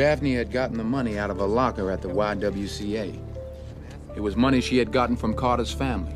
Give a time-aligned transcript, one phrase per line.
[0.00, 3.20] Daphne had gotten the money out of a locker at the YWCA.
[4.16, 6.14] It was money she had gotten from Carter's family.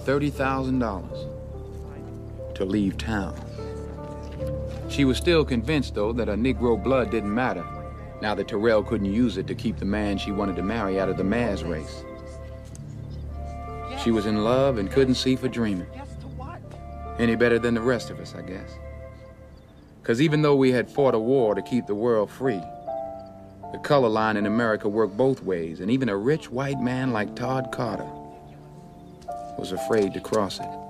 [0.00, 3.40] $30,000 to leave town.
[4.88, 7.64] She was still convinced, though, that her Negro blood didn't matter
[8.20, 11.08] now that Terrell couldn't use it to keep the man she wanted to marry out
[11.08, 12.02] of the Maz race.
[14.02, 15.86] She was in love and couldn't see for dreaming.
[17.20, 18.68] Any better than the rest of us, I guess.
[20.04, 22.60] Because even though we had fought a war to keep the world free,
[23.74, 27.34] the color line in America worked both ways, and even a rich white man like
[27.34, 28.08] Todd Carter
[29.58, 30.83] was afraid to cross it.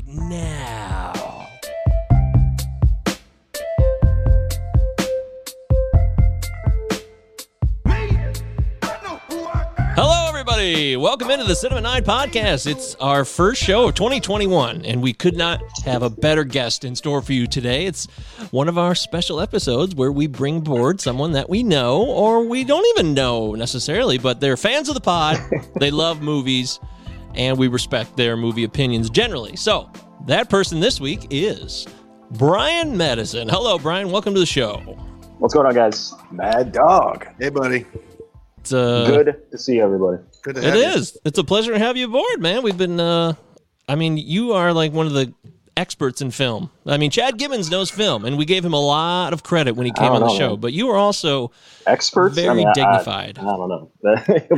[0.00, 1.46] Right now.
[9.96, 10.96] Hello, everybody.
[10.96, 12.66] Welcome into the Cinema 9 podcast.
[12.66, 16.94] It's our first show of 2021, and we could not have a better guest in
[16.94, 17.86] store for you today.
[17.86, 18.06] It's
[18.50, 22.64] one of our special episodes where we bring aboard someone that we know or we
[22.64, 25.38] don't even know necessarily, but they're fans of the pod.
[25.80, 26.80] they love movies,
[27.34, 29.56] and we respect their movie opinions generally.
[29.56, 29.90] So,
[30.26, 31.86] that person this week is
[32.32, 33.48] Brian Madison.
[33.48, 34.10] Hello, Brian.
[34.10, 34.76] Welcome to the show.
[35.38, 36.12] What's going on, guys?
[36.30, 37.26] Mad dog.
[37.38, 37.86] Hey, buddy.
[38.58, 40.22] It's uh, Good to see everybody.
[40.42, 40.82] Good to It have you.
[41.00, 41.16] is.
[41.24, 42.62] It's a pleasure to have you aboard, man.
[42.62, 43.32] We've been uh
[43.88, 45.32] I mean, you are like one of the
[45.76, 46.70] experts in film.
[46.84, 49.86] I mean, Chad Gibbons knows film and we gave him a lot of credit when
[49.86, 50.60] he came on don't the show, man.
[50.60, 51.50] but you are also
[51.86, 53.38] Experts, I very mean, dignified.
[53.38, 53.90] I, I don't know,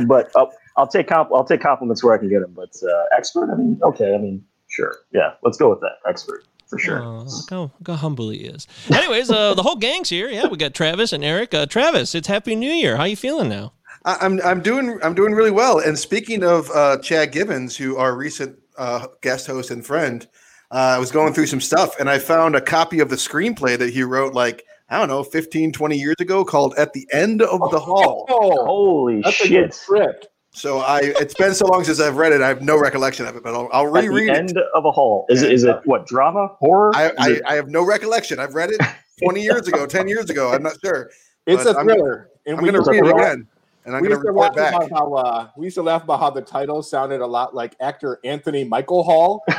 [0.07, 2.53] but I'll, I'll take comp- I'll take compliments where I can get them.
[2.55, 5.97] But uh, expert, I mean, okay, I mean, sure, yeah, let's go with that.
[6.07, 7.03] Expert for sure.
[7.03, 8.67] Oh, look how, look how humble he is.
[8.91, 10.29] Anyways, uh, the whole gang's here.
[10.29, 11.53] Yeah, we got Travis and Eric.
[11.53, 12.97] Uh, Travis, it's Happy New Year.
[12.97, 13.73] How you feeling now?
[14.05, 15.79] I, I'm I'm doing I'm doing really well.
[15.79, 20.27] And speaking of uh, Chad Gibbons, who our recent uh, guest host and friend,
[20.71, 23.77] uh, I was going through some stuff and I found a copy of the screenplay
[23.77, 27.41] that he wrote like I don't know 15 20 years ago called At the End
[27.41, 28.25] of the Hall.
[28.29, 29.73] Oh, Holy that's a good shit!
[29.73, 30.27] script.
[30.55, 32.41] So I it's been so long since I've read it.
[32.41, 34.37] I have no recollection of it, but I'll, I'll At the reread it.
[34.37, 35.25] end of a hall.
[35.29, 35.51] Is it?
[35.51, 36.91] Is it what drama, horror?
[36.95, 38.39] I, I, it- I have no recollection.
[38.39, 38.79] I've read it
[39.23, 40.53] 20 years ago, 10 years ago.
[40.53, 41.09] I'm not sure.
[41.47, 42.29] It's But a I'm- thriller.
[42.45, 43.47] And I'm going to used read it again,
[43.85, 44.73] and I'm We going to used to laugh report back.
[44.73, 47.73] about how uh, we used to laugh about how the title sounded a lot like
[47.79, 49.43] actor Anthony Michael Hall.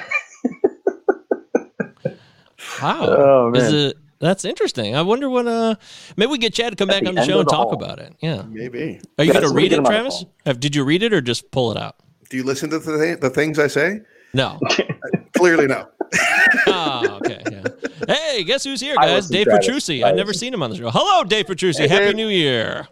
[2.82, 3.06] Wow.
[3.06, 3.62] Oh, man.
[3.62, 4.96] Is it that's interesting.
[4.96, 5.46] I wonder when.
[5.48, 5.74] uh
[6.16, 7.68] maybe we get Chad to come At back the on the show and the talk
[7.68, 7.74] hall.
[7.74, 8.14] about it.
[8.20, 8.42] Yeah.
[8.48, 9.00] Maybe.
[9.18, 10.24] Are you Yeah, going to read it, him on the Travis?
[10.46, 11.96] Have, did you read it or just pull it out?
[12.30, 14.00] Do you listen to the, th- the things I say?
[14.32, 14.58] No.
[15.36, 15.86] Clearly, no.
[16.68, 17.42] oh, okay.
[17.50, 17.62] Yeah.
[18.08, 19.28] Hey, guess who's here, guys?
[19.28, 19.46] Dave.
[19.46, 20.04] Petrucci.
[20.04, 20.90] I've never seen him on the show.
[20.90, 21.86] Hello, Dave Petrucci.
[21.88, 22.16] Happy Dave.
[22.16, 22.88] New Year.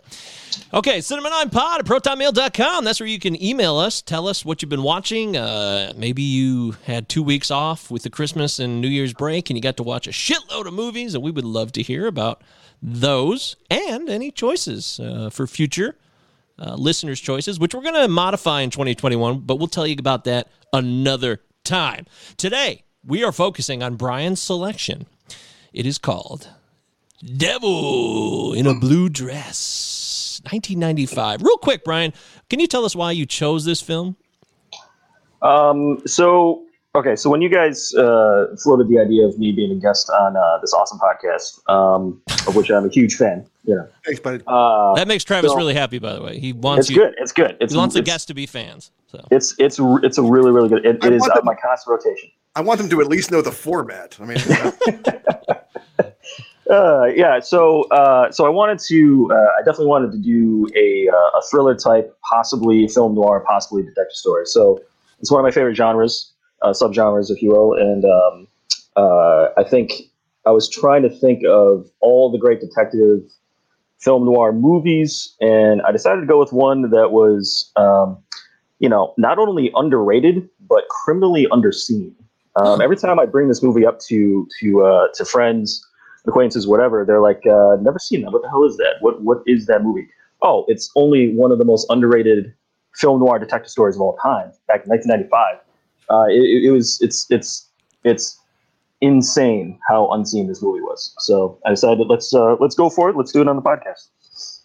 [0.75, 2.85] Okay, cinema9pod at protonmail.com.
[2.85, 4.03] That's where you can email us.
[4.03, 5.37] Tell us what you've been watching.
[5.37, 9.57] Uh, maybe you had two weeks off with the Christmas and New Year's break and
[9.57, 12.43] you got to watch a shitload of movies, and we would love to hear about
[12.83, 15.97] those and any choices uh, for future
[16.59, 20.25] uh, listeners' choices, which we're going to modify in 2021, but we'll tell you about
[20.25, 22.07] that another time.
[22.37, 25.07] Today, we are focusing on Brian's selection.
[25.73, 26.49] It is called
[27.37, 31.43] Devil in a Blue Dress, 1995.
[31.43, 32.13] Real quick, Brian,
[32.51, 34.17] can you tell us why you chose this film?
[35.41, 36.65] Um, so
[36.95, 40.37] okay, so when you guys uh, floated the idea of me being a guest on
[40.37, 44.43] uh, this awesome podcast, um, of which I'm a huge fan, you know, Thanks, buddy.
[44.47, 46.39] uh, That makes Travis so- really happy, by the way.
[46.39, 46.97] He wants it's you.
[47.03, 47.15] good.
[47.19, 47.57] It's good.
[47.61, 48.91] It's He wants the guests to be fans.
[49.09, 50.85] So It's it's it's a really really good.
[50.87, 52.31] It, it is want my constant rotation.
[52.55, 54.19] I want them to at least know the format.
[54.21, 55.59] I mean, know,
[56.73, 61.07] Uh, yeah, so uh, so I wanted to, uh, I definitely wanted to do a,
[61.09, 64.47] uh, a thriller type, possibly film noir, possibly detective story.
[64.47, 64.81] So
[65.21, 66.33] it's one of my favorite genres,
[66.63, 67.75] uh, subgenres, if you will.
[67.75, 68.49] And um,
[68.97, 69.93] uh, I think
[70.47, 73.21] I was trying to think of all the great detective
[73.99, 78.17] film noir movies, and I decided to go with one that was, um,
[78.79, 82.15] you know, not only underrated but criminally underseen.
[82.57, 85.85] Um, every time I bring this movie up to to uh, to friends,
[86.27, 88.33] acquaintances, whatever, they're like, uh, "Never seen that.
[88.33, 88.97] What the hell is that?
[89.01, 90.09] What what is that movie?"
[90.43, 92.53] Oh, it's only one of the most underrated
[92.97, 94.53] film noir detective stories of all time.
[94.69, 95.57] Back in 1995,
[96.11, 97.69] uh, it, it- it was it's it's
[98.05, 98.39] it's
[99.01, 101.15] insane how unseen this movie was.
[101.19, 103.17] So I decided let's uh, let's go for it.
[103.17, 104.09] Let's do it on the podcast.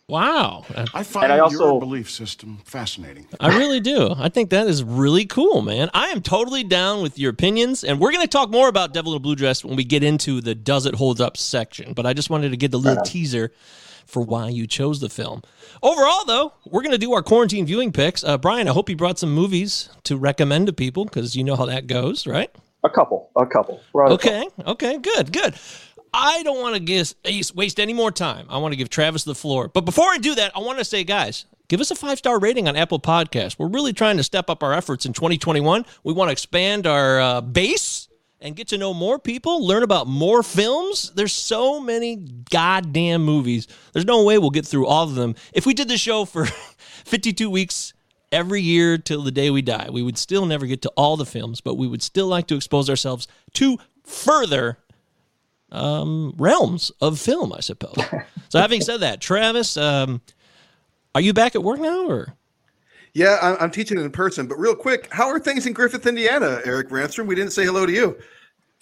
[0.09, 0.63] Wow.
[0.93, 3.27] I find I also- your belief system fascinating.
[3.41, 4.15] I really do.
[4.17, 5.89] I think that is really cool, man.
[5.93, 9.11] I am totally down with your opinions, and we're going to talk more about Devil
[9.11, 11.91] in a Blue Dress when we get into the Does It Hold Up section.
[11.91, 13.51] But I just wanted to get the little teaser
[14.05, 15.41] for why you chose the film.
[15.83, 18.23] Overall, though, we're going to do our quarantine viewing picks.
[18.23, 21.57] Uh, Brian, I hope you brought some movies to recommend to people because you know
[21.57, 22.49] how that goes, right?
[22.85, 23.81] A couple, a couple.
[23.91, 24.47] We're a Okay.
[24.65, 24.99] Okay.
[24.99, 25.33] Good.
[25.33, 25.55] Good.
[26.19, 28.47] I don't want to waste any more time.
[28.49, 29.67] I want to give Travis the floor.
[29.67, 32.39] But before I do that, I want to say, guys, give us a five star
[32.39, 33.59] rating on Apple Podcasts.
[33.59, 35.85] We're really trying to step up our efforts in 2021.
[36.03, 38.07] We want to expand our uh, base
[38.41, 41.11] and get to know more people, learn about more films.
[41.11, 42.15] There's so many
[42.49, 43.67] goddamn movies.
[43.93, 45.35] There's no way we'll get through all of them.
[45.53, 46.45] If we did the show for
[47.05, 47.93] 52 weeks
[48.31, 51.27] every year till the day we die, we would still never get to all the
[51.27, 54.79] films, but we would still like to expose ourselves to further
[55.71, 57.97] um, realms of film, I suppose.
[58.49, 60.21] so, having said that, Travis, um,
[61.15, 62.33] are you back at work now, or
[63.13, 64.47] Yeah, I'm, I'm teaching in person.
[64.47, 67.27] But real quick, how are things in Griffith, Indiana, Eric Ranstrom?
[67.27, 68.17] We didn't say hello to you.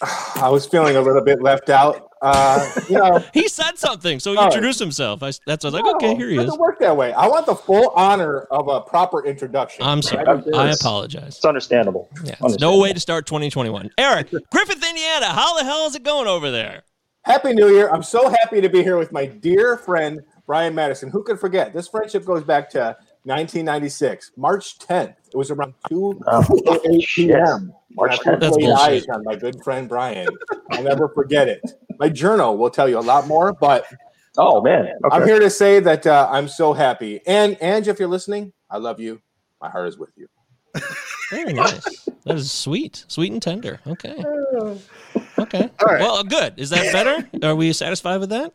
[0.00, 2.05] I was feeling a little bit left out.
[2.28, 5.22] Uh, you know, he said something, so he introduced himself.
[5.22, 6.44] I, that's I was like, okay, here he it is.
[6.46, 7.12] doesn't work that way.
[7.12, 9.84] I want the full honor of a proper introduction.
[9.84, 10.44] I'm sorry, Right?
[10.54, 11.36] I apologize.
[11.36, 12.08] It's understandable.
[12.16, 12.76] Yeah, it's Understandable.
[12.78, 13.90] no way to start 2021.
[13.98, 16.82] Eric, Griffith, Indiana, how the hell is it going over there?
[17.22, 17.90] Happy New Year.
[17.90, 21.10] I'm so happy to be here with my dear friend, Brian Madison.
[21.10, 21.72] Who could forget?
[21.72, 25.14] This friendship goes back to 1996, March 10th.
[25.32, 27.72] It was around 2 Oh, 8 p.m.
[27.94, 28.40] March 10th.
[28.40, 29.10] That's bullshit.
[29.10, 30.28] on my good friend Brian.
[30.70, 31.62] I'll never forget it.
[31.98, 33.86] My journal will tell you a lot more, but
[34.38, 34.86] Oh man.
[34.86, 35.16] Okay.
[35.16, 37.20] I'm here to say that uh, I'm so happy.
[37.26, 39.20] And Ange, if you're listening, I love you.
[39.62, 40.26] My heart is with you.
[41.30, 42.06] Very nice.
[42.24, 43.80] That is sweet, sweet and tender.
[43.86, 44.14] Okay,
[45.38, 45.70] okay.
[45.80, 46.00] All right.
[46.00, 46.54] Well, good.
[46.58, 47.26] Is that better?
[47.46, 48.52] Are we satisfied with that?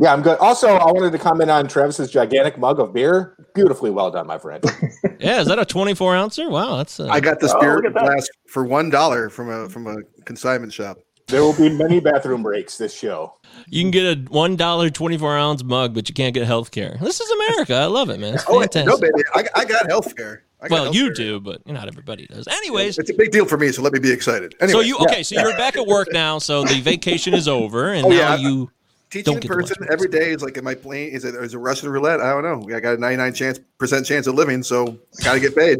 [0.00, 0.38] Yeah, I'm good.
[0.38, 3.34] Also, I wanted to comment on Travis's gigantic mug of beer.
[3.56, 4.62] Beautifully well done, my friend.
[5.20, 5.40] Yeah.
[5.40, 6.48] Is that a 24 ouncer?
[6.48, 7.00] Wow, that's.
[7.00, 8.06] Uh, I got the Oh, spirit look at that.
[8.06, 10.98] glass for one dollar from a from a consignment shop.
[11.28, 13.34] There will be many bathroom breaks this show.
[13.66, 16.70] You can get a one dollar twenty four ounce mug, but you can't get health
[16.70, 16.96] care.
[17.02, 17.74] This is America.
[17.74, 18.34] I love it, man.
[18.34, 18.86] It's Oh, fantastic.
[18.88, 20.44] no, baby, I, I got health care.
[20.60, 22.48] I got well, you do, but not everybody does.
[22.48, 24.54] Anyways, It's a big deal for me, so let me be excited.
[24.60, 25.22] Anyway, so you okay?
[25.22, 26.38] So you're back at work now.
[26.38, 28.36] So the vacation is over, and Oh, now yeah.
[28.36, 28.70] you.
[29.10, 31.12] teaching don't in get person every day is like, am I playing?
[31.12, 32.20] Is it is it Russian roulette?
[32.22, 32.74] I don't know.
[32.74, 35.78] I got a 99 chance percent chance of living, so I got to get paid.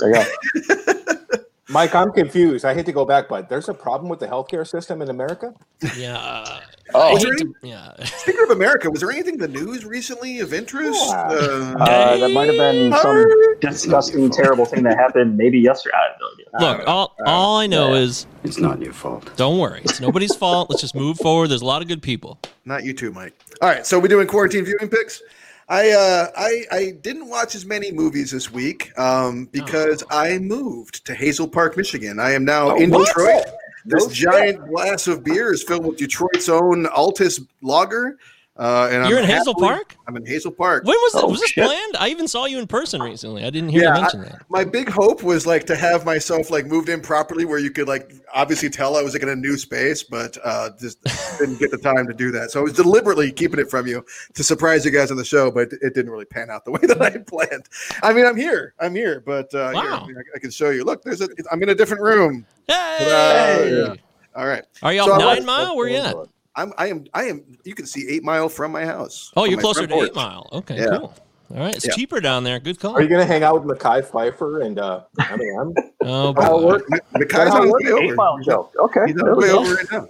[0.00, 0.24] There you
[0.66, 1.04] go.
[1.68, 2.64] Mike, I'm confused.
[2.64, 5.54] I hate to go back, but there's a problem with the healthcare system in America.
[5.96, 6.60] Yeah.
[6.92, 7.94] Oh, hate to- yeah.
[8.04, 10.98] Speaking of America, was there anything in the news recently of interest?
[11.08, 11.20] Yeah.
[11.22, 13.24] Uh, uh, that might have been some
[13.60, 15.94] disgusting, terrible thing that happened maybe yesterday.
[15.96, 16.26] I have no
[16.68, 16.76] idea.
[16.78, 19.30] Look, all all I know is It's not your fault.
[19.36, 19.82] don't worry.
[19.84, 20.68] It's nobody's fault.
[20.68, 21.48] Let's just move forward.
[21.48, 22.38] There's a lot of good people.
[22.64, 23.34] Not you too, Mike.
[23.62, 25.22] All right, so we're doing quarantine viewing picks.
[25.68, 31.04] I uh, I I didn't watch as many movies this week um, because I moved
[31.06, 32.18] to Hazel Park, Michigan.
[32.18, 33.06] I am now in what?
[33.06, 33.44] Detroit.
[33.84, 38.16] This No giant glass of beer is filled with Detroit's own Altus Lager.
[38.54, 39.96] Uh, and You're I'm in Hazel happily- Park?
[40.06, 40.84] I'm in Hazel Park.
[40.84, 41.22] When was this?
[41.22, 41.64] Oh, was this shit.
[41.64, 41.96] planned?
[41.98, 43.44] I even saw you in person recently.
[43.46, 44.42] I didn't hear Yeah, you mention that.
[44.50, 47.88] My big hope was like to have myself like moved in properly where you could
[47.88, 51.02] like obviously tell I was like in a new space, but uh, just
[51.38, 52.50] didn't get the time to do that.
[52.50, 54.04] So I was deliberately keeping it from you
[54.34, 56.80] to surprise you guys on the show, but it didn't really pan out the way
[56.82, 57.70] that I had planned.
[58.02, 60.00] I mean, I'm here, I'm here, but uh, here, Wow.
[60.04, 60.84] I, mean, I, I can show you.
[60.84, 61.28] Look, there's a.
[61.50, 62.44] I'm in a different room.
[62.68, 63.78] Hey!
[63.86, 63.94] Yeah.
[64.34, 65.74] All right, Are you So Nine Mile?
[65.76, 66.16] Where are you at?
[66.56, 66.72] I'm.
[66.78, 67.04] I am.
[67.14, 67.42] I am.
[67.64, 69.32] You can see Eight Mile from my house.
[69.36, 70.14] Oh, you're closer front to Eight.
[70.14, 70.48] Mile.
[70.52, 70.98] Okay, Yeah.
[70.98, 71.14] cool.
[71.54, 71.92] All right, it's Yeah.
[71.94, 72.58] cheaper down there.
[72.58, 72.94] Good call.
[72.96, 75.74] Are you going to hang out with Mekhi Phifer and uh, Eminem?
[76.04, 76.66] Oh, How it boy.
[76.66, 76.90] works?
[77.14, 78.14] Mekhi's How on it his way Eight over.
[78.16, 78.72] mile joke.
[78.76, 79.00] Okay.
[79.06, 80.08] He's on there his way over right now.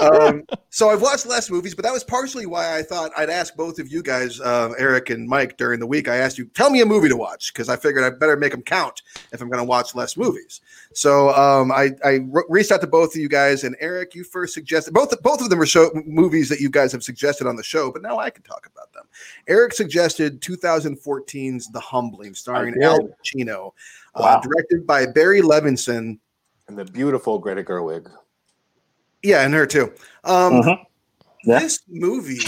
[0.00, 3.54] um, so I've watched less movies, but that was partially why I thought I'd ask
[3.54, 6.08] both of you guys, um, Eric and Mike, during the week.
[6.08, 8.50] I asked you, tell me a movie to watch because I figured I better make
[8.52, 10.60] them count if I'm going to watch less movies.
[10.94, 14.24] So um, I, I re- reached out to both of you guys, and Eric, you
[14.24, 17.56] first suggested both both of them are show, movies that you guys have suggested on
[17.56, 19.04] the show, but now I can talk about them.
[19.48, 22.82] Eric suggested 2014's The Humbling, starring.
[22.82, 23.72] Al Pacino,
[24.14, 26.18] uh, directed by Barry Levinson.
[26.68, 28.10] And the beautiful Greta Gerwig.
[29.22, 29.92] Yeah, and her too.
[30.24, 30.84] Um, Mhm.
[31.44, 31.58] Yeah.
[31.60, 32.40] This movie,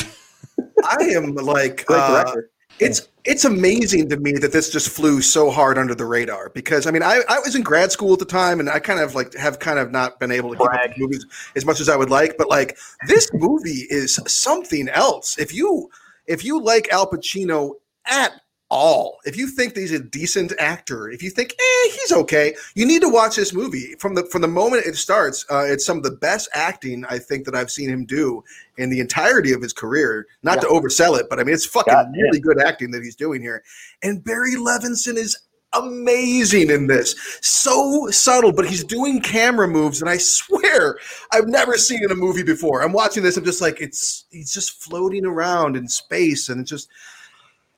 [0.85, 2.33] I am like, uh,
[2.79, 6.87] it's it's amazing to me that this just flew so hard under the radar because
[6.87, 9.15] I mean I, I was in grad school at the time and I kind of
[9.15, 11.27] like have kind of not been able to keep up with movies
[11.57, 12.77] as much as I would like, but like
[13.07, 15.39] this movie is something else.
[15.39, 15.91] If you
[16.27, 17.73] if you like Al Pacino
[18.07, 18.33] at
[18.75, 22.57] all, if you think that he's a decent actor, if you think eh, he's okay,
[22.75, 25.47] you need to watch this movie from the from the moment it starts.
[25.49, 28.43] Uh, it's some of the best acting I think that I've seen him do
[28.77, 30.27] in the entirety of his career.
[30.43, 33.15] Not to oversell it, but I mean it's fucking God really good acting that he's
[33.15, 33.63] doing here.
[34.03, 35.39] And Barry Levinson is
[35.73, 37.15] amazing in this.
[37.43, 40.99] So subtle, but he's doing camera moves, and I swear
[41.33, 42.83] I've never seen in a movie before.
[42.83, 46.71] I'm watching this, I'm just like, it's he's just floating around in space, and it's
[46.71, 46.89] just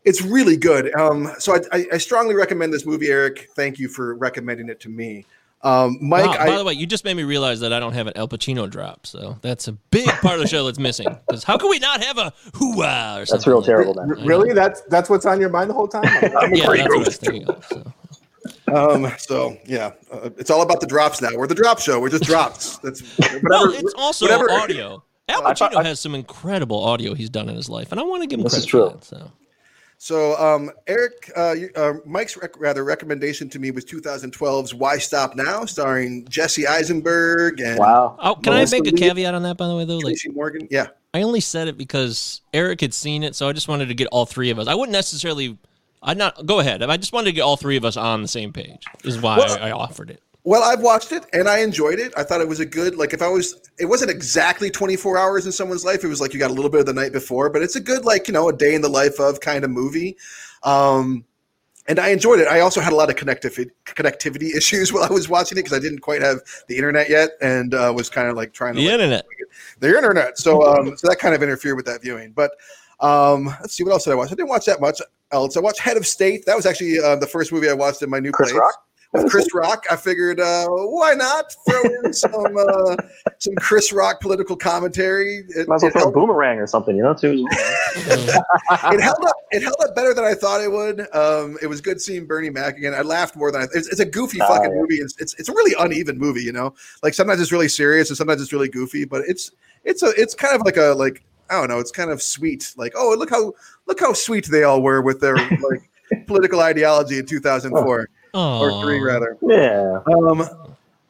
[0.07, 0.95] it's really good.
[0.99, 3.51] Um, so I, I, I strongly recommend this movie, Eric.
[3.55, 5.27] Thank you for recommending it to me.
[5.63, 7.95] Um, Mike, Wow, I, by the way, you just made me realize that I don't
[7.95, 11.09] have an Al Pacino drop, so that's a big part of the show that's missing.
[11.27, 13.37] Because how can we not have a hooah or something?
[13.39, 14.11] That's real terrible, man.
[14.11, 14.53] R- really?
[14.53, 16.05] That's that's what's on your mind the whole time?
[16.39, 17.65] I'm Yeah, that's what I was thinking of.
[17.65, 17.93] So.
[18.73, 21.31] um, so yeah, uh, it's all about the drops now.
[21.35, 21.99] We're the drop show.
[22.01, 22.77] We're just drops.
[22.79, 23.41] That's whatever.
[23.49, 25.03] Well, it's also whatever- audio.
[25.29, 28.23] Al Pacino I- has some incredible audio he's done in his life, and I want
[28.23, 28.89] to give him This credit is true.
[28.91, 29.05] for that.
[29.05, 29.33] So.
[29.99, 35.37] So, um, Eric, uh, uh, Mike's rec- rather recommendation to me was 2012's "Why Stop
[35.37, 38.17] Now," starring Jesse Eisenberg and Wow.
[38.21, 39.09] Oh, can Melissa I make a Leo?
[39.09, 39.99] caveat on that, by the way, though?
[39.99, 40.69] Like, Morgan.
[40.71, 43.95] Yeah, I only said it because Eric had seen it, so I just wanted to
[43.95, 44.69] get all three of us.
[44.69, 45.57] I wouldn't necessarily.
[46.03, 46.83] I'd not go ahead.
[46.83, 48.85] I just wanted to get all three of us on the same page.
[49.03, 50.23] Is why Well- I, I offered it.
[50.47, 52.13] Well, I've watched it and I enjoyed it.
[52.17, 55.45] I thought it was a good like if I was it wasn't exactly 24 hours
[55.45, 56.05] in someone's life.
[56.05, 57.81] It was like you got a little bit of the night before, but it's a
[57.81, 60.17] good like, you know, a day in the life of kind of movie.
[60.63, 61.25] Um
[61.89, 62.47] and I enjoyed it.
[62.47, 65.77] I also had a lot of connectivity connectivity issues while I was watching it because
[65.77, 66.39] I didn't quite have
[66.69, 69.27] the internet yet and uh, was kind of like trying to The like, internet.
[69.81, 70.39] the internet.
[70.39, 72.31] So um, so that kind of interfered with that viewing.
[72.31, 72.53] But
[73.01, 74.29] um, let's see what else did I watch.
[74.31, 75.01] I didn't watch that much
[75.33, 75.57] else.
[75.57, 76.47] I watched Head of State.
[76.47, 78.86] That was actually uh, the first movie I watched in my new Chris place Rock?
[79.13, 79.85] With Chris Rock.
[79.91, 82.97] I figured uh, why not throw in some uh,
[83.39, 85.45] some Chris Rock political commentary.
[85.49, 87.47] It, Might as well throw a boomerang or something, you know, too.
[87.51, 89.37] it held up.
[89.51, 91.01] It held up better than I thought it would.
[91.15, 92.95] Um, it was good seeing Bernie Mac again.
[92.95, 93.65] I laughed more than I.
[93.75, 94.81] It's, it's a goofy Ah, fucking yeah.
[94.81, 94.97] movie.
[94.97, 96.43] It's, it's it's a really uneven movie.
[96.43, 99.05] You know, like sometimes it's really serious and sometimes it's really goofy.
[99.05, 99.53] But it's
[99.85, 101.79] it's a it's kind of like a like I don't know.
[101.79, 102.75] It's kind of sweet.
[102.77, 103.53] Like oh look how
[103.87, 105.89] look how sweet they all were with their like
[106.27, 109.37] political ideology in 2004 or three rather.
[109.43, 110.01] Yeah.
[110.07, 110.45] Um,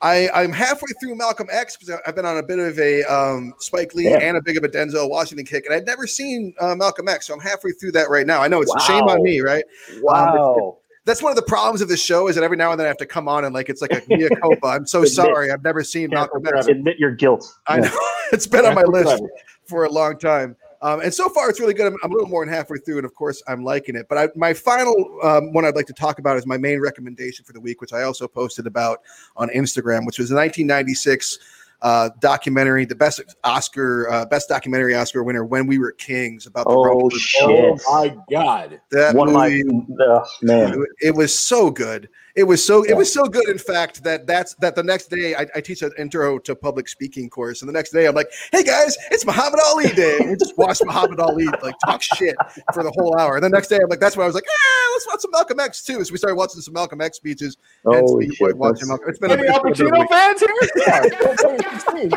[0.03, 3.55] I, I'm halfway through Malcolm X because I've been on a bit of a um,
[3.59, 4.19] Spike Lee Yeah.
[4.19, 7.27] and a bit of a Denzel Washington kick, and I'd never seen uh, Malcolm X,
[7.27, 8.43] so I'm halfway through that right now.
[8.43, 9.65] I know it's a shame on me, right?
[10.03, 10.79] Wow.
[11.07, 12.89] That's one of the problems of this show is that every now and then I
[12.89, 14.67] have to come on and like it's like a mea culpa.
[14.67, 15.13] I'm so Admit.
[15.13, 16.67] sorry, I've never seen Malcolm X.
[16.67, 17.47] Admit your guilt.
[17.69, 17.91] I know
[18.33, 19.23] it's been on my list
[19.67, 20.57] for a long time.
[20.87, 21.87] Um, and so far, it's really good.
[21.87, 24.07] I'm, I'm a little more than halfway through, and of course, I'm liking it.
[24.09, 27.45] But I, my final um, one I'd like to talk about is my main recommendation
[27.45, 29.01] for the week, which I also posted about
[29.37, 31.41] on Instagram, which was a 1996
[31.83, 36.67] uh, documentary, the best Oscar, uh, best documentary Oscar winner, "When We Were Kings," about
[36.67, 37.11] the Oh, Rumble.
[37.11, 37.43] shit.
[37.43, 38.81] Oh my god.
[38.93, 40.85] That One of my movie, uh, man.
[41.01, 42.09] it was so good.
[42.37, 43.49] It was so it was so good.
[43.49, 46.87] In fact, that that's that the next day I, I teach an intro to public
[46.87, 50.29] speaking course, and the next day I'm like, "Hey guys, it's Muhammad Ali Day." And
[50.31, 52.37] we just watch Muhammad Ali like talk shit
[52.75, 53.37] for the whole hour.
[53.37, 55.31] And the next day I'm like, "That's when I was like, ah, let's watch some
[55.31, 57.57] Malcolm X too." So we started watching some Malcolm X speeches.
[57.87, 58.55] and Holy we shit.
[58.57, 59.09] watching Malcolm.
[59.09, 60.49] It's been a, Any it's Al a good Pacino fans here?
[60.77, 61.03] Yeah.
[61.03, 62.13] 2016.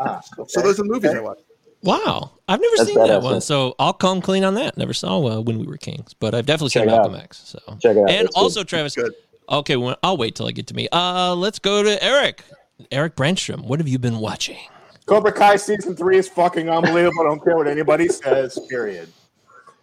[0.00, 1.44] Ah, So those are the movies I watched.
[1.82, 4.76] Wow, I've never That's seen that badass, one, so I'll come clean on that.
[4.78, 7.10] Never saw uh, when we were kings, but I've definitely Check seen it out.
[7.10, 7.38] Malcolm X.
[7.44, 8.10] So Check it out.
[8.10, 8.40] and It's good.
[8.40, 8.94] also Travis.
[8.94, 9.12] Good.
[9.50, 10.88] Okay, well, I'll wait till I get to me.
[10.92, 12.44] Uh, let's go to Eric.
[12.92, 14.58] Eric Branstrom, what have you been watching?
[15.06, 17.20] Cobra Kai season three is fucking unbelievable.
[17.22, 18.58] I don't care what anybody says.
[18.68, 19.08] Period.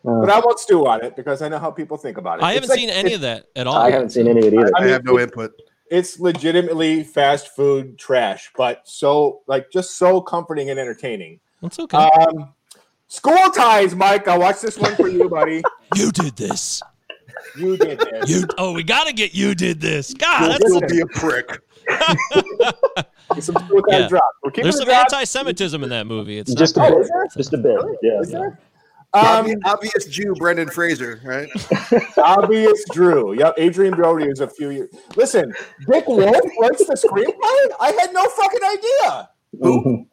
[0.08, 2.44] Uh, But I won't stew on it because I know how people think about it.
[2.44, 3.76] I It's haven't like- seen any of that at all.
[3.76, 4.72] I haven't seen any of it either.
[4.78, 5.52] I have no input.
[5.92, 11.42] It's legitimately fast food trash, but so like just so comforting and entertaining.
[11.62, 11.98] That's okay.
[11.98, 12.54] Um,
[13.08, 14.28] school ties, Mike.
[14.28, 15.62] I watched this one for you, buddy.
[15.96, 16.82] you did this.
[17.58, 18.30] You did this.
[18.30, 20.14] You oh, we gotta get you did this.
[20.14, 21.62] God, that's You'll be a prick.
[23.36, 24.08] Get some suicide Yeah.
[24.08, 24.24] drop.
[24.44, 25.02] We're there's some drop.
[25.12, 26.38] anti-Semitism in that movie.
[26.40, 27.02] It's Just a not, Oh, bit.
[27.02, 27.28] is there?
[27.38, 27.80] Just a bit.
[28.02, 28.20] Yeah.
[28.22, 28.60] Is there?
[29.14, 31.50] Um, Obvi- obvious Jew, Brendan Fraser, right?
[32.18, 33.34] obvious Drew.
[33.34, 34.90] Yep, Adrien Brody is a few years.
[35.16, 35.52] Listen,
[35.92, 37.76] Dick Wolf writes the screenplay.
[37.80, 39.30] I had no fucking idea.
[39.64, 40.06] Mhm.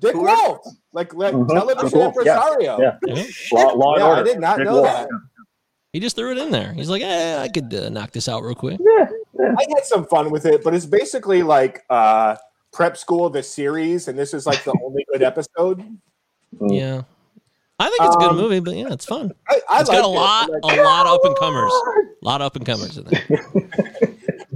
[0.00, 0.22] Dick Who?
[0.22, 0.60] Wolf,
[0.92, 1.48] like, like Mhm.
[1.48, 2.02] television Cool.
[2.06, 2.78] Impresario.
[2.80, 2.98] yeah.
[3.06, 3.24] Yeah.
[3.52, 4.86] Law, Law and Yeah, I did not Dick know Wolf.
[4.86, 5.08] that.
[5.92, 6.72] he just threw it in there.
[6.74, 8.78] He's like, eh, I could uh, knock this out real quick.
[8.80, 9.08] Yeah,
[9.58, 12.36] I had some fun with it, but it's basically like uh,
[12.72, 15.80] prep school the series, and this is like the only good episode.
[16.60, 16.78] Mm.
[16.78, 17.02] Yeah.
[17.80, 19.32] I think it's a good Um, movie, but yeah, it's fun.
[19.48, 20.52] I, I It's got a liked it.
[20.52, 21.72] lot, Like, a lot of up and comers.
[21.72, 23.24] A lot of up and comers in there.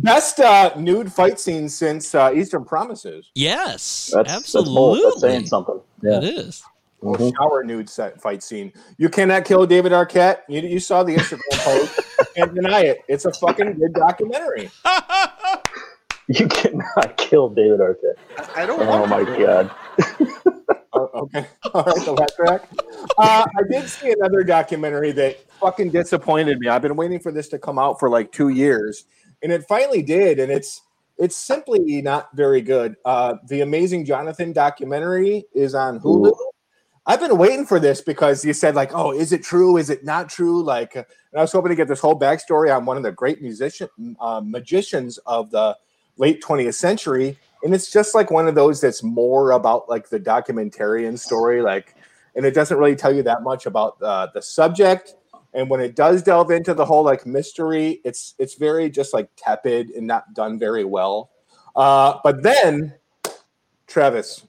[0.02, 3.30] best uh, nude fight scene since uh, Eastern Promises.
[3.34, 5.02] Yes, That's, absolutely.
[5.02, 5.80] That's, that's saying something.
[6.02, 6.18] Yeah.
[6.18, 6.62] It is.
[7.02, 7.32] Mhm.
[7.36, 8.72] Shower nude set fight scene.
[8.96, 10.38] You cannot kill David Arquette.
[10.48, 12.00] You, you saw the Instagram post.
[12.18, 12.98] You can't deny it.
[13.08, 14.70] It's a fucking good documentary.
[16.28, 18.16] You cannot kill David Arquette.
[18.56, 18.80] I don't.
[18.80, 19.38] Oh my to.
[19.44, 19.70] god.
[20.94, 21.46] Oh, okay.
[21.72, 22.68] All right, the left track.
[23.16, 26.68] Uh, I did see another documentary that fucking disappointed me.
[26.68, 29.06] I've been waiting for this to come out for like two years,
[29.42, 30.38] and it finally did.
[30.38, 30.82] And it's
[31.18, 32.96] it's simply not very good.
[33.04, 36.32] Uh, the Amazing Jonathan documentary is on Hulu.
[37.04, 39.76] I've been waiting for this because you said like, oh, is it true?
[39.76, 40.62] Is it not true?
[40.62, 41.04] Like, and
[41.36, 43.88] I was hoping to get this whole backstory on one of the great musician
[44.20, 45.76] uh, magicians of the
[46.16, 50.20] late 20th century and it's just like one of those that's more about like the
[50.20, 51.94] documentarian story like
[52.34, 55.14] and it doesn't really tell you that much about uh, the subject
[55.54, 59.28] and when it does delve into the whole like mystery it's it's very just like
[59.36, 61.30] tepid and not done very well.
[61.74, 62.94] Uh, but then
[63.86, 64.46] travis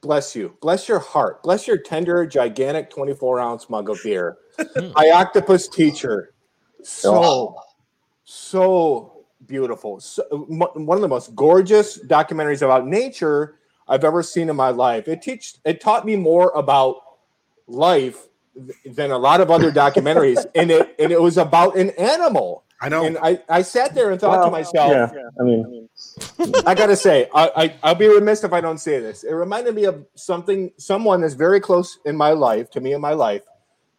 [0.00, 0.56] bless you.
[0.60, 1.42] Bless your heart.
[1.42, 4.38] Bless your tender gigantic 24 ounce mug of beer.
[4.94, 6.34] My octopus teacher.
[6.82, 7.56] So
[8.24, 10.00] so beautiful.
[10.00, 13.56] So, mo- one of the most gorgeous documentaries about nature
[13.88, 15.08] I've ever seen in my life.
[15.08, 16.96] It teach it taught me more about
[17.66, 18.27] life th-
[18.84, 22.64] than a lot of other documentaries, and it and it was about an animal.
[22.80, 23.04] I know.
[23.04, 25.30] And I, I sat there and thought to Well, myself, Yeah.
[25.40, 25.88] I mean,
[26.64, 29.24] I gotta say, I, I I'll be remiss if I don't say this.
[29.24, 33.00] It reminded me of something, someone that's very close in my life, to me in
[33.00, 33.42] my life,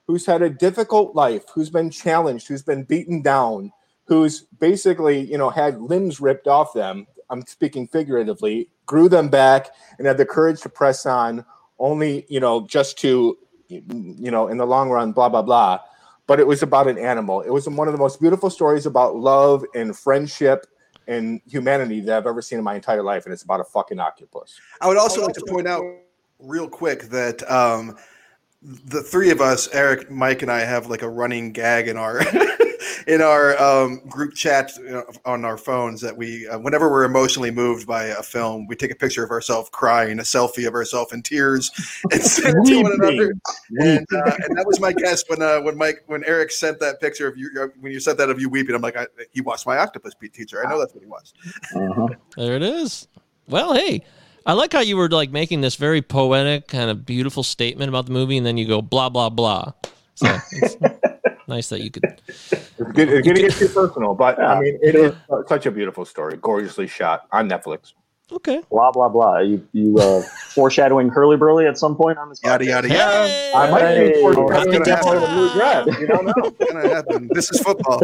[0.08, 3.72] who's had a difficult life, who's been challenged, who's been beaten down,
[4.06, 7.06] who's basically, you know, had limbs ripped off them.
[7.30, 11.46] I'm speaking figuratively, grew them back and had the courage to press on,
[11.78, 13.38] only, you know, just to,
[13.70, 15.80] you know, in the long run, blah, blah, blah.
[16.28, 17.42] But it was about an animal.
[17.42, 20.66] It was one of the most beautiful stories about love and friendship
[21.08, 23.26] and humanity that I've ever seen in my entire life.
[23.26, 24.60] And it's about a fucking octopus.
[24.82, 25.84] I would also like to point out
[26.38, 27.98] real quick that um,
[28.62, 32.22] the three of us, Eric, Mike, and I, have like a running gag in our
[33.08, 34.72] in our um, group chat
[35.26, 38.92] on our phones that we, uh, whenever we're emotionally moved by a film, we take
[38.92, 41.72] a picture of ourselves crying, a selfie of ourselves in tears,
[42.12, 43.34] and send it to one another.
[43.80, 47.00] And, uh, and that was my guess when uh, when Mike when Eric sent that
[47.00, 48.76] picture of you uh, when you sent that of you weeping.
[48.76, 50.66] I'm like, I, he watched my octopus teacher.
[50.66, 51.38] I know that's what he watched.
[51.76, 52.08] uh-huh.
[52.36, 53.08] There it is.
[53.48, 54.04] Well, hey,
[54.50, 58.08] I like how you were like making this very poetic, kind of beautiful statement about
[58.08, 59.74] the movie, and then you go blah blah blah.
[60.16, 60.76] So it's
[61.48, 62.04] nice that you could.
[62.28, 65.14] It's, get, it's getting get too personal, but I mean, it is
[65.48, 67.94] such a beautiful story, gorgeously shot on Netflix.
[68.32, 68.64] Okay.
[68.72, 69.38] blah blah blah.
[69.38, 72.40] You you uh, foreshadowing Hurlyburly at some point on this?
[72.44, 73.28] Yada yada yada.
[73.28, 73.54] Hey!
[73.56, 75.36] I might Hey, be for that's the gonna happen.
[75.36, 76.00] blue dress.
[76.00, 76.50] You don't know.
[76.72, 77.30] Gonna happen?
[77.34, 78.02] This is football.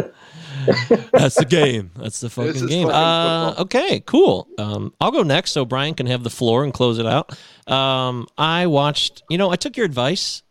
[1.12, 1.90] That's the game.
[1.96, 2.88] That's the fucking is game.
[2.88, 4.48] fucking Uh, okay, cool.
[4.58, 7.36] Um, I'll go next so Brian can have the floor and close it out.
[7.70, 10.42] Um, I watched, you know, I took your advice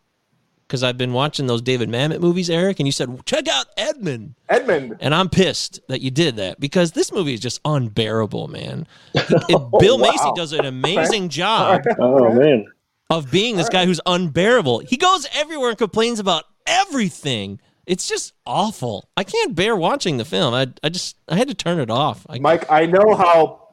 [0.67, 4.33] because I've been watching those David Mamet movies, Eric, and you said, check out Edmond.
[4.49, 4.97] Edmond.
[4.99, 8.87] And I'm pissed that you did that because this movie is just unbearable, man.
[9.15, 10.09] It- Bill wow.
[10.11, 12.65] Macy does an amazing job Oh man.
[13.11, 14.79] of being this guy who's unbearable.
[14.79, 17.59] He goes everywhere and complains about everything.
[17.85, 19.09] It's just awful.
[19.15, 20.53] I can't bear watching the film.
[20.53, 22.25] I, I just I had to turn it off.
[22.29, 23.64] I, Mike, I know how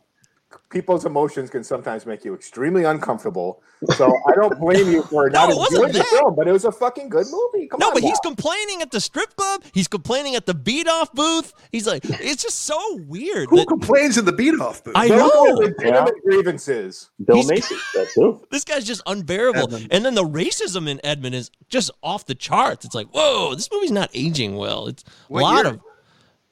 [0.72, 3.62] people's emotions can sometimes make you extremely uncomfortable.
[3.96, 6.64] So I don't blame you for not No, wasn't enjoying the film, but it was
[6.64, 7.66] a fucking good movie.
[7.68, 7.94] Come no, on.
[7.94, 9.62] but he's complaining at the strip club.
[9.74, 11.52] He's complaining at the beat off booth.
[11.70, 13.48] He's like, it's just so weird.
[13.50, 14.94] Who that- complains in the beat off booth?
[14.96, 15.52] I Those are know.
[15.54, 17.10] legitimate grievances.
[17.24, 17.76] Bill He's- Macy.
[17.94, 18.42] That's who.
[18.50, 19.62] This guy's just unbearable.
[19.64, 19.88] Edmond.
[19.90, 22.84] And then the racism in Edmond is just off the charts.
[22.84, 24.86] It's like, whoa, this movie's not aging well.
[24.88, 25.74] It's a lot year?
[25.74, 25.80] of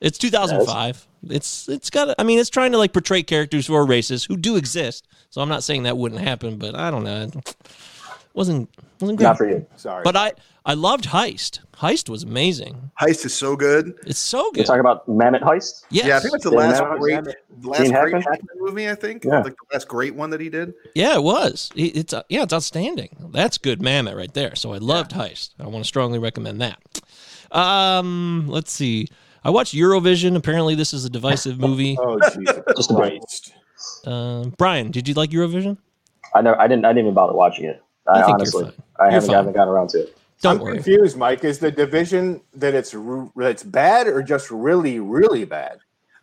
[0.00, 1.06] it's 2005.
[1.28, 4.36] It's it's got I mean, it's trying to like portray characters who are racist who
[4.36, 5.06] do exist.
[5.30, 7.22] So I'm not saying that wouldn't happen, but I don't know.
[7.22, 7.56] It
[8.34, 9.26] wasn't wasn't great.
[9.26, 9.66] Not for you.
[9.76, 10.02] Sorry.
[10.02, 10.32] But I
[10.64, 11.60] I loved Heist.
[11.76, 12.90] Heist was amazing.
[13.00, 13.94] Heist is so good.
[14.06, 14.58] It's so good.
[14.58, 15.84] You're talking about Mamet Heist?
[15.90, 16.06] Yes.
[16.06, 18.22] Yeah, I think that's the Yeah, last Matt- great, Matt- last Gene great Hackman?
[18.22, 18.90] Hackman movie.
[18.90, 19.40] I think, Yeah.
[19.40, 20.74] like the last great one that he did.
[20.94, 21.70] Yeah, it was.
[21.74, 23.30] It- It's uh, yeah, it's outstanding.
[23.32, 24.54] That's good Mamet right there.
[24.54, 25.50] So I loved Heist.
[25.58, 27.00] I want to strongly recommend that.
[27.52, 29.08] Um, let's see.
[29.44, 30.36] I watched Eurovision.
[30.36, 31.96] Apparently, this is a divisive movie.
[32.00, 33.20] Oh Jesus Just a bit.
[33.20, 33.52] Christ!
[34.06, 35.78] Um, Brian, did you like Eurovision?
[36.34, 37.82] I never, I didn't, I didn't even bother watching it.
[38.06, 38.72] I, I think you're honestly, fine.
[38.98, 39.36] I You're haven't, fine.
[39.36, 40.16] haven't gotten around to it.
[40.42, 40.74] Don't I'm worry.
[40.74, 41.44] confused, Mike.
[41.44, 45.78] Is the division that it's r- that's bad or just really, really bad?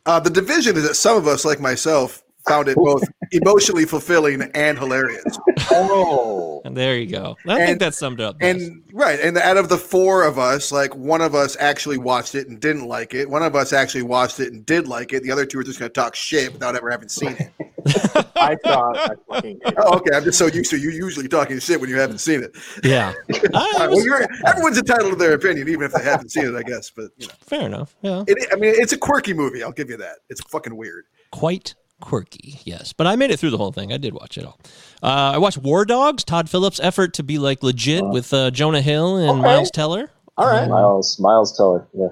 [0.05, 4.41] Uh, the division is that some of us, like myself, found it both emotionally fulfilling
[4.53, 5.37] and hilarious.
[5.71, 7.35] Oh, And there you go.
[7.47, 8.39] I think And- that summed it up.
[8.39, 8.59] best.
[8.59, 12.35] And right, and out of the four of us, like one of us actually watched
[12.35, 13.29] it and didn't like it.
[13.29, 15.23] One of us actually watched it and did like it.
[15.23, 17.51] The other two are just going to talk shit without ever having seen it.
[18.35, 19.75] I thought I fucking hate it.
[19.77, 20.15] Oh, okay.
[20.15, 22.55] I'm just so used to you usually talking shit when you haven't seen it.
[22.83, 26.45] yeah, I- it well, you're, everyone's entitled to their opinion, even if they haven't seen
[26.45, 26.89] it, I guess.
[26.89, 27.95] But you know, fair enough.
[28.01, 29.63] Yeah, it, I mean, it's a quirky movie.
[29.63, 30.17] I'll give you that.
[30.29, 31.05] It's fucking weird.
[31.31, 32.59] quite quirky.
[32.63, 33.91] Yes, but I made it through the whole thing.
[33.93, 34.59] I did watch it all.
[35.03, 36.23] Uh, I watched War Dogs.
[36.23, 39.41] Todd Phillips' effort to be like legit with uh, Jonah Hill and Okay.
[39.41, 40.09] Miles Teller.
[40.37, 40.67] All right.
[40.69, 41.87] Miles, Miles Teller.
[41.93, 42.09] Yeah,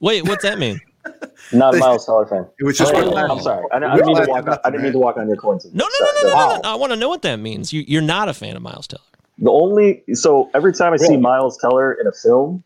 [0.00, 0.80] Wait, what's that mean?
[1.52, 2.46] not a Miles Teller fan.
[2.58, 3.64] It was just Oh, one- I'm sorry.
[3.72, 4.48] I, I didn't mean to walk.
[4.48, 5.76] On, I didn't mean to walk on your coincidence.
[5.78, 6.72] No, no, no, no, no, Sorry, no, no.
[6.72, 7.72] I want to know what that means.
[7.72, 9.02] You, you're not a fan of Miles Teller.
[9.38, 12.62] The only so every time I see Miles Teller in a film,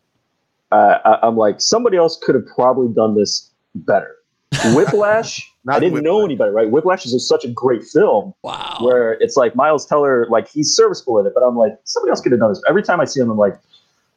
[0.71, 4.15] uh, I, I'm like somebody else could have probably done this better.
[4.75, 5.51] Whiplash.
[5.63, 6.25] Not I didn't know Whiplash.
[6.25, 6.69] any better, right?
[6.69, 8.77] Whiplash is such a great film Wow.
[8.81, 12.21] where it's like Miles Teller, like he's serviceable in it, but I'm like somebody else
[12.21, 12.61] could have done this.
[12.67, 13.59] Every time I see him, I'm like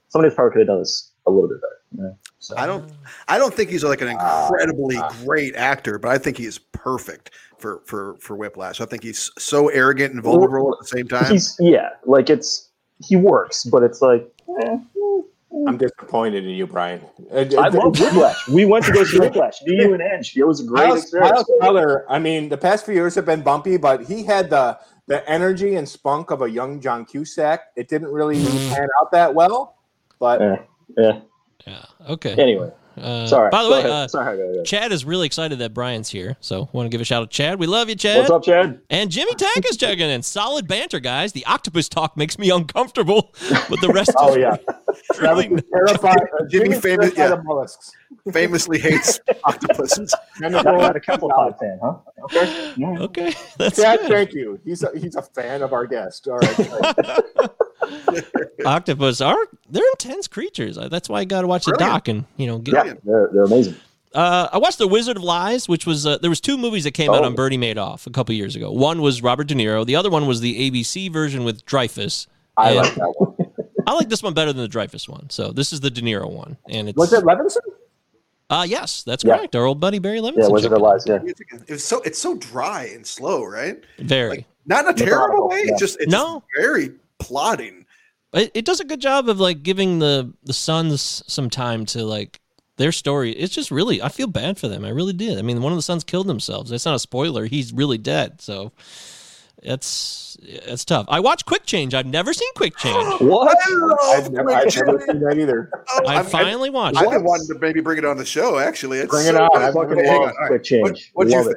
[0.09, 2.09] somebody else probably could have done this a little bit better.
[2.09, 2.14] Yeah.
[2.38, 2.90] So, I don't.
[3.29, 7.31] I don't think he's like an incredibly great actor, but I think he is perfect
[7.59, 8.81] for for for Whiplash.
[8.81, 11.31] I think he's so arrogant and vulnerable at the same time.
[11.31, 12.71] he's yeah, like it's
[13.05, 14.29] he works, but it's like
[14.62, 14.77] eh,
[15.67, 17.01] I'm disappointed in you, Brian.
[17.31, 18.49] Uh, I love Whiplash.
[18.53, 19.62] We went to go see Whiplash.
[19.62, 20.37] Me, you, and Ange.
[20.37, 21.33] It was a great Miles, experience.
[21.33, 24.79] Miles Teller, I mean, the past few years have been bumpy, but he had the
[25.09, 27.61] the energy and spunk of a young John Cusack.
[27.77, 29.77] It didn't really pan out that well,
[30.19, 30.57] but Yeah.
[30.97, 31.21] Yeah.
[31.67, 31.85] Yeah.
[32.09, 32.35] Okay.
[32.35, 33.50] Anyway, Uh, sorry.
[33.50, 34.62] By the Go way, uh, sorry.
[34.64, 37.37] Chad is really excited that Brian's here, so want to give a shout out to
[37.37, 37.59] Chad.
[37.59, 38.18] We love you, Chad.
[38.18, 38.81] What's up, Chad?
[38.90, 40.22] And Jimmy Tack is checking in.
[40.22, 41.33] Solid banter, guys.
[41.33, 43.33] The octopus talk makes me uncomfortable,
[43.70, 44.12] but the rest.
[44.18, 44.57] oh is yeah,
[45.20, 46.16] really Travis is terrified.
[46.40, 47.33] uh, Jimmy famous- yeah.
[47.33, 47.92] of mollusks.
[48.33, 50.14] Famously hates octopuses.
[50.40, 51.94] Not, not a couple pod fan, huh?
[52.25, 52.72] Okay.
[52.77, 52.98] Yeah.
[53.01, 53.35] okay.
[53.59, 54.09] That's Chad, good.
[54.09, 54.61] thank you.
[54.64, 56.29] He's a, he's a fan of our guest.
[56.29, 57.51] All right.
[58.64, 59.37] Octopus are
[59.68, 60.77] they're intense creatures.
[60.77, 62.75] That's why I got to watch the doc and you know get.
[62.75, 63.77] Yeah, they're, they're amazing.
[64.14, 66.92] Uh, I watched The Wizard of Lies, which was uh, there was two movies that
[66.92, 67.27] came out Oh.
[67.27, 68.70] on Bernie Madoff a couple years ago.
[68.70, 69.87] One was Robert De Niro.
[69.87, 72.27] The other one was the ABC version with Dreyfuss.
[72.57, 73.35] I like that one.
[73.87, 75.31] I like this one better than the Dreyfuss one.
[75.31, 77.57] So this is the De Niro one, and it's Was it Levinson?
[78.53, 79.38] Uh yes, that's Yeah.
[79.38, 79.57] correct.
[79.57, 80.38] Our old buddy Barry Levinson.
[80.43, 80.88] Yeah, Wizard of it out.
[80.88, 81.05] Lies.
[81.07, 81.19] Yeah.
[81.69, 83.83] It's so it's so dry and slow, right?
[83.99, 84.29] Very.
[84.29, 85.62] Like not in a terrible Methodical, way.
[85.65, 85.73] yeah.
[85.73, 86.43] It's just it's No.
[86.57, 87.87] very plodding.
[88.35, 92.05] It, it does a good job of like giving the the sons some time to
[92.05, 92.41] like
[92.77, 93.33] their story.
[93.33, 94.85] It's just really I feel bad for them.
[94.85, 95.38] I really did.
[95.38, 96.71] I mean, one of the sons killed themselves.
[96.71, 97.47] That's not a spoiler.
[97.47, 98.41] He's really dead.
[98.41, 98.73] So
[99.62, 101.07] it's it's tough.
[101.09, 101.94] I watched Quick Change.
[101.94, 102.96] I've never seen Quick Change.
[103.20, 103.57] What?
[104.05, 105.70] I've never, I've never seen that either.
[105.92, 107.11] Oh, I I'm- finally watched I've it.
[107.11, 108.59] been wanting to maybe bring it on the show.
[108.59, 109.51] Actually, it's Bring it so on.
[109.53, 109.62] good.
[109.62, 110.35] I fucking Okay, hang love on.
[110.35, 110.48] All right.
[110.48, 111.11] Quick Change.
[111.14, 111.55] What do you Love it.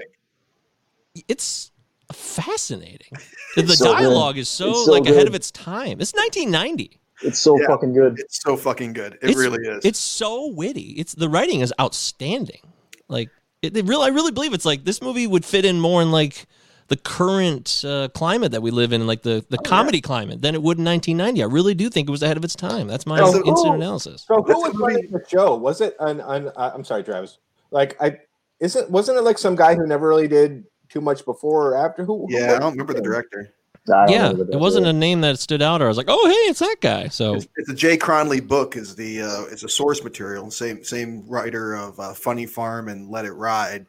[1.16, 1.26] think?
[1.28, 1.72] It's
[2.14, 3.08] fascinating.
[3.56, 3.92] The so good.
[3.94, 6.00] dialogue is so, so like ahead of its time.
[6.02, 7.00] It's 1990.
[7.24, 7.68] It's so Yeah.
[7.68, 8.20] fucking good.
[8.20, 9.14] It's so fucking good.
[9.22, 9.86] It it's, really is.
[9.86, 10.92] It's so witty.
[10.98, 12.60] It's the writing is outstanding.
[13.08, 13.30] Like
[13.62, 16.12] it, it really, I really believe it's like this movie would fit in more in
[16.12, 16.46] like
[16.88, 20.54] the current uh, climate that we live in, like the Oh, the comedy climate, than
[20.56, 21.42] it would in 1990.
[21.42, 22.88] I really do think it was ahead of its time.
[22.88, 23.74] That's my Oh, instant cool.
[23.74, 24.24] analysis.
[24.28, 25.56] So who was a movie- running the show?
[25.56, 27.40] Was it an, an uh, I'm sorry, Travis.
[27.72, 28.20] Like I
[28.60, 32.06] isn't wasn't it like some guy who never really did too much before or after?
[32.06, 32.28] Who?
[32.28, 33.52] who yeah, I don't remember the director.
[33.94, 36.50] I Yeah, it wasn't a name that stood out, or I was like, oh hey,
[36.50, 37.08] it's that guy.
[37.08, 38.76] So It's, it's a Jay Cronley book.
[38.76, 40.50] Is the uh, it's a source material.
[40.52, 43.86] Same same writer of uh, Funny Farm and Let It Ride.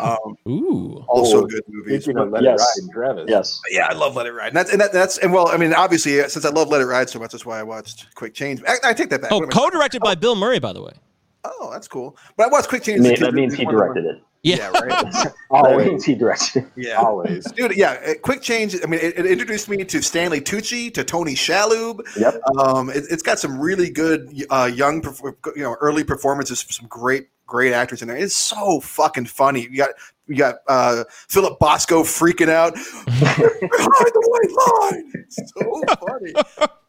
[0.00, 2.04] Um, ooh, also Oh, good movies.
[2.04, 2.60] Speaking of Let Yes.
[2.78, 3.24] It Ride, Travis.
[3.28, 3.60] Yes.
[3.70, 4.48] yeah, I love Let It Ride.
[4.48, 6.80] And that's and that, that's and well, I mean, obviously, uh, since I love Let
[6.80, 8.62] It Ride so much, that's why I watched Quick Change.
[8.68, 9.32] I, I take that back.
[9.32, 9.54] oh, Wait a minute.
[9.54, 10.92] co-directed by Bill Murray, by the way.
[11.44, 12.16] oh, that's cool.
[12.36, 13.00] But I watched Quick I Change.
[13.00, 14.22] mean, as a that means he one of the- directed it.
[14.42, 14.88] Yeah, Yeah, right.
[15.12, 16.02] That Always.
[16.02, 16.68] he directed it.
[16.74, 16.94] Yeah.
[16.94, 17.44] Always.
[17.52, 18.74] Dude, yeah, uh, quick change.
[18.82, 22.00] I mean, it, it introduced me to Stanley Tucci, to Tony Shalhoub.
[22.16, 22.40] Yep.
[22.58, 25.02] Um, it, it's got some really good, uh, young,
[25.54, 26.64] you know, early performances.
[26.70, 28.16] Some great, great actors in there.
[28.16, 29.62] It's so fucking funny.
[29.62, 29.90] You got
[30.26, 35.12] you got uh, Philip Bosco freaking out behind the white line.
[35.14, 36.68] It's so funny.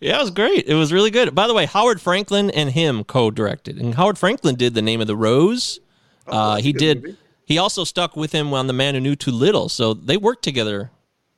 [0.00, 0.66] Yeah, it was great.
[0.68, 1.34] It was really good.
[1.34, 5.08] By the way, Howard Franklin and him co-directed, and Howard Franklin did The Name of
[5.08, 5.80] the Rose.
[6.28, 7.02] Oh, uh, he did.
[7.02, 7.16] movie.
[7.44, 10.44] He also stuck with him on The Man Who Knew Too Little, so they worked
[10.44, 10.92] together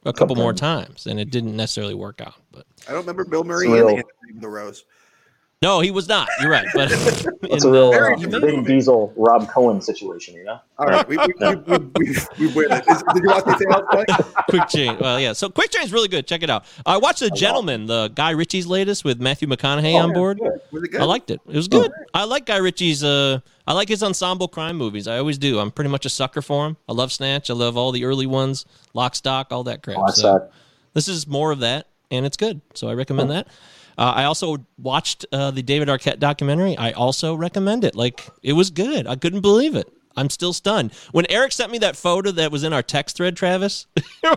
[0.05, 2.35] a couple more times, and it didn't necessarily work out.
[2.53, 3.97] But I don't remember Bill Murray It's in real.
[3.97, 4.05] the,
[4.35, 4.85] in the Rose.
[5.63, 6.29] No, he was not.
[6.41, 6.67] You're right.
[6.75, 6.91] But
[7.43, 10.61] It's a real uh, uh, Vin Diesel, Rob Cohen situation, you know?
[10.79, 12.85] All right, we we, we, we, we, we win it.
[12.89, 13.85] Is, did you watch anything else?
[13.93, 14.47] Mike?
[14.49, 15.01] Quick Change.
[15.01, 15.33] Well, yeah.
[15.33, 16.27] So Quick Change is really good.
[16.27, 16.65] Check it out.
[16.87, 20.39] I watched The Gentleman, the Guy Ritchie's latest with Matthew McConaughey on board.
[20.71, 21.01] Was it good?
[21.01, 21.41] I liked it.
[21.47, 21.91] It was good.
[22.15, 23.03] I like Guy Ritchie's.
[23.03, 25.09] Uh, I like his ensemble crime movies.
[25.09, 25.59] I always do.
[25.59, 26.77] I'm pretty much a sucker for him.
[26.89, 27.51] I love Snatch.
[27.51, 29.99] I love all the early ones, Lock, Stock, all that crap.
[29.99, 30.49] Lock, So
[30.95, 32.61] this is more of that, and it's good.
[32.75, 33.49] So I recommend that.
[34.01, 36.75] Uh, I also watched uh, the David Arquette documentary.
[36.79, 37.95] I also recommend it.
[37.95, 39.07] Like it was good.
[39.07, 39.93] I couldn't believe it.
[40.17, 40.93] I'm still stunned.
[41.13, 43.87] When Eric sent me that photo that was in our text thread, Travis,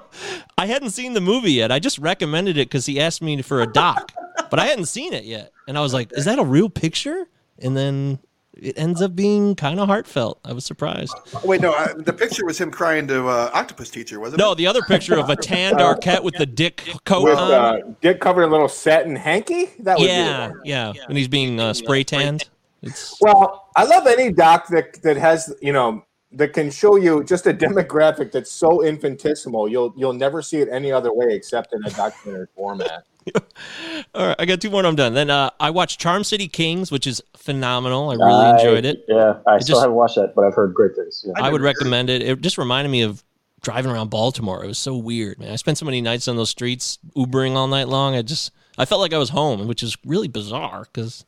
[0.58, 1.72] I hadn't seen the movie yet.
[1.72, 4.12] I just recommended it because he asked me for a doc,
[4.50, 5.54] but I hadn't seen it yet.
[5.66, 8.20] And I was like, "Is that a real picture?" And then
[8.56, 10.40] it ends up being kind of heartfelt.
[10.46, 11.14] I was surprised.
[11.44, 11.74] Wait, no.
[11.74, 14.50] I, the picture was him crying to uh, Octopus Teacher, wasn't No, it?
[14.50, 17.52] No, the other picture of a tanned Arquette with the dick coat With on.
[17.52, 19.72] uh, dick covered in little satin hanky.
[19.80, 22.50] That was yeah, yeah, When he's being uh, spray tanned.
[22.82, 27.24] It's Well, I love any doc that that has you know that can show you
[27.24, 29.70] just a demographic that's so infinitesimal.
[29.70, 33.04] You'll you'll never see it any other way except in a documentary format.
[34.16, 34.36] all right.
[34.40, 35.14] I got two more and I'm done.
[35.14, 38.10] Then uh, I watched Charm City Kings, which is phenomenal.
[38.10, 39.06] I really I- enjoyed it.
[39.08, 41.24] Yeah, I It still just- haven't watched that, but I've heard great things.
[41.28, 41.34] Yeah.
[41.44, 42.22] I would recommend it.
[42.22, 43.24] It just reminded me of
[43.62, 44.64] driving around Baltimore.
[44.64, 45.52] It was so weird, man.
[45.52, 48.16] I spent so many nights on those streets Ubering all night long.
[48.16, 51.26] I just I felt like I was home, which is really bizarre because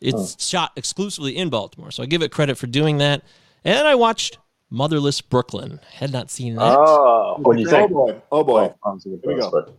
[0.00, 1.90] it's shot exclusively in Baltimore.
[1.90, 3.22] So I give it credit for doing that.
[3.64, 4.38] And I watched
[4.70, 5.80] Motherless Brooklyn.
[5.94, 6.76] Had not seen that.
[6.78, 8.22] Oh, what do you Oh boy!
[8.32, 8.74] Oh boy!
[8.82, 9.72] Honestly, Here we go.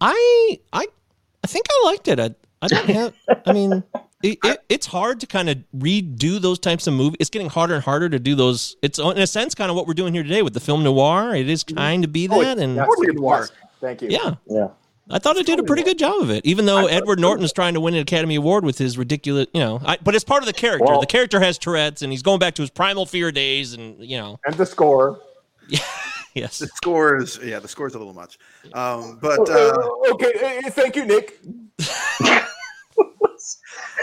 [0.00, 0.86] I I
[1.44, 2.20] I think I liked it.
[2.20, 3.14] I I don't have.
[3.46, 3.84] I mean,
[4.22, 7.16] it, it, it's hard to kind of redo those types of movies.
[7.20, 8.76] It's getting harder and harder to do those.
[8.82, 11.34] It's in a sense kind of what we're doing here today with the film noir.
[11.34, 13.48] It is kind of be oh, that, and Yes, Totally noir.
[13.80, 14.08] Thank you.
[14.10, 14.68] yeah, Yeah.
[15.08, 16.44] I thought it did a pretty good job of it.
[16.44, 19.60] Even though Edward Norton is trying to win an Academy Award with his ridiculous, you
[19.60, 20.84] know, I, but it's part of the character.
[20.84, 24.02] Well- the character has Tourette's, and he's going back to his primal fear days, and
[24.04, 25.20] you know, And the score.
[26.36, 26.58] yes.
[26.60, 28.38] The score is yeah, the score is a little much.
[28.72, 29.76] Um, but uh,
[30.12, 31.40] okay, thank you, Nick.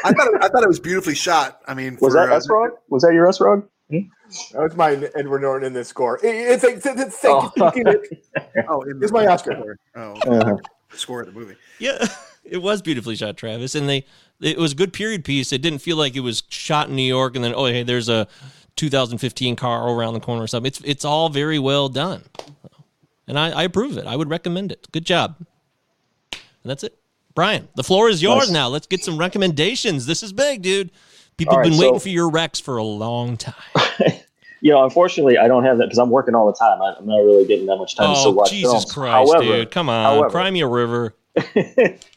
[0.05, 1.61] I thought it, I thought it was beautifully shot.
[1.67, 2.71] I mean, Was for, that uh, S Rog?
[2.89, 3.67] Was that your S Rog?
[3.89, 4.07] That
[4.53, 6.19] was my Edward Norton in this score.
[6.23, 7.51] Eh, eh, Thank, thank, thank Oh.
[7.55, 8.23] you, thank you, Nick.
[8.67, 9.77] Oh, in Here's my Oscar.
[9.95, 10.57] Oh, Uh-huh.
[10.91, 11.55] the score of the movie.
[11.79, 12.05] Yeah,
[12.43, 14.05] it was beautifully shot, Travis, and they
[14.41, 15.53] it was a good period piece.
[15.53, 18.09] It didn't feel like it was shot in New York, and then oh hey, there's
[18.09, 18.27] a
[18.75, 20.67] 2015 car around the corner or something.
[20.67, 22.23] It's it's all very well done,
[23.27, 24.05] and I, I approve it.
[24.05, 24.87] I would recommend it.
[24.91, 25.35] Good job.
[26.31, 26.97] And that's it,
[27.35, 27.67] Brian.
[27.75, 28.51] The floor is yours Nice.
[28.51, 28.67] now.
[28.69, 30.05] Let's get some recommendations.
[30.05, 30.91] This is big, dude.
[31.37, 33.53] People All have been so- waiting for your Rex for a long time.
[34.65, 36.81] You know, unfortunately, I don't have that because I'm working all the time.
[36.81, 38.93] I- I'm not really getting that much time to Oh watch Jesus films.
[38.93, 39.71] Christ, however, dude!
[39.71, 41.13] Come on, however- cry me a river.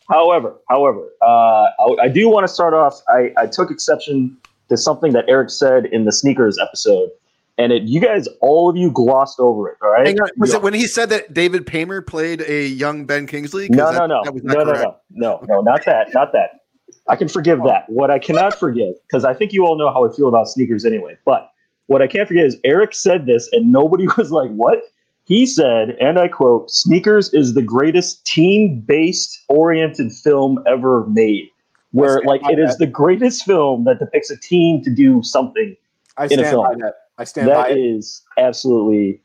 [0.09, 3.01] however, however, uh, I, I do want to start off.
[3.09, 4.37] I, I took exception
[4.69, 7.11] to something that Eric said in the sneakers episode,
[7.59, 9.79] and it you guys, all of you, glossed over it.
[9.83, 13.05] All right, Hang on, was it when he said that David Paymer played a young
[13.07, 13.69] Ben Kingsley?
[13.71, 16.61] No, that, no, no, no, no, no, no, no, not that, not that.
[17.09, 17.89] I can forgive that.
[17.89, 20.85] What I cannot forgive, because I think you all know how I feel about sneakers
[20.85, 21.17] anyway.
[21.25, 21.51] But
[21.87, 24.81] what I can't forget is Eric said this, and nobody was like, "What?"
[25.25, 31.49] He said, and I quote: "Sneakers is the greatest team-based oriented film ever made."
[31.97, 32.79] Where stand like by it is that.
[32.79, 35.77] the greatest film that depicts a team to do something.
[36.17, 36.65] I In a stand film.
[36.67, 36.95] by that.
[37.19, 37.81] I stand by That it.
[37.81, 39.21] is absolutely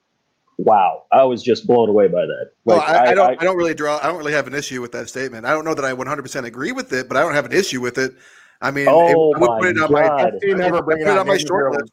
[0.58, 1.04] wow.
[1.12, 2.52] I was just blown away by that.
[2.66, 3.42] Well, Like, I, I don't.
[3.42, 4.00] I, don't really draw.
[4.02, 5.46] I don't really have an issue with that statement.
[5.46, 7.52] I don't know that I 100 percent agree with it, but I don't have an
[7.54, 8.14] issue with it.
[8.62, 10.34] I mean, Oh I would my put it on God.
[10.34, 10.40] my.
[10.42, 11.92] Team never would bring put it it on on my short list.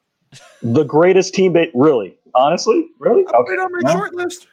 [0.62, 3.96] the greatest team bait really honestly really I'll put it on my Yeah.
[3.96, 4.46] short list.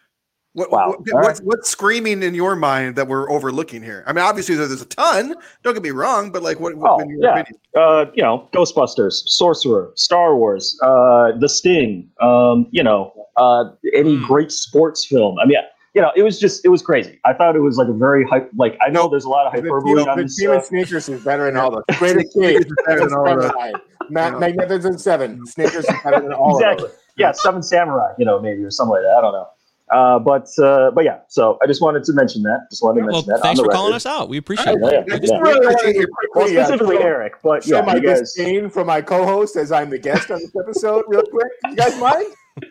[0.55, 0.95] What, Wow.
[1.11, 4.03] what- what's, what's screaming in your mind that we're overlooking here?
[4.07, 5.35] I mean, obviously there's a ton.
[5.63, 6.75] Don't get me wrong, but like, what?
[6.75, 7.31] what Oh, yeah.
[7.41, 7.59] opinion?
[7.75, 14.15] uh you know ghostbusters sorcerer star wars uh the sting um you know uh any
[14.15, 14.23] Hmm.
[14.23, 15.57] great sports film i mean
[15.93, 18.23] you know it was just it was crazy i thought it was like a very
[18.25, 21.43] hype like i know there's a lot of hyperbole on this in sneakers is better
[21.47, 25.45] than all the greatest Sneakers is better than all the- Ma- Magnificent Seven.
[25.47, 28.93] Sneakers is better than all exactly of yeah seven samurai you know maybe or something
[28.93, 29.47] like that i don't know
[29.91, 32.65] Uh, but uh, but yeah, so I just wanted to mention that.
[32.71, 33.41] Just wanted to Well, mention that.
[33.43, 34.29] thanks for the calling us out.
[34.29, 35.05] We appreciate Yeah, it.
[35.07, 35.39] yeah, yeah.
[35.39, 38.19] really Well, specifically Eric, but show yeah, my you guys.
[38.21, 41.51] disdain for my co-host as I'm the guest on this episode, real quick.
[41.69, 42.25] You guys mind?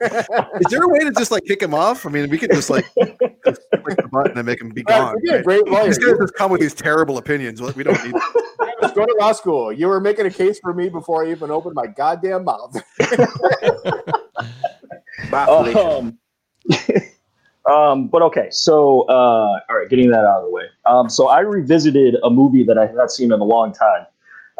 [0.00, 2.06] Is there a way to just like kick him off?
[2.06, 2.86] I mean, we could just like
[3.44, 5.14] just click the button and make him be gone.
[5.16, 5.44] you'd be a right?
[5.44, 5.86] great lawyer.
[5.86, 7.60] These guys just come with these terrible opinions.
[7.60, 8.14] We don't need.
[8.80, 9.72] Just go to law school.
[9.72, 12.76] You were making a case for me before I even opened my goddamn mouth.
[15.32, 16.18] Um,
[17.70, 20.64] um, but okay, so uh, all right, getting that out of the way.
[20.86, 24.06] Um, so I revisited a movie that I had not seen in a long time,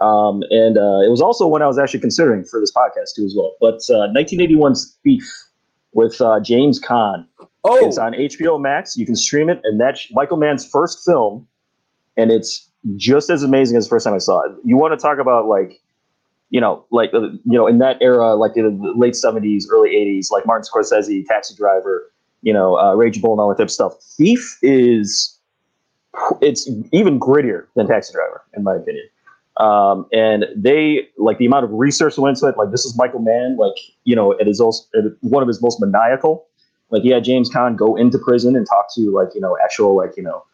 [0.06, 3.24] um, and uh, it was also one I was actually considering for this podcast too
[3.24, 3.54] as well.
[3.60, 5.24] But uh, 1981's Thief
[5.92, 7.26] with uh, James Caan.
[7.64, 8.96] Oh, It's on HBO Max.
[8.96, 11.46] You can stream it, and that's Michael Mann's first film,
[12.16, 14.52] and it's just as amazing as the first time I saw it.
[14.64, 15.80] You want to talk about like,
[16.50, 20.30] you know, like uh, you know, in that era, like the late seventies, early eighties,
[20.30, 22.10] like Martin Scorsese, Taxi Driver,
[22.42, 23.92] you know, uh, Raging Bull, and all that type of stuff.
[24.16, 25.38] Thief is,
[26.40, 29.06] it's even grittier than Taxi Driver, in my opinion.
[29.58, 32.56] Um, and they like the amount of research went into it.
[32.56, 35.60] Like this is Michael Mann, like you know, it is also it, one of his
[35.60, 36.48] most maniacal
[36.90, 39.96] like he had James Caan go into prison and talk to like you know actual
[39.96, 40.44] like you know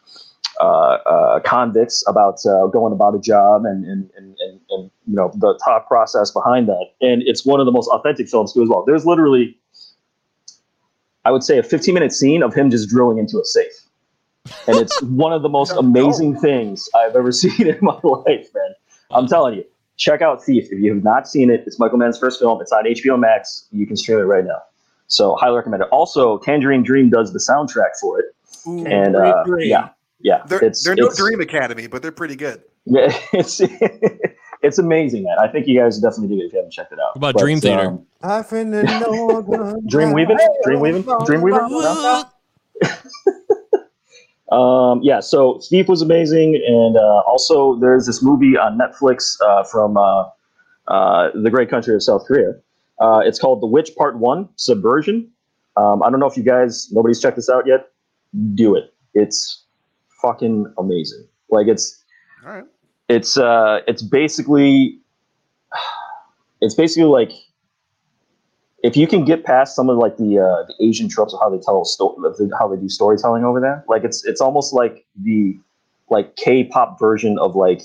[1.44, 5.58] convicts about uh, going about a job and and, and and and you know the
[5.64, 6.86] thought process behind that.
[7.00, 8.84] And it's one of the most authentic films too as well.
[8.86, 9.56] There's literally,
[11.24, 13.72] I would say, a 15 minute scene of him just drilling into a safe,
[14.66, 18.74] and it's one of the most amazing things I've ever seen in my life, man.
[19.10, 19.64] I'm telling you.
[19.96, 21.62] Check out Thief if you have not seen it.
[21.68, 22.60] It's Michael Mann's first film.
[22.60, 23.68] It's on HBO Max.
[23.70, 24.60] You can stream it right now.
[25.06, 25.88] So highly recommend it.
[25.90, 28.26] Also, Tangerine Dream does the soundtrack for it,
[28.66, 29.90] Ooh, and uh, yeah,
[30.24, 32.62] yeah, they're it's they're no Dream Academy, but they're pretty good.
[32.87, 33.60] Yeah, it's
[34.62, 35.37] it's amazing, man.
[35.38, 37.14] I think you guys definitely do it if you haven't checked it out.
[37.14, 37.88] What about Dream Theater?
[37.88, 42.24] um, I've been to Northern Dreamweaving, Dreamweaving, No?
[44.52, 49.64] Um, yeah, so Thief was amazing, and uh, also there's this movie on Netflix uh,
[49.64, 50.28] from uh,
[50.87, 52.52] uh, the great country of South Korea.
[53.00, 55.28] Uh, it's called The Witch Part One: Subversion.
[55.76, 57.88] Um, I don't know if you guys, nobody's checked this out yet.
[58.54, 58.94] Do it.
[59.14, 59.63] It's
[60.24, 61.26] fucking amazing.
[61.50, 62.02] Like it's
[62.46, 62.64] All right.
[63.08, 64.98] it's uh it's basically
[66.60, 67.32] it's basically like
[68.82, 71.48] if you can get past some of like the uh, the Asian tropes of how
[71.48, 72.16] they tell a story,
[72.58, 75.58] how they do storytelling over there, like it's it's almost like the
[76.10, 77.80] like K-pop version of like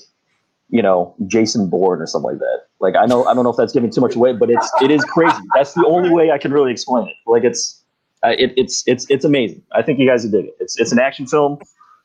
[0.69, 2.59] you know Jason Bourne or something like that.
[2.79, 4.91] Like I know I don't know if that's giving too much away, but it's it
[4.91, 5.37] is crazy.
[5.55, 7.15] That's the only way I can really explain it.
[7.25, 7.81] Like it's
[8.23, 9.63] uh, it, it's it's it's amazing.
[9.71, 10.55] I think you guys would dig it.
[10.59, 11.59] It's it's an action film,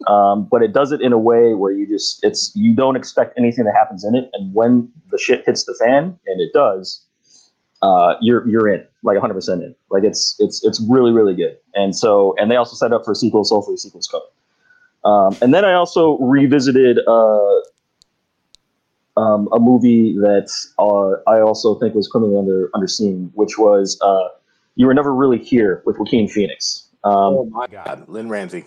[0.06, 3.38] um, but it does it in a way where you just it's you don't expect
[3.38, 7.04] anything that happens in it, and when the shit hits the fan, and it does,
[7.82, 9.74] uh, you're you're in like 100 percent in.
[9.90, 11.56] Like it's it's it's really really good.
[11.74, 13.50] And so and they also set up for sequels.
[13.50, 14.22] So hopefully sequels come.
[15.04, 17.60] Um, and then I also revisited uh,
[19.16, 24.28] um, a movie that uh, I also think was criminally under underseen, which was uh,
[24.76, 26.88] "You Were Never Really Here" with Joaquin Phoenix.
[27.04, 28.64] Um, Oh my God, Lynne Ramsay.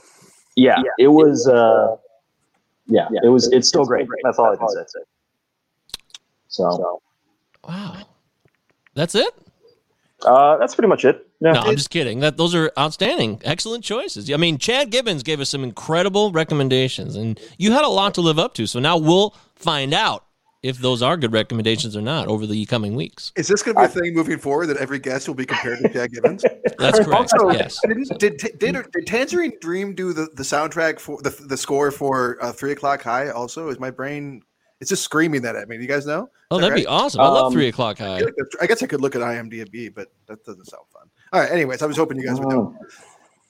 [0.57, 1.47] Yeah, it was.
[1.47, 1.95] Uh,
[2.87, 3.51] yeah, it was.
[3.51, 4.07] It's still great.
[4.23, 4.99] That's all I can say.
[6.47, 7.01] So
[7.67, 7.97] Wow.
[8.93, 9.33] That's it?
[10.25, 11.27] uh, that's pretty much it.
[11.39, 11.51] Yeah.
[11.51, 12.21] No, I'm just kidding.
[12.21, 14.31] That those are outstanding, excellent choices.
[14.31, 18.21] I mean, Chad Gibbons gave us some incredible recommendations, and you had a lot to
[18.21, 18.65] live up to.
[18.65, 20.25] So now we'll find out
[20.63, 23.31] if those are good recommendations or not over the coming weeks.
[23.35, 25.79] Is this going to be a thing moving forward that every guest will be compared
[25.79, 26.43] to Jack Gibbons?
[26.79, 27.33] That's correct.
[27.33, 27.79] Also, yes.
[27.87, 32.37] did, did, did, did Tangerine Dream do the, the soundtrack for the, the score for
[32.43, 33.29] uh, Three O'clock High?
[33.29, 34.41] Also, is my brain?
[34.79, 35.77] It's just screaming that at me.
[35.77, 36.29] Do you guys know?
[36.51, 37.21] Oh, Is that that'd be awesome.
[37.21, 38.17] I love Um, three o'clock high.
[38.19, 41.07] feel like that's- I guess I could look at IMDb, but that doesn't sound fun.
[41.33, 41.51] All right.
[41.51, 42.75] Anyways, I was hoping you guys would know.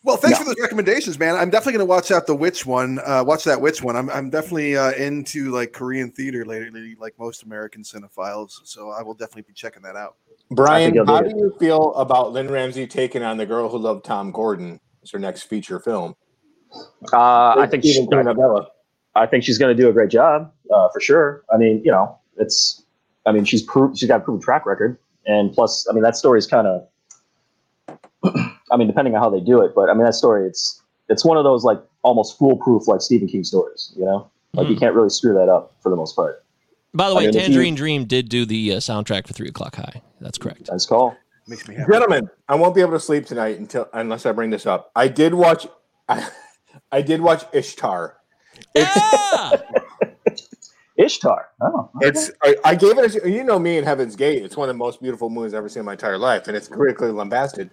[0.04, 0.44] Well, thanks Yeah.
[0.44, 1.36] for those recommendations, man.
[1.36, 3.00] I'm definitely going to watch out the witch one.
[3.06, 3.96] Uh, watch that witch one.
[3.96, 8.60] I'm, I'm definitely uh, into like Korean theater lately, like most American cinephiles.
[8.64, 10.16] So I will definitely be checking that out.
[10.52, 14.32] Brian, how do you feel about Lynne Ramsay taking on the girl who loved Tom
[14.32, 16.16] Gordon as her next feature film?
[17.12, 18.68] Uh, I think she, Stephen Novella.
[19.16, 21.44] I think she's going to do a great job uh, for sure.
[21.52, 22.84] I mean, you know, it's.
[23.26, 26.16] I mean, she's proved she's got a proven track record, and plus, I mean, that
[26.16, 26.88] story is kind of.
[28.72, 31.24] I mean, depending on how they do it, but I mean, that story it's it's
[31.24, 33.94] one of those like almost foolproof like Stephen King stories.
[33.96, 36.44] You know, like you can't really screw that up for the most part.
[36.94, 39.34] By the I way, mean, if you- Tangerine Dream did do the uh, soundtrack for
[39.34, 40.02] three o'clock high.
[40.20, 40.70] That's correct.
[40.72, 41.16] Nice call.
[41.48, 41.92] Makes me happy.
[41.92, 44.92] Gentlemen, I won't be able to sleep tonight until unless I bring this up.
[44.96, 45.68] I did watch.
[46.10, 46.28] I,
[46.92, 48.18] I did watch Ishtar.
[48.76, 49.52] Yeah!
[50.98, 51.50] Ishtar.
[51.62, 52.08] Oh, okay.
[52.08, 53.24] It's I, I gave it.
[53.24, 54.44] A, you know me and Heaven's Gate.
[54.44, 56.58] It's one of the most beautiful movies I've ever seen in my entire life, and
[56.58, 57.70] it's critically lambasted.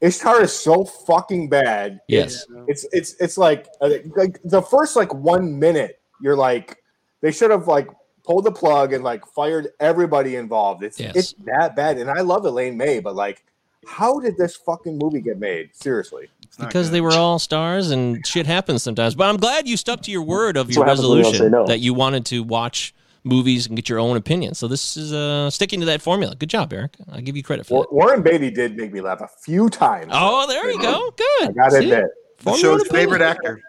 [0.00, 2.00] Ishtar is so fucking bad.
[2.08, 2.46] Yes.
[2.68, 6.82] It's it's it's like uh, like the first like one minute, you're like
[7.20, 7.88] they should have like
[8.24, 10.82] pulled the plug and like fired everybody involved.
[10.82, 11.16] It's Yes.
[11.16, 13.44] it's that bad, and I love Elaine May, but like,
[13.86, 15.74] how did this fucking movie get made?
[15.74, 16.28] Seriously,
[16.58, 16.94] Because good.
[16.94, 19.14] they were all stars and shit happens sometimes.
[19.14, 21.22] But I'm glad you stuck to your word of That's your what happens when you
[21.24, 21.66] don't resolution no.
[21.66, 22.94] that you wanted to watch
[23.24, 24.54] movies and get your own opinion.
[24.54, 26.34] So this is uh, sticking to that formula.
[26.34, 26.96] Good job, Eric.
[27.10, 27.92] I give you credit for Wa- that.
[27.92, 30.10] Warren Beatty did make me laugh a few times.
[30.12, 31.10] Oh, there you go.
[31.16, 31.50] Good.
[31.50, 31.90] I gotta See?
[31.90, 32.10] admit.
[32.42, 33.60] the show's favorite actor.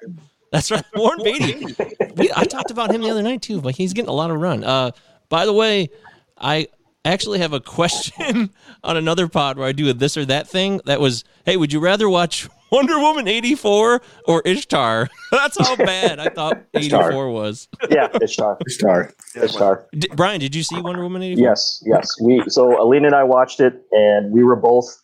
[0.51, 1.75] That's right, Warren Beatty.
[2.15, 4.39] We, I talked about him the other night too, but he's getting a lot of
[4.39, 4.63] run.
[4.63, 4.91] Uh,
[5.29, 5.89] by the way,
[6.37, 6.67] I
[7.05, 8.49] actually have a question
[8.83, 10.81] on another pod where I do a this or that thing.
[10.85, 15.09] That was, hey, would you rather watch Wonder Woman eighty four or Ishtar?
[15.31, 17.67] That's how bad I thought 84 was.
[17.89, 18.57] Yeah, Ishtar.
[18.67, 19.13] Star.
[19.35, 19.85] Ishtar.
[19.97, 21.49] D- Brian, did you see Wonder Woman eighty four?
[21.49, 22.09] Yes, yes.
[22.21, 25.01] We so Alina and I watched it, and we were both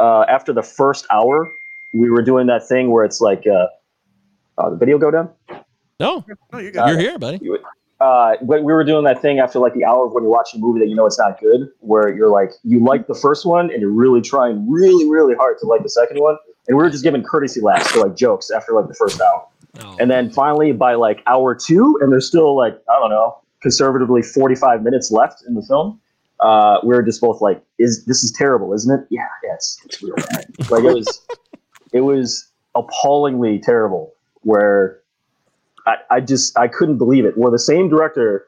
[0.00, 1.50] uh, after the first hour.
[1.92, 3.66] We were doing that thing where it's like, uh,
[4.58, 5.30] uh, the video go down.
[5.98, 7.40] No, No, you got you're here, buddy.
[8.00, 10.60] uh, but we were doing that thing after like the hour of when you're watching
[10.60, 13.46] a movie that you know it's not good, where you're like you like the first
[13.46, 16.36] one and you're really trying really really hard to like the second one,
[16.68, 19.46] and we were just giving courtesy laughs for like jokes after like the first hour,
[19.84, 19.96] Oh.
[20.00, 24.22] and then finally by like hour two, and there's still like I don't know conservatively
[24.22, 26.00] 45 minutes left in the film.
[26.40, 29.80] Uh, we were just both like, "Is this is terrible, isn't it?" Yeah, yeah, it's,
[29.84, 30.46] it's real bad.
[30.70, 31.20] like it was,
[31.92, 34.12] it was appallingly terrible.
[34.42, 35.00] Where
[35.86, 37.36] I, I just I couldn't believe it.
[37.38, 38.46] Where the same director,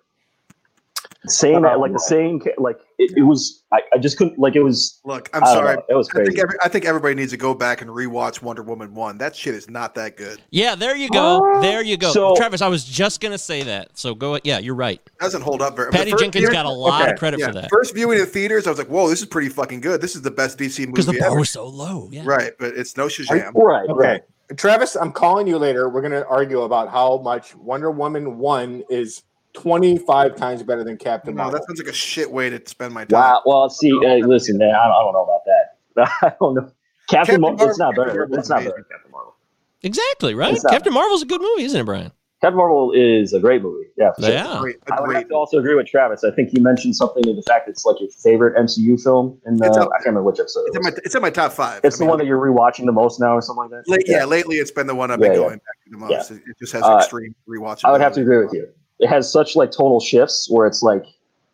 [1.30, 3.62] same like the same like it, it was.
[3.72, 5.00] I, I just couldn't like it was.
[5.04, 5.76] Look, I'm sorry.
[5.76, 8.42] know, it was I think, every, I think everybody needs to go back and rewatch
[8.42, 9.18] Wonder Woman 1.
[9.18, 10.40] That shit is not that good.
[10.50, 11.60] Yeah, there you go.
[11.60, 12.12] There you go.
[12.12, 13.96] So- Travis, I was just gonna say that.
[13.98, 14.38] So go.
[14.42, 15.00] Yeah, you're right.
[15.20, 17.52] doesn't hold up very Patty Jenkins viewing- got a lot okay, of credit yeah, for
[17.54, 20.00] that First viewing in theaters, I was like, whoa, this is pretty fucking good.
[20.00, 21.40] This is the best DC because the movie bar ever.
[21.40, 22.08] was so low.
[22.10, 22.22] Yeah.
[22.24, 23.52] Right, but it's no Shazam.
[23.54, 24.06] Right, Okay.
[24.06, 24.22] right.
[24.56, 25.88] Travis, I'm calling you later.
[25.88, 29.22] We're going to argue about how much Wonder Woman 1 is
[29.62, 31.58] 25 times better than Captain No, Marvel.
[31.60, 33.20] that sounds like a shit way to spend my time.
[33.20, 33.42] Wow.
[33.44, 36.08] Well, see, uh, listen, man, I, I don't know about that.
[36.22, 36.70] I don't know.
[37.08, 38.20] Captain, Captain Marvel, it's not better.
[38.26, 39.34] Captain It's not better Captain Marvel.
[39.82, 40.52] Exactly right.
[40.54, 42.12] It's not- Captain Marvel's a good movie, isn't it, Brian?
[42.40, 43.86] Captain Marvel is a great movie.
[43.96, 44.10] Yeah.
[44.20, 44.30] sure.
[44.30, 44.58] Yeah.
[44.60, 46.22] Great, I would have to also agree with Travis.
[46.22, 49.40] I think you mentioned something to the fact that it's like your favorite MCU film.
[49.44, 50.62] In the, It's I can't remember which episode.
[50.68, 51.80] It's It in my it's in my top five.
[51.82, 53.88] It's I the mean, one that you're rewatching the most now, or something like that.
[53.90, 54.24] late, yeah.
[54.24, 55.44] lately it's been the one I've been Yeah, yeah.
[55.48, 56.30] going back to the most.
[56.30, 57.86] It, it just has Uh, extreme rewatching.
[57.86, 58.68] I would have to agree with you.
[59.00, 61.04] It has such like total shifts where it's like,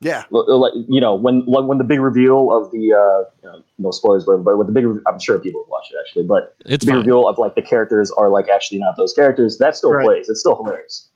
[0.01, 3.63] Yeah, like you know, when when when the big reveal of the uh, you know,
[3.79, 6.25] no spoilers, but but with the big, re- I'm sure people have watched it actually,
[6.25, 6.99] but It's the big fine.
[7.01, 9.59] reveal of like the characters are like actually not those characters.
[9.59, 10.05] That still Right.
[10.05, 10.29] plays.
[10.29, 11.09] It's still hilarious.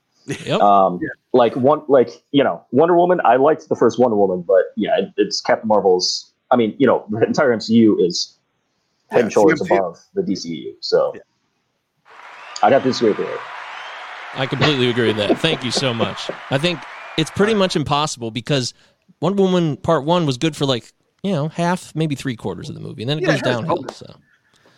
[0.45, 0.61] Yep.
[0.61, 0.99] Um,
[1.33, 3.19] like one, like you know, Wonder Woman.
[3.25, 6.31] I liked the first Wonder Woman, but yeah, it, it's Captain Marvel's.
[6.51, 8.37] I mean, you know, the entire MCU is
[9.09, 10.73] head Yeah, and shoulders above the DCU.
[10.81, 11.21] So Yeah.
[12.61, 13.37] I'd have to disagree with you.
[14.35, 15.37] I completely agree with that.
[15.39, 16.29] Thank you so much.
[16.49, 16.79] I think
[17.17, 18.73] it's pretty much impossible because
[19.21, 20.91] Wonder Woman Part One was good for like
[21.23, 23.43] you know half, maybe three quarters of the movie, and then it Yeah, goes it
[23.43, 23.85] downhill.
[23.89, 24.15] So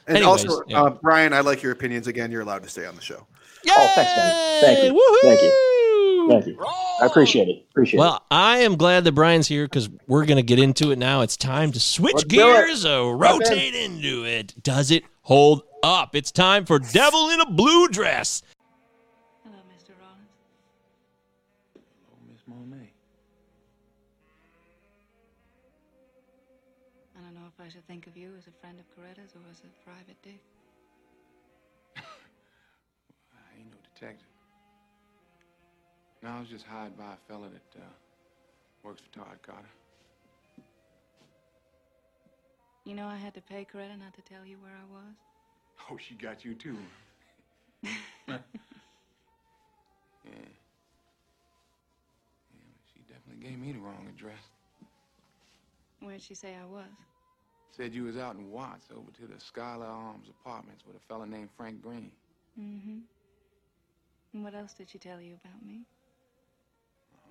[0.08, 0.84] and Anyways, also yeah.
[0.84, 2.32] uh, Brian, I like your opinions again.
[2.32, 3.28] You're allowed to stay on the show.
[3.70, 4.62] Oh, thanks, man.
[4.62, 4.94] Thank you.
[4.94, 5.22] Woohoo!
[5.22, 6.28] Thank you.
[6.30, 6.66] Thank you.
[7.02, 7.66] I appreciate it.
[7.72, 8.02] Appreciate it.
[8.02, 11.22] Well, I am glad that Brian's here because we're going to get into it now.
[11.22, 14.62] It's time to switch Let's do gears, uh, rotate into it.
[14.64, 16.16] Does it hold up?
[16.16, 18.42] It's time for Devil in a Blue Dress.
[36.24, 37.86] No, I was just hired by a fella that uh,
[38.84, 39.68] works for Todd Carter.
[42.86, 45.16] You know I had to pay Coretta not to tell you where I was?
[45.90, 46.78] Oh, she got you too.
[47.84, 47.92] yeah.
[48.28, 48.38] Yeah,
[52.52, 54.42] but she definitely gave me the wrong address.
[56.02, 56.90] Where'd she say I was?
[57.76, 61.26] Said you was out in Watts over to the Skylar Arms apartments with a fella
[61.26, 62.12] named Frank Green.
[62.60, 63.00] Mm-hmm.
[64.34, 65.82] And what else did she tell you about me?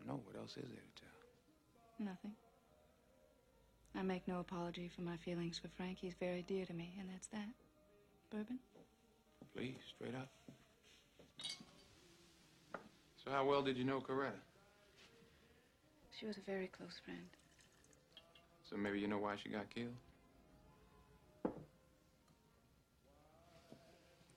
[0.00, 0.22] I don't know.
[0.24, 2.06] What else is there to tell?
[2.06, 2.32] Nothing.
[3.94, 5.98] I make no apology for my feelings for Frank.
[6.00, 7.48] He's very dear to me, and that's that.
[8.30, 8.58] Bourbon?
[9.54, 10.28] Please, straight up.
[13.24, 14.32] So how well did you know Coretta?
[16.18, 17.26] She was a very close friend.
[18.68, 19.88] So maybe you know why she got killed?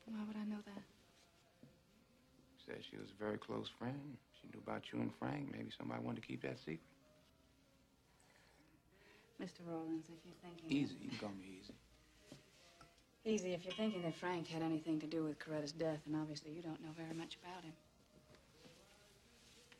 [0.06, 0.84] Why would I know that?
[1.62, 4.18] You Said she was a very close friend.
[4.44, 5.52] She knew about you and Frank.
[5.52, 6.80] Maybe somebody wanted to keep that secret.
[9.42, 9.64] Mr.
[9.68, 10.70] Rawlins, if you're thinking.
[10.70, 10.96] Easy.
[11.02, 11.74] You can call me easy.
[13.26, 16.52] Easy, if you're thinking that Frank had anything to do with Coretta's death, and obviously
[16.52, 17.72] you don't know very much about him.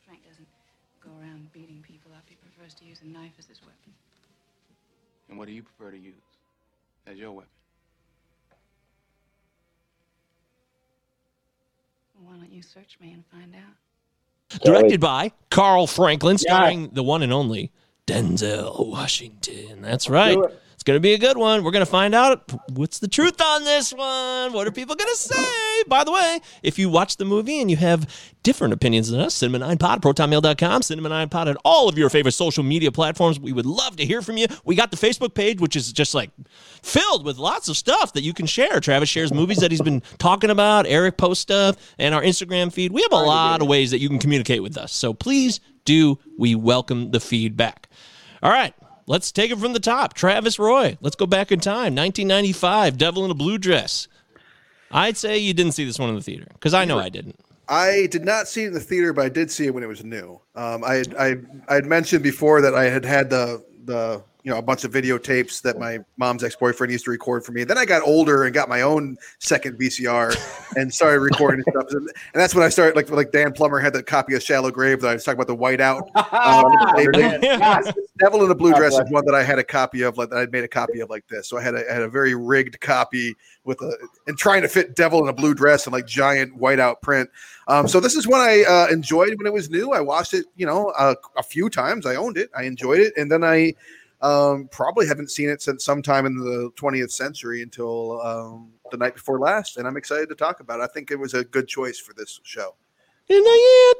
[0.06, 0.48] Frank doesn't
[1.02, 2.24] go around beating people up.
[2.26, 3.92] He prefers to use a knife as his weapon.
[5.28, 6.14] And what do you prefer to use
[7.06, 7.50] as your weapon?
[12.16, 13.83] Well, why don't you search me and find out?
[14.62, 17.72] Directed by Carl Franklin, starring the one and only
[18.06, 19.82] Denzel Washington.
[19.82, 20.38] That's right.
[20.84, 20.96] Do it.
[20.96, 21.64] It's going to be a good one.
[21.64, 24.52] We're going to find out what's the truth on this one.
[24.52, 25.82] What are people going to say?
[25.88, 28.06] By the way, if you watch the movie and you have
[28.42, 33.40] different opinions than us, cinema9pod, protonmail.com, cinema9pod, and all of your favorite social media platforms.
[33.40, 34.46] We would love to hear from you.
[34.64, 36.30] We got the Facebook page, which is just like
[36.82, 38.80] filled with lots of stuff that you can share.
[38.80, 42.92] Travis shares movies that he's been talking about, Eric posts stuff, and our Instagram feed.
[42.92, 44.92] We have a lot of ways that you can communicate with us.
[44.92, 46.18] So please do.
[46.38, 47.88] We welcome the feedback.
[48.42, 48.74] All right.
[49.06, 50.14] Let's take it from the top.
[50.14, 50.96] Travis Roy.
[51.00, 51.94] Let's go back in time.
[51.94, 54.08] 1995, Devil in a Blue Dress.
[54.90, 57.38] I'd say you didn't see this one in the theater because I know I didn't.
[57.68, 59.88] I did not see it in the theater, but I did see it when it
[59.88, 60.40] was new.
[60.54, 61.36] Um, I I
[61.68, 64.92] I had mentioned before that I had had the the you know a bunch of
[64.92, 67.64] videotapes that my mom's ex boyfriend used to record for me.
[67.64, 71.86] Then I got older and got my own second VCR and started recording stuff.
[71.90, 75.00] And, that's when I started like like Dan Plummer had that copy of Shallow Grave
[75.00, 76.10] that I was talking about the whiteout.
[76.34, 76.72] Um.
[78.18, 80.38] Devil in a Blue Dress is one that I had a copy of, like that
[80.38, 81.48] I'd made a copy of like this.
[81.48, 83.34] So I had a, I had a very rigged copy
[83.64, 87.00] with a and trying to fit Devil in a Blue Dress and like giant whiteout
[87.02, 87.30] print.
[87.66, 89.92] Um, so this is one I uh, enjoyed when it was new.
[89.92, 92.06] I watched it, you know, uh, a few times.
[92.06, 92.50] I owned it.
[92.56, 93.74] I enjoyed it, and then I
[94.24, 99.14] um, probably haven't seen it since sometime in the 20th century until um, the night
[99.14, 99.76] before last.
[99.76, 100.84] And I'm excited to talk about it.
[100.84, 102.74] I think it was a good choice for this show.
[103.28, 103.92] In the year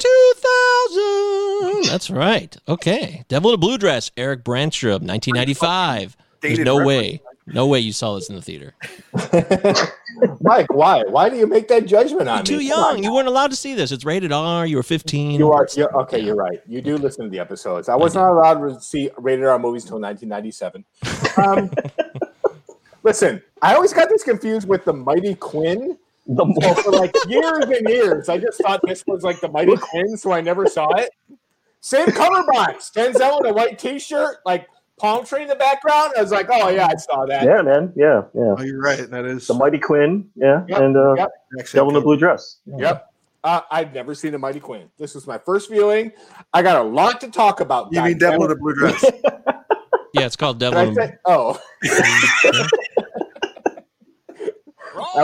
[1.83, 1.93] 2000.
[1.93, 2.57] That's right.
[2.68, 3.25] Okay.
[3.29, 6.16] Devil in a Blue Dress, Eric Branstrom, 1995.
[6.41, 6.87] There's no reference.
[6.87, 7.22] way.
[7.47, 8.74] No way you saw this in the theater.
[10.40, 11.03] Mike, why?
[11.03, 12.64] Why do you make that judgment on You're me?
[12.64, 13.05] too young.
[13.05, 13.92] You weren't allowed to see this.
[13.92, 14.66] It's rated R.
[14.66, 15.38] You were 15.
[15.38, 16.20] You are you're, okay.
[16.20, 16.62] You're right.
[16.66, 17.90] You do listen to the episodes.
[17.90, 20.84] I was not allowed to see rated R movies until 1997.
[21.36, 21.70] Um,
[23.03, 25.99] listen, I always got this confused with the Mighty Quinn.
[26.26, 29.76] The So for like years and years, I just thought this was like the Mighty
[29.76, 31.11] Quinn, so I never saw it.
[31.80, 34.66] Same cover box, Denzel in a white T-shirt, like
[34.99, 36.12] palm tree in the background.
[36.16, 37.45] I was like, oh yeah, I saw that.
[37.45, 37.92] yeah, man.
[37.97, 38.55] Yeah, yeah.
[38.59, 39.09] Oh, you're right.
[39.11, 40.28] That is The Mighty Quinn.
[40.36, 41.30] Yeah, Yep, and uh, yep.
[41.72, 42.59] Devil in the Blue Dress.
[42.66, 43.07] Yep.
[43.42, 44.88] Uh, I've never seen the Mighty Quinn.
[44.99, 46.12] This was my first viewing.
[46.55, 47.88] I got a lot to talk about.
[47.92, 49.05] You mean Devil in the Blue Dress?
[50.16, 50.61] Yeah, it's called.
[50.61, 52.70] Devil in say- oh, that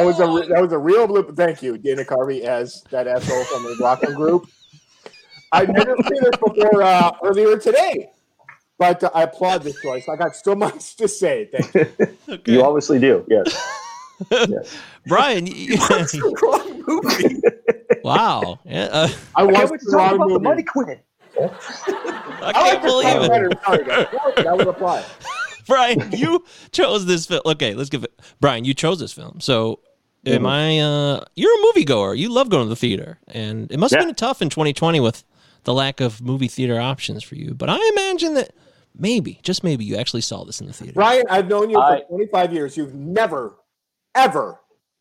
[0.04, 1.22] was a re- that was a real blue.
[1.32, 4.46] Thank you, Dana Carvey, as that asshole from the Rockland Group.
[5.52, 8.10] I've never seen this before uh, earlier today,
[8.80, 10.08] but uh, I applaud this choice.
[10.08, 11.48] I got so much to say.
[11.52, 12.08] Thank you.
[12.34, 12.52] Okay.
[12.52, 13.24] You obviously do.
[13.28, 13.46] Yes.
[14.30, 14.76] yes.
[15.06, 15.76] Brian, you-
[16.42, 17.40] Wrong movie.
[18.04, 18.58] wow.
[18.64, 20.44] Yeah, uh, I I can't watched to the talk wrong about the movie.
[20.44, 20.98] Mighty Quinn.
[21.40, 21.42] I
[22.46, 23.30] I can't like believe it.
[23.30, 23.50] better.
[23.64, 24.06] Sorry, guys.
[24.44, 25.04] That would apply.
[25.66, 27.42] Brian, you chose this film.
[27.46, 28.12] Okay, let's give it.
[28.40, 29.40] Brian, you chose this film.
[29.40, 29.80] So,
[30.26, 30.78] am I?
[30.80, 32.16] Uh, you're a moviegoer.
[32.16, 34.06] You love going to the theater, and it must have Yeah.
[34.06, 35.22] been tough in 2020 with
[35.64, 37.54] the lack of movie theater options for you.
[37.54, 38.50] But I imagine that
[38.98, 40.94] maybe, just maybe, you actually saw this in the theater.
[40.94, 42.76] Brian, I've known you for I- 25 years.
[42.76, 43.56] You've never,
[44.14, 44.60] ever,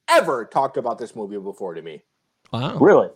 [0.09, 2.03] ever talked about this movie before to me.
[2.51, 2.77] Wow.
[2.77, 3.09] Really?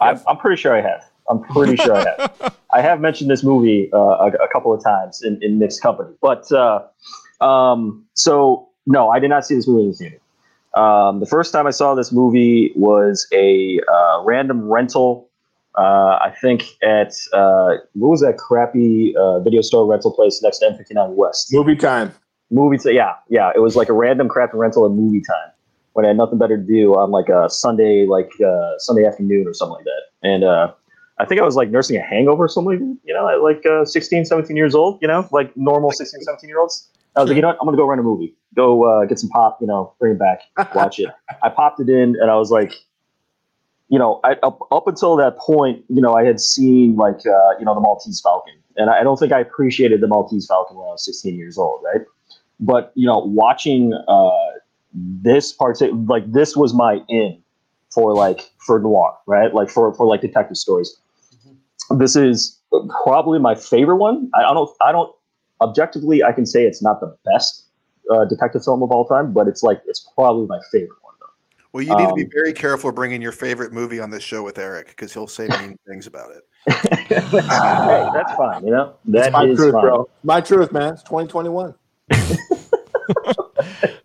[0.00, 1.04] I'm, I'm pretty sure I have.
[1.28, 2.56] I'm pretty sure I have.
[2.72, 6.14] I have mentioned this movie uh, a, a couple of times in, in mixed company.
[6.20, 6.82] But uh,
[7.40, 10.20] um, so, no, I did not see this movie in the theater.
[10.74, 15.30] Um, the first time I saw this movie was a uh, random rental.
[15.76, 20.58] Uh, I think at uh, what was that crappy uh, video store rental place next
[20.58, 21.52] to M59 West?
[21.52, 22.12] Movie time.
[22.50, 22.92] movie time.
[22.94, 25.50] yeah yeah it was like a random crappy rental at movie time
[25.94, 29.46] when i had nothing better to do on like a sunday like uh sunday afternoon
[29.46, 30.70] or something like that and uh
[31.18, 33.42] i think i was like nursing a hangover or something like that, you know at
[33.42, 37.20] like uh 16 17 years old you know like normal 16 17 year olds i
[37.20, 39.30] was like you know what i'm gonna go rent a movie go uh, get some
[39.30, 40.42] pop you know bring it back
[40.74, 41.08] watch it
[41.42, 42.74] i popped it in and i was like
[43.88, 47.58] you know I, up, up until that point you know i had seen like uh,
[47.58, 48.54] you know the maltese falcon.
[48.76, 51.82] And i don't think i appreciated the maltese falcon when i was 16 years old
[51.84, 52.02] right?
[52.60, 54.30] But you know watching uh
[54.92, 55.78] this part
[56.08, 57.40] like this was my in
[57.92, 59.52] for like for noir right?
[59.54, 60.96] Like for for like detective stories.
[61.98, 62.58] This is
[63.04, 64.30] probably my favorite one.
[64.34, 65.12] I, I don't i don't
[65.60, 67.64] objectively i can say it's not the best
[68.12, 70.98] uh, detective film of all time but it's like it's probably my favorite
[71.74, 74.44] Well, you need to be Um, very careful bringing your favorite movie on this show
[74.44, 76.44] with Eric because he'll say mean things about it.
[76.72, 80.08] hey that's fine you know It's that my is truth, fine bro.
[80.22, 80.94] My truth, man.
[80.94, 81.74] It's 2021.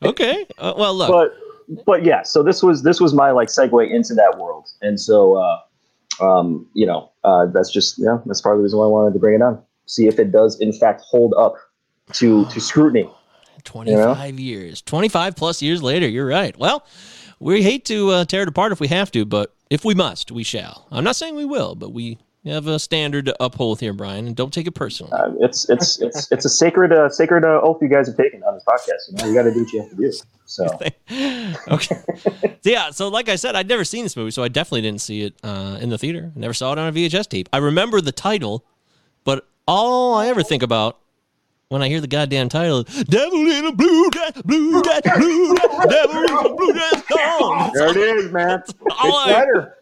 [0.01, 0.45] Okay.
[0.57, 1.09] Uh, well, look.
[1.09, 4.99] but but yeah, so this was this was my like segue into that world, and
[4.99, 5.59] so uh,
[6.21, 9.13] um, you know uh, that's just yeah that's part of the reason why I wanted
[9.13, 11.55] to bring it on, see if it does in fact hold up
[12.13, 13.09] to to scrutiny.
[13.65, 16.85] 25 years 25 plus years later you're right well
[17.39, 20.31] we hate to uh, tear it apart if we have to but if we must
[20.31, 20.87] we shall.
[20.91, 24.35] I'm not saying we will but we have a standard to uphold here brian and
[24.35, 25.11] don't take it personally.
[25.13, 28.43] Uh, it's it's it's it's a sacred uh, sacred uh, oath you guys have taken
[28.43, 29.09] on this podcast.
[29.09, 30.11] You know, you got to do what you have to do.
[30.45, 30.79] So.
[31.67, 31.95] Okay.
[32.61, 35.01] So, yeah so like i said i'd never seen this movie so i definitely didn't
[35.01, 36.31] see it uh, in the theater.
[36.35, 37.49] I never saw it on a vhs tape.
[37.53, 38.65] I remember the title
[39.23, 40.99] but all i ever think about
[41.69, 45.85] when I hear the goddamn title, "Devil in a Blue Dress, Blue Dress, Blue Dress,
[45.87, 47.71] Devil in a Blue Dress," song.
[47.75, 48.63] There it is, man.
[48.67, 49.75] It's I- better.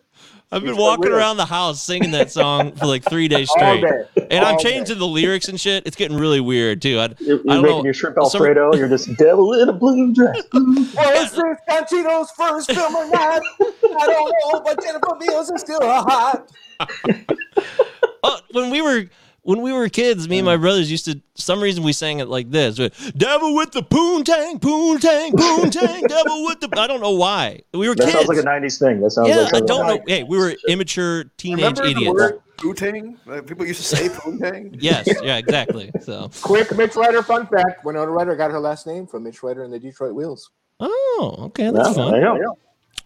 [0.49, 3.83] I've been It's walking around the house singing that song for like three days straight,
[4.31, 4.99] and I'm changing day.
[4.99, 5.85] the lyrics and shit.
[5.85, 6.99] It's getting really weird too.
[6.99, 7.83] I, you're, I you're don't making know.
[7.83, 8.73] your shrimp some- Alfredo.
[8.75, 10.41] You're just devil in a blue dress.
[10.53, 13.41] Was this Conchito's first film or not?
[13.61, 16.49] I don't know, but Jennifer Beals is still hot.
[18.23, 19.05] Uh, when we were
[19.47, 21.21] when we were kids, me and my brothers used to.
[21.35, 22.75] Some reason we sang it like this:
[23.15, 27.61] "Devil with the poontang, poontang, poontang, devil with the." I don't know why.
[27.73, 28.07] We were kids.
[28.07, 28.27] That kids.
[28.27, 28.99] sounds like a '90s thing.
[28.99, 30.03] That sounds yeah, like I don't know.
[30.05, 32.13] Hey, we were immature teenage Remember the idiots.
[32.13, 33.17] word Wu-Tang?
[33.29, 34.75] Uh, People used to say Wu-Tang.
[34.79, 35.91] Yes, yeah, exactly.
[36.01, 37.85] So, Quick Mitch Ryder fun fact.
[37.85, 40.51] Winona Ryder got her last name from Mitch Ryder and the Detroit Wheels.
[40.81, 42.43] oh, okay, that's Yeah, fun.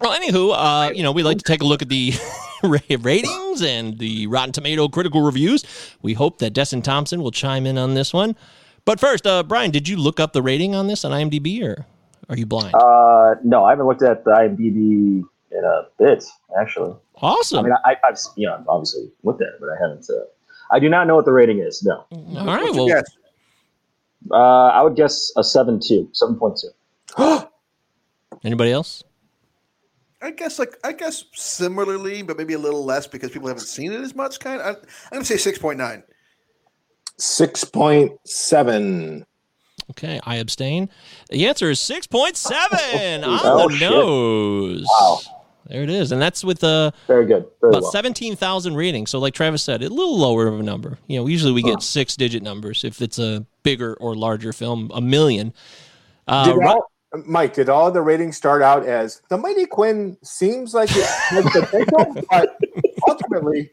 [0.01, 0.41] There you go.
[0.41, 2.13] Well, anywho, uh, you know, we like to take a look at the
[2.63, 5.63] ratings and the Rotten Tomato critical reviews.
[6.01, 8.35] We hope that Desson Thompson will chime in on this one.
[8.85, 11.85] But first, uh, Brian, did you look up the rating on this on IMDb, or
[12.29, 12.73] are you blind?
[12.73, 16.23] Uh, no, I haven't looked at the IMDb in a bit,
[16.59, 16.95] actually.
[17.17, 17.59] Awesome.
[17.59, 20.07] I mean, I, I've you know obviously looked at it, but I haven't.
[20.09, 20.23] Uh,
[20.71, 21.83] I do not know what the rating is.
[21.83, 22.63] No, All right.
[22.63, 23.17] What's your Well, guess?
[24.31, 27.39] uh, I would guess a seven two, seven point two.
[28.43, 29.03] anybody else?
[30.21, 33.91] I guess like I guess similarly, but maybe a little less because people haven't seen
[33.91, 34.39] it as much.
[34.39, 34.75] Kind of.
[35.11, 36.03] I'm gonna say six point nine.
[37.19, 39.25] 6.7.
[39.91, 40.89] Okay, I abstain.
[41.29, 42.51] The answer is 6.7
[43.27, 43.89] on Oh, the shit.
[43.91, 44.85] nose.
[44.89, 45.19] Wow.
[45.67, 46.11] There it is.
[46.11, 47.45] And that's with uh, Very good.
[47.61, 47.91] Very about well.
[47.91, 49.09] 17,000 ratings.
[49.11, 50.97] So, like Travis said, a little lower of a number.
[51.07, 54.91] You know, usually we get six digit numbers if it's a bigger or larger film,
[54.93, 55.53] a million.
[56.27, 56.90] Uh, Did Ru- all,
[57.25, 61.43] Mike, did all the ratings start out as the Mighty Quinn seems like it has
[61.51, 62.57] potential, but
[63.09, 63.71] ultimately,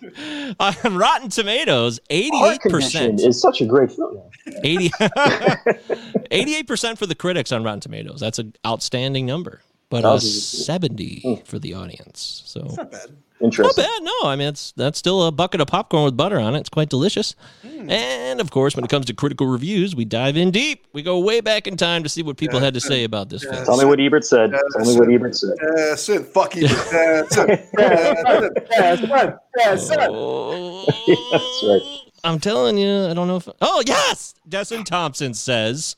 [0.60, 3.20] on Rotten Tomatoes, Heart 88%.
[3.24, 4.20] is such a great film.
[4.64, 8.18] 88% for the critics on Rotten Tomatoes.
[8.20, 9.60] That's an outstanding number.
[9.88, 11.46] But a That was- 70 mm.
[11.46, 12.42] for the audience.
[12.46, 13.10] So Not bad.
[13.42, 14.12] Not bad, no.
[14.24, 16.60] I mean, it's that's still a bucket of popcorn with butter on it.
[16.60, 17.34] It's quite delicious.
[17.64, 20.86] And of course, when it comes to critical reviews, we dive in deep.
[20.92, 23.42] We go way back in time to see what people had to say about this
[23.42, 23.64] film.
[23.64, 24.52] Tell me what Ebert said.
[24.52, 25.54] Tell me what Ebert said.
[25.60, 26.68] Uh, Sid, fuck you.
[26.68, 27.68] Sid.
[27.78, 30.08] yeah, yeah, son, yeah.
[30.10, 30.84] Oh,
[31.32, 31.98] That's right.
[32.24, 33.48] I'm telling you, I don't know if.
[33.60, 35.96] Oh yes, Desson Thompson says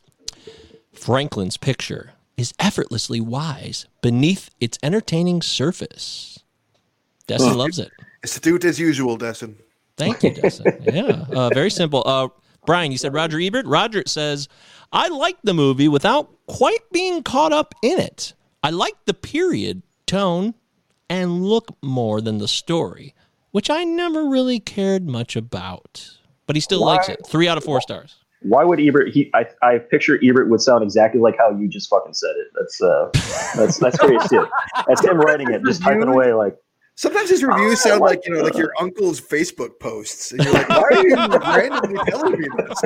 [0.92, 6.38] Franklin's picture is effortlessly wise beneath its entertaining surface.
[7.28, 7.90] Desson loves it.
[8.22, 9.56] It's do it as usual, Desson.
[9.96, 10.64] Thank you, Desson.
[10.92, 12.02] yeah, uh, very simple.
[12.04, 12.28] Uh,
[12.66, 13.66] Brian, you said Roger Ebert.
[13.66, 14.48] Roger says,
[14.92, 18.34] I liked the movie without quite being caught up in it.
[18.62, 20.54] I liked the period, tone,
[21.10, 23.14] and look more than the story,
[23.50, 26.18] which I never really cared much about.
[26.46, 27.26] But he still likes it.
[27.26, 28.16] Three out of four stars.
[28.40, 29.08] Why would Ebert?
[29.08, 32.48] He, I, I picture Ebert would sound exactly like how you just fucking said it.
[32.54, 33.10] That's, uh,
[33.56, 34.46] that's, that's crazy too.
[34.86, 36.56] That's him writing it, just typing away like.
[36.96, 40.68] Sometimes his reviews sound like you know, like your uncle's Facebook posts, and you're like,
[40.68, 42.82] "Why are you randomly telling me this?"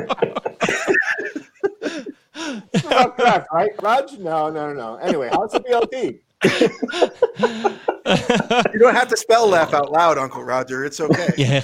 [2.85, 4.13] Not correct, right, Raj?
[4.17, 4.95] No, no, no, no.
[4.95, 6.19] Anyway, how's the BLT?
[8.73, 10.83] You don't have to spell laugh out loud, Uncle Roger.
[10.83, 11.29] It's okay.
[11.37, 11.61] Yeah.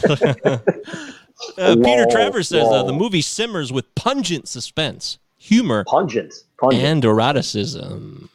[1.58, 6.34] Uh, Peter Whoa, Travers says uh, the movie simmers with pungent suspense, humor, Pungent.
[6.58, 6.84] Pungent.
[6.84, 8.30] and eroticism.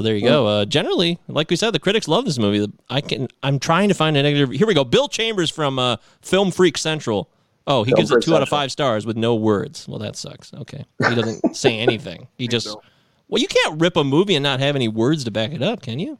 [0.00, 0.46] So there you go.
[0.46, 2.72] Uh, generally, like we said, the critics love this movie.
[2.88, 3.28] I can.
[3.42, 4.50] I'm trying to find a negative.
[4.50, 4.82] Here we go.
[4.82, 7.28] Bill Chambers from uh, Film Freak Central.
[7.66, 9.86] Oh, he Film gives it two out of five stars with no words.
[9.86, 10.54] Well, that sucks.
[10.54, 12.28] Okay, he doesn't say anything.
[12.38, 12.74] He just.
[13.28, 15.82] Well, you can't rip a movie and not have any words to back it up,
[15.82, 16.18] can you?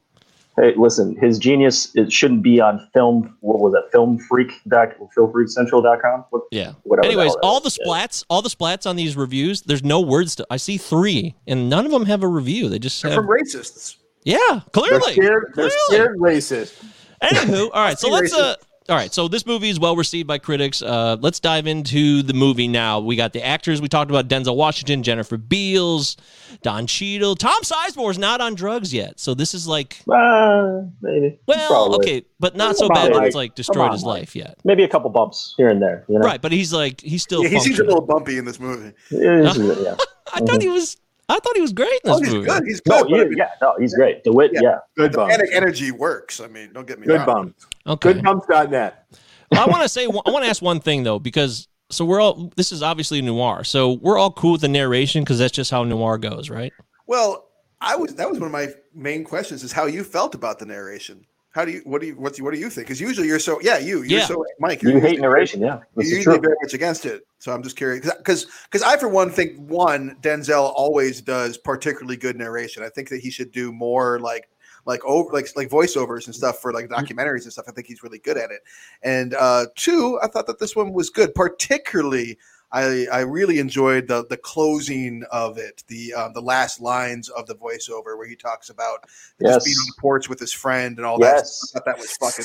[0.60, 3.36] Hey, listen, his genius it shouldn't be on film.
[3.40, 3.90] What was that?
[3.90, 4.52] Film Freak.
[4.68, 6.24] Dot, filmfreakcentral.com.
[6.30, 6.72] What, Yeah.
[6.82, 9.62] Whatever Anyways, all the splats, all the splats on these reviews.
[9.62, 10.46] There's no words to.
[10.50, 12.68] I see three, and none of them have a review.
[12.68, 13.24] They just They're have.
[13.24, 13.96] from racists.
[14.24, 15.14] Yeah, They're clearly.
[15.16, 16.84] they're scared racist.
[17.22, 17.98] Anywho, all right.
[17.98, 18.54] So let's uh,
[18.90, 20.82] All right, so this movie is well received by critics.
[20.82, 22.98] Uh, let's dive into the movie now.
[22.98, 23.80] We got the actors.
[23.80, 26.16] We talked about Denzel Washington, Jennifer Beals,
[26.62, 27.36] Don Cheadle.
[27.36, 31.38] Tom Sizemore's not on drugs yet, so this is like, Uh, maybe.
[31.46, 31.96] well, Probably.
[32.04, 34.58] okay, but not so bad on, that it's like destroyed on, his life yet.
[34.64, 36.04] Maybe a couple bumps here and there.
[36.08, 36.22] You know?
[36.26, 37.44] Right, but he's like he's still.
[37.44, 38.92] Yeah, he seems a little bumpy in this movie.
[39.12, 39.94] Yeah, yeah.
[40.34, 40.96] I thought he was.
[41.28, 42.46] I thought he was great in Oh, he's movie.
[42.46, 42.64] good.
[42.66, 44.24] He's No, he, I mean, yeah, no, he's great.
[44.24, 44.60] DeWitt, Yeah.
[44.64, 44.78] yeah.
[44.96, 45.36] Good the bumps.
[45.36, 46.40] panic energy works.
[46.40, 47.18] I mean, don't get me wrong.
[47.18, 47.44] Good wrong.
[47.44, 47.66] bumps.
[47.90, 48.14] Okay.
[48.14, 49.06] Goodbumps.net.
[49.52, 52.52] I want to say I want to ask one thing though because so we're all
[52.56, 55.82] this is obviously noir, so we're all cool with the narration because that's just how
[55.82, 56.72] noir goes, right?
[57.06, 57.48] Well,
[57.80, 60.66] I was that was one of my main questions is how you felt about the
[60.66, 61.26] narration.
[61.52, 62.86] How do you what do you what, what do you think?
[62.86, 64.26] Because usually you're so yeah you you're Yeah.
[64.26, 65.80] so Mike you're You hate narration, yeah.
[65.96, 66.42] You're usually true.
[66.42, 67.26] very much against it.
[67.40, 72.16] So I'm just curious because because I for one think one Denzel always does particularly
[72.16, 72.84] good narration.
[72.84, 74.48] I think that he should do more like
[74.86, 77.66] like over like like voiceovers and stuff for like documentaries and stuff.
[77.68, 78.62] I think he's really good at it.
[79.02, 82.38] And uh two, I thought that this one was good, particularly.
[82.72, 87.46] I, I really enjoyed the the closing of it, the uh, the last lines of
[87.46, 89.08] the voiceover where he talks about
[89.42, 91.34] just being on the porch with his friend and all that.
[91.38, 91.72] Yes.
[91.74, 92.44] I thought that was fucking.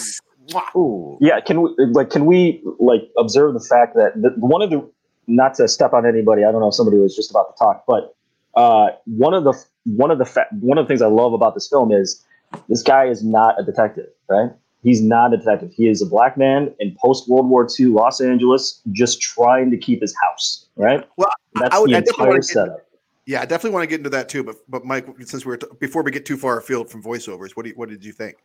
[0.76, 1.18] Ooh.
[1.22, 4.90] Yeah, can we like can we like observe the fact that the, one of the
[5.28, 7.84] not to step on anybody, I don't know if somebody was just about to talk,
[7.88, 8.16] but
[8.56, 9.54] uh, one of the
[9.86, 12.24] one of the fa- one of the things I love about this film is
[12.70, 14.52] this guy is not a detective, right?
[14.84, 15.72] He's not a detective.
[15.76, 19.78] He is a black man in post World War II Los Angeles, just trying to
[19.78, 21.04] keep his house, right?
[21.18, 22.82] Well, That's I would- the entire wanna get- setup.
[23.28, 24.44] Yeah, I definitely want to get into that too.
[24.44, 27.64] But but Mike, since we're t- before we get too far afield from voiceovers, what
[27.64, 28.36] do you, what did you think?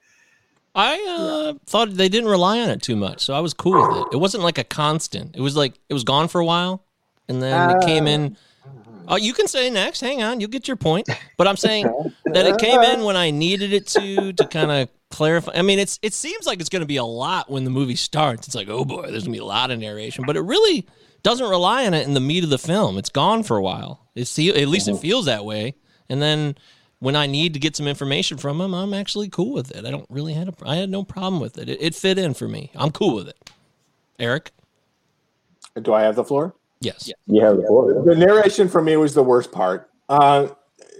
[0.74, 3.98] I uh, thought they didn't rely on it too much, so I was cool with
[3.98, 4.06] it.
[4.12, 5.36] It wasn't like a constant.
[5.36, 6.82] It was like it was gone for a while,
[7.28, 8.36] and then it came in.
[9.10, 10.00] Oh, you can say next.
[10.00, 11.08] Hang on, you'll get your point.
[11.36, 11.86] But I'm saying
[12.26, 15.52] that it came in when I needed it to to kind of clarify.
[15.54, 17.96] I mean, it's it seems like it's going to be a lot when the movie
[17.96, 18.46] starts.
[18.46, 20.86] It's like, oh boy, there's going to be a lot of narration, but it really
[21.22, 22.96] doesn't rely on it in the meat of the film.
[22.98, 24.06] It's gone for a while.
[24.14, 25.00] It's at least it mm-hmm.
[25.00, 25.74] feels that way.
[26.08, 26.56] And then
[27.00, 29.84] when I need to get some information from him, I'm actually cool with it.
[29.84, 31.68] I don't really had a, I had no problem with it.
[31.68, 32.70] It, it fit in for me.
[32.74, 33.50] I'm cool with it.
[34.18, 34.52] Eric,
[35.80, 36.54] Do I have the floor?
[36.80, 38.02] Yes, You have the.
[38.06, 39.90] The narration for me was the worst part.
[40.08, 40.48] Uh,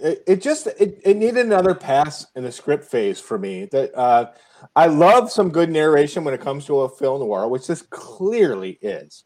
[0.01, 3.65] it, it just it, it needed another pass in the script phase for me.
[3.65, 4.31] That uh,
[4.75, 8.79] I love some good narration when it comes to a film noir, which this clearly
[8.81, 9.23] is.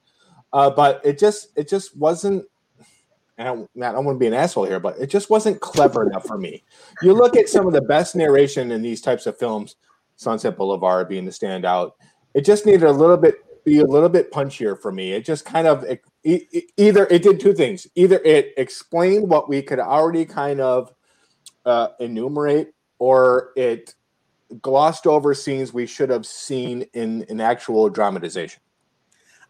[0.53, 2.45] Uh, but it just it just wasn't.
[3.37, 5.59] And I don't, I don't want to be an asshole here, but it just wasn't
[5.59, 6.63] clever enough for me.
[7.01, 9.75] You look at some of the best narration in these types of films,
[10.15, 11.91] Sunset Boulevard being the standout.
[12.33, 13.35] It just needed a little bit
[13.65, 15.11] be a little bit punchier for me.
[15.11, 17.87] It just kind of it, e- either it did two things.
[17.95, 20.93] Either it explained what we could already kind of
[21.65, 23.93] uh, enumerate, or it
[24.61, 28.61] glossed over scenes we should have seen in an actual dramatization.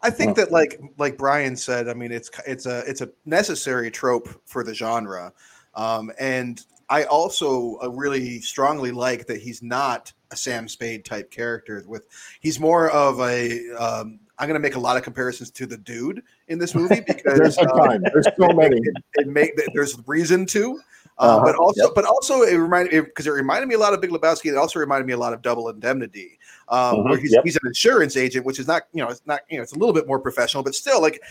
[0.02, 3.90] I think that like like Brian said, I mean it's it's a it's a necessary
[3.90, 5.32] trope for the genre,
[5.74, 11.30] um, and I also uh, really strongly like that he's not a Sam Spade type
[11.30, 11.82] character.
[11.86, 12.06] With
[12.40, 15.76] he's more of a um, I'm going to make a lot of comparisons to the
[15.76, 17.98] dude in this movie because There's a uh.
[18.12, 18.76] There's so many.
[18.76, 20.80] it, it make there's reason to.
[21.18, 21.92] Uh, Uh-huh, but also, yep.
[21.94, 24.50] but also, it reminded because it reminded me a lot of Big Lebowski.
[24.50, 27.42] It also reminded me a lot of Double Indemnity, um, where he's, yep.
[27.42, 29.78] he's an insurance agent, which is not you know it's not you know it's a
[29.78, 31.22] little bit more professional, but still like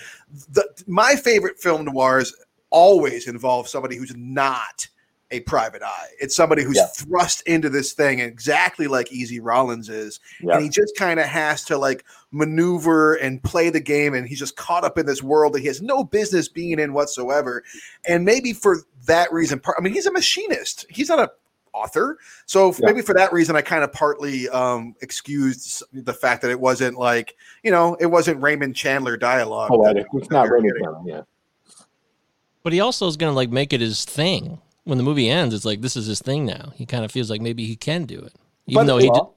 [0.49, 2.33] the my favorite film noirs
[2.71, 4.87] always involve somebody who's not
[5.31, 6.07] a private eye.
[6.19, 6.85] It's somebody who's Yeah.
[6.87, 10.53] thrust into this thing exactly like Easy Rawlins is, Yeah.
[10.55, 14.39] and he just kind of has to like maneuver and play the game, and he's
[14.39, 17.63] just caught up in this world that he has no business being in whatsoever.
[18.07, 20.85] And maybe for that reason, part I mean, he's a machinist.
[20.89, 21.31] He's not a
[21.73, 22.77] author, so Yeah.
[22.83, 26.97] maybe for that reason, I kind of partly um, excused the fact that it wasn't
[26.97, 29.69] like you know it wasn't Raymond Chandler dialogue.
[29.69, 30.05] Poetic.
[30.13, 30.85] It's not Very really good.
[30.85, 31.21] fun, yeah.
[32.63, 34.61] but he also is going to like make it his thing.
[34.85, 36.71] When the movie ends, it's like this is his thing now.
[36.75, 38.33] He kind of feels like maybe he can do it,
[38.67, 39.07] even But- though he.
[39.07, 39.35] Did, well,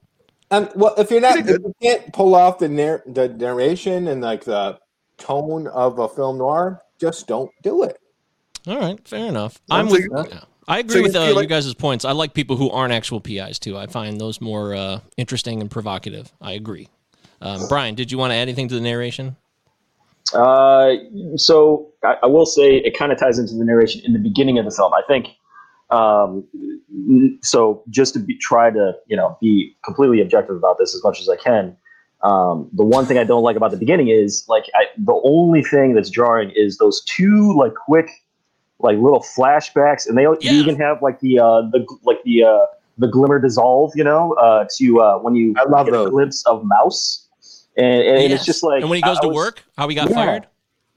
[0.51, 4.09] Um, well, if you're not, Pretty if you can't pull off the narr- the narration
[4.09, 4.79] and like the
[5.19, 7.99] tone of a film noir, just don't do it.
[8.67, 9.61] all right, fair enough.
[9.69, 10.03] Well, I'm with.
[10.03, 10.41] you- yeah.
[10.67, 12.05] I agree so you with uh, feel you guys' points.
[12.05, 13.79] I like people who aren't actual PIs too.
[13.79, 16.31] I find those more uh, interesting and provocative.
[16.43, 16.89] I agree.
[17.41, 19.37] Um, Brian, did you want to add anything to the narration?
[20.35, 20.95] Uh,
[21.37, 24.59] so I, I will say it kind of ties into the narration in the beginning
[24.59, 24.93] of the film.
[24.93, 25.29] I think.
[25.91, 26.45] Um,
[27.43, 31.21] so just to be, try to you know be completely objective about this as much
[31.21, 31.77] as I can.
[32.23, 35.63] Um, the one thing I don't like about the beginning is like I, the only
[35.63, 38.09] thing that's jarring is those two like quick
[38.81, 40.53] like little flashbacks, and they Yeah.
[40.53, 42.67] you even have like the uh, the like the uh,
[42.99, 46.11] the glimmer dissolve, you know, uh, to uh, when you I love get a those.
[46.11, 47.25] glimpse of Mouse.
[47.77, 48.33] and, and Yes.
[48.41, 50.15] it's just like and when he goes I to was- work, how he got Yeah.
[50.17, 50.47] fired.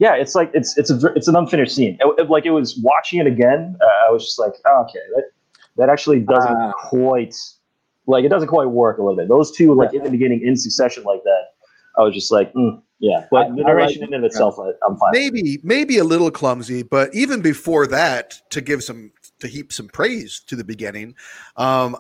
[0.02, 1.96] Yeah, it's like it's it's a it's an unfinished scene.
[2.02, 3.78] It- it- like it was watching it again.
[3.80, 5.26] Uh, I was just like, oh, okay, that
[5.78, 6.72] that actually doesn't Ah.
[6.90, 7.36] quite
[8.08, 9.28] like it doesn't quite work a little bit.
[9.30, 11.44] Those two like in the beginning in succession like that.
[11.98, 13.28] I was just like, mm, yeah.
[13.30, 15.12] But I- the I like- narration in and itself, I, I'm fine.
[15.14, 19.88] maybe maybe a little clumsy but even before that to give some to heap some
[19.88, 21.14] praise to the beginning
[21.58, 21.96] um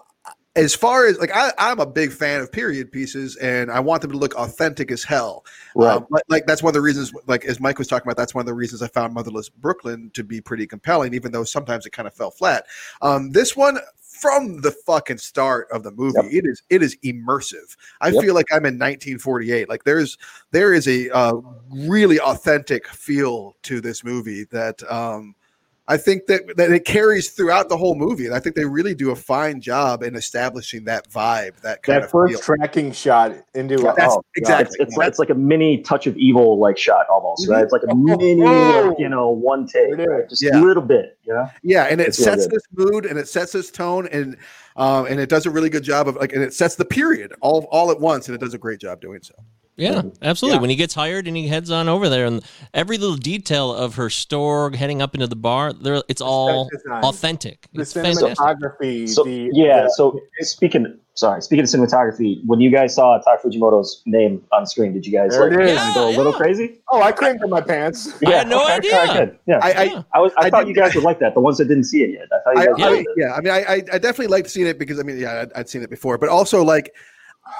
[0.57, 4.01] as far as like I, i'm a big fan of period pieces and i want
[4.01, 5.45] them to look authentic as hell
[5.75, 5.95] Right.
[5.95, 8.35] Um, like, like that's one of the reasons like as mike was talking about that's
[8.35, 11.85] one of the reasons i found motherless brooklyn to be pretty compelling even though sometimes
[11.85, 12.65] it kind of fell flat
[13.01, 16.33] um this one from the fucking start of the movie Yep.
[16.33, 18.21] it is it is immersive i Yep.
[18.21, 20.17] feel like i'm in 1948 like there's
[20.51, 21.33] there is a uh,
[21.69, 25.33] really authentic feel to this movie that um,
[25.91, 28.25] I think that, that it carries throughout the whole movie.
[28.25, 31.97] And I think they really do a fine job in establishing that vibe, that kind
[31.97, 32.39] That of first feel.
[32.57, 34.77] tracking shot into Yeah, a, oh, exactly.
[34.79, 37.61] It's, it's, like, it's like a mini touch of evil like shot almost, right?
[37.63, 40.29] It's like a mini, like, you know, one take, right?
[40.29, 40.59] just Yeah.
[40.59, 41.49] a little bit, you know.
[41.61, 42.55] Yeah, and it It's sets good.
[42.55, 44.37] this mood and it sets this tone and
[44.77, 47.33] um, and it does a really good job of like and it sets the period
[47.41, 49.33] all all at once and it does a great job doing so.
[49.81, 50.57] Yeah, absolutely.
[50.57, 50.61] Yeah.
[50.61, 53.95] When he gets hired and he heads on over there, and every little detail of
[53.95, 57.03] her store heading up into the bar, there it's all design.
[57.03, 57.67] authentic.
[57.73, 59.09] the It's cinematography.
[59.09, 63.41] So the, yeah, the- so speaking, sorry, speaking of cinematography, when you guys saw Tak
[63.41, 65.51] Fujimoto's name on screen, did you guys like.
[65.53, 66.79] Yeah, go a little crazy?
[66.91, 68.13] oh, I came in my pants.
[68.25, 68.95] I had no idea.
[68.95, 69.39] all right, good.
[69.47, 70.31] Yeah, I, I I was.
[70.37, 71.33] I, I thought you guys would like that.
[71.33, 72.27] The ones that didn't see it yet.
[72.31, 72.77] I thought you guys.
[72.77, 72.85] Yeah.
[72.85, 73.07] I- it.
[73.17, 75.53] yeah, I mean, I, I, I definitely liked seeing it because I mean, yeah, I'd,
[75.53, 76.93] I'd seen it before, but also like,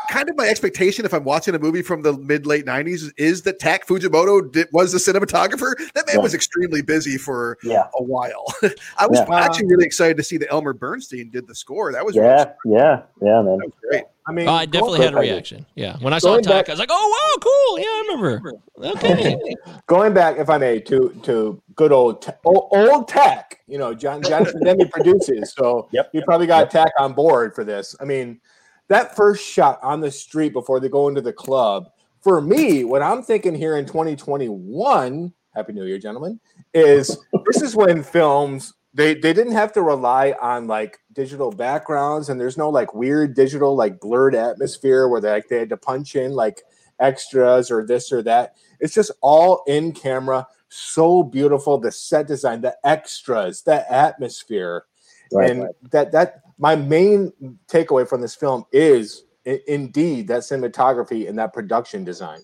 [0.09, 3.41] kind of my expectation if I'm watching a movie from the mid late '90s is
[3.43, 5.75] that Tak Fujimoto did, was the cinematographer.
[5.93, 6.21] That man Yeah.
[6.21, 8.45] was extremely busy for Yeah, a while.
[8.97, 9.36] I was Yeah.
[9.36, 11.91] actually really excited to see that Elmer Bernstein did the score.
[11.91, 13.57] That was really, yeah, yeah, yeah, man.
[13.57, 14.03] that was great.
[14.27, 15.65] I mean, Oh, I definitely had a Going- reaction.
[15.75, 17.79] Yeah, when I saw Going Tak, back- I was like, "Oh, wow, cool!
[17.79, 18.53] Yeah, I remember."
[18.95, 19.55] Okay,
[19.88, 23.59] going back, if I may, to to good old te- old, old Tak.
[23.67, 27.63] You know, John Jonathan Demme produces, so Yep, he probably got Tak on board for
[27.63, 27.95] this.
[27.99, 28.39] I mean,
[28.91, 31.89] that first shot on the street before they go into the club.
[32.19, 36.39] For me, what I'm thinking here in 2021, Happy New Year, gentlemen,
[36.73, 42.27] is this is when films they they didn't have to rely on like digital backgrounds
[42.27, 45.77] and there's no like weird digital like blurred atmosphere where they like they had to
[45.77, 46.61] punch in like
[46.99, 48.55] extras or this or that.
[48.81, 51.77] It's just all in camera, so beautiful.
[51.77, 54.85] The set design, the extras, the atmosphere,
[55.33, 57.34] Right, and that that my main
[57.68, 62.39] takeaway from this film is i- indeed that cinematography and that production design.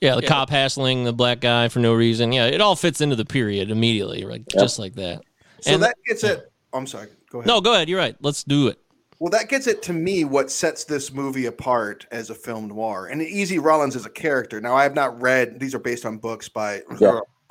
[0.00, 2.32] yeah, the cop hassling the black guy for no reason.
[2.32, 4.42] Yeah, it all fits into the period immediately, right?
[4.48, 5.20] Just like that.
[5.60, 6.50] So And- that gets it.
[6.72, 7.06] I'm sorry.
[7.30, 7.46] Go ahead.
[7.46, 7.88] No, go ahead.
[7.88, 8.16] You're right.
[8.20, 8.78] Let's do it.
[9.20, 13.06] Well, that gets it to me what sets this movie apart as a film noir.
[13.06, 14.60] And Easy Rawlins is a character.
[14.60, 17.20] Now, I have not read, these are based on books by, Yeah.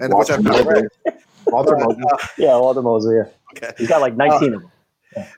[0.00, 0.84] and which I've not read.
[1.46, 2.02] Walter Mosley.
[2.12, 3.16] uh, Yeah, Walter Mosley.
[3.16, 3.24] Yeah,
[3.56, 3.72] okay.
[3.78, 4.70] he's got like 19 of them.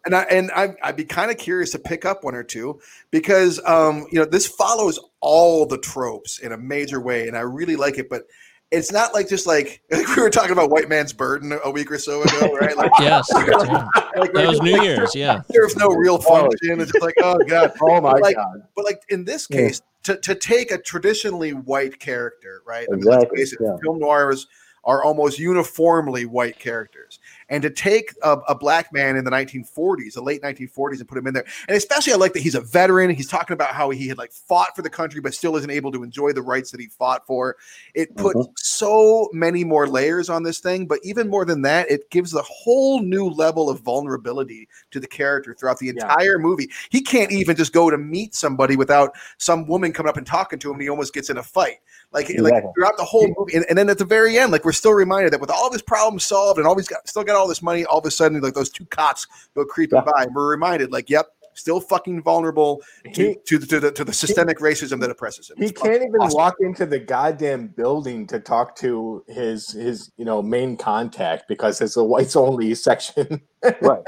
[0.04, 2.80] And I and I, I'd be kind of curious to pick up one or two
[3.10, 7.40] because um, you know this follows all the tropes in a major way, and I
[7.40, 8.08] really like it.
[8.08, 8.22] But
[8.70, 11.90] it's not like just like, like we were talking about White Man's Burden a week
[11.90, 12.76] or so ago, right?
[12.76, 13.88] Like, Yes, yeah.
[14.16, 15.14] like that was New Year's.
[15.14, 16.80] Yeah, there's no real function.
[16.80, 18.62] It's just like, oh god, Oh my Like, god!
[18.76, 19.56] But like in this Yeah.
[19.68, 22.86] case, to, to take a traditionally white character, right?
[22.90, 23.76] I mean, let's Exactly, face it, yeah.
[23.82, 24.46] film noirs
[24.84, 27.18] are almost uniformly white characters.
[27.48, 31.18] And to take a, a black man in the 1940s, the late 1940s, and put
[31.18, 33.10] him in there, and especially I like that he's a veteran.
[33.10, 35.92] He's talking about how he had like fought for the country, but still isn't able
[35.92, 37.56] to enjoy the rights that he fought for.
[37.94, 38.52] It puts Mhm.
[38.56, 42.42] so many more layers on this thing, but even more than that, it gives a
[42.42, 45.92] whole new level of vulnerability to the character throughout the Yeah.
[45.92, 46.70] entire movie.
[46.90, 50.58] He can't even just go to meet somebody without some woman coming up and talking
[50.60, 51.80] to him, and he almost gets in a fight.
[52.12, 54.72] Like, like throughout the whole movie, and, and then at the very end, like we're
[54.72, 57.46] still reminded that with all this problem solved and all these got still got all
[57.46, 60.10] this money, all of a sudden, like those two cops go creeping Yeah.
[60.12, 62.82] by, and we're reminded, like, yep, still fucking vulnerable
[63.14, 65.58] to He, to, the- to the to the systemic racism that oppresses him.
[65.58, 66.36] he It's can't even awesome.
[66.36, 71.80] walk into the goddamn building to talk to his his you know main contact because
[71.80, 73.40] it's a whites only section.
[73.82, 74.00] Right.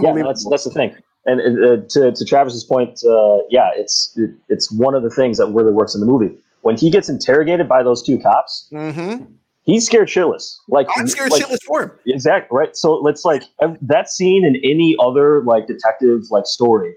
[0.00, 0.94] Yeah, no, that's that's the thing.
[1.24, 5.38] And uh, to to Travis's point, uh, yeah, it's it, it's one of the things
[5.38, 6.36] that really works in the movie.
[6.68, 9.24] When he gets interrogated by those two cops, Mm-hmm.
[9.62, 10.56] he's scared shitless.
[10.68, 11.90] Like I'm scared like, shitless for him.
[12.06, 12.76] Exactly right.
[12.76, 13.42] So it's like
[13.82, 16.92] that scene in any other like detective like story.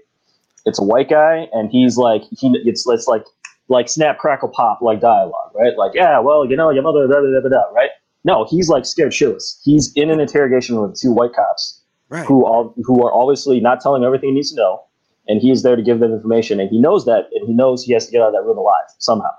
[0.66, 2.46] It's a white guy, and he's like he.
[2.70, 3.24] It's it's like
[3.68, 5.76] like snap crackle pop like dialogue, right?
[5.76, 7.90] Like yeah, well you know your mother da da da da da, right?
[8.24, 9.58] No, he's like scared shitless.
[9.64, 12.26] He's in an interrogation with two white cops Right.
[12.26, 14.84] who all who are obviously not telling him everything he needs to know.
[15.28, 17.92] and he's there to give them information, and he knows that, and he knows he
[17.94, 19.30] has to get out of that room alive somehow.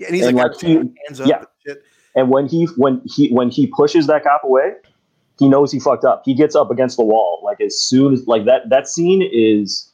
[0.00, 0.74] Yeah, and he's And, like, like, he-
[1.06, 1.36] hands up yeah.
[1.38, 1.82] and shit.
[2.16, 4.72] And when he when he when he pushes that cop away,
[5.38, 6.22] he knows he fucked up.
[6.24, 8.68] He gets up against the wall like as soon as like that.
[8.70, 9.92] That scene is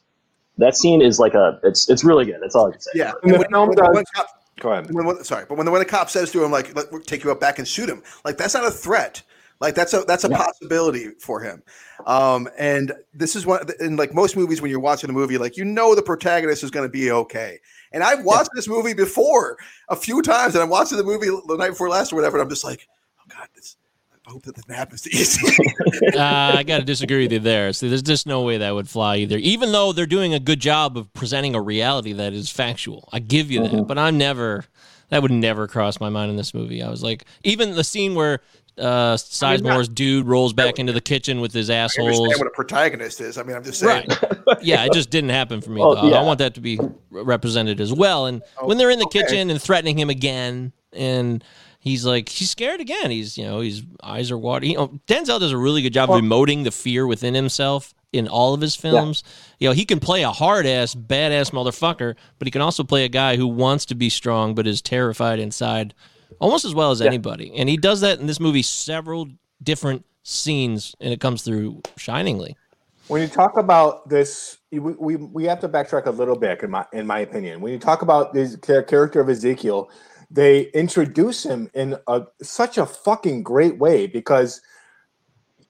[0.57, 2.37] that scene is like a it's it's really good.
[2.41, 2.91] That's all I can say.
[2.95, 3.11] Yeah.
[3.21, 4.29] And the when- when- does- when cop-
[4.59, 4.91] Go ahead.
[4.91, 7.01] when, when- sorry, but when the, when the cop says to him like, "Let we'll
[7.01, 9.21] take you up back and shoot him," like that's not a threat.
[9.59, 10.37] Like that's a that's a Yeah.
[10.37, 11.61] possibility for him.
[12.07, 15.57] Um, and this is what in like most movies when you're watching a movie, like
[15.57, 17.59] you know the protagonist is going to be okay.
[17.91, 19.57] And I've watched this movie before
[19.89, 22.37] a few times, and I'm watching the movie the night before last or whatever.
[22.37, 22.87] And I'm just like,
[23.19, 23.77] oh god, this.
[24.25, 26.13] I hope that this happens to you.
[26.19, 27.71] uh, I got to disagree with you there.
[27.71, 29.37] See, there's just no way that would fly either.
[29.37, 33.19] Even though they're doing a good job of presenting a reality that is factual, I
[33.19, 33.87] give you that.
[33.87, 34.65] But I'm never.
[35.09, 36.83] That would never cross my mind in this movie.
[36.83, 38.41] I was like, even the scene where
[38.77, 42.19] uh, Sizemore's dude rolls back into the kitchen with his I assholes.
[42.19, 43.37] understand what a protagonist is.
[43.37, 44.07] I mean, I'm just saying.
[44.09, 44.57] Right.
[44.61, 45.81] yeah, it just didn't happen for me.
[45.81, 46.09] Oh, though.
[46.09, 46.19] yeah.
[46.19, 48.25] I want that to be represented as well.
[48.27, 49.21] And when they're in the okay.
[49.21, 51.43] kitchen and threatening him again, and
[51.79, 53.11] he's like, he's scared again.
[53.11, 54.71] He's, you know, his eyes are watering.
[54.71, 58.27] You know, Denzel does a really good job of emoting the fear within himself in
[58.27, 59.23] all of his films.
[59.59, 63.05] You know, he can play a hard ass, badass motherfucker, but he can also play
[63.05, 65.93] a guy who wants to be strong but is terrified inside
[66.39, 67.51] almost as well as anybody.
[67.55, 69.27] And he does that in this movie several
[69.63, 72.55] different scenes, and it comes through shiningly.
[73.07, 76.71] When you talk about this, we, we, we have to backtrack a little bit, in
[76.71, 77.61] my in my opinion.
[77.61, 79.89] When you talk about this char- character of Ezekiel,
[80.29, 84.61] they introduce him in a such a fucking great way because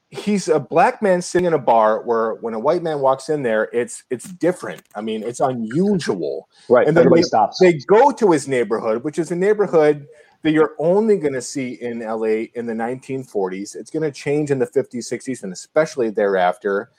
[0.10, 3.44] he's a black man sitting in a bar where when a white man walks in
[3.44, 4.82] there, it's it's different.
[4.96, 6.50] I mean, it's unusual.
[6.70, 6.88] Right.
[6.88, 7.60] And then Everybody they, stops.
[7.60, 10.08] they go to his neighborhood, which is a neighborhood
[10.48, 13.76] that you're only going to see in LA in the 1940s.
[13.76, 16.90] It's going to change in the 50s, 60s, and especially thereafter.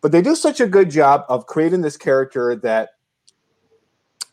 [0.00, 2.88] But they do such a good job of creating this character that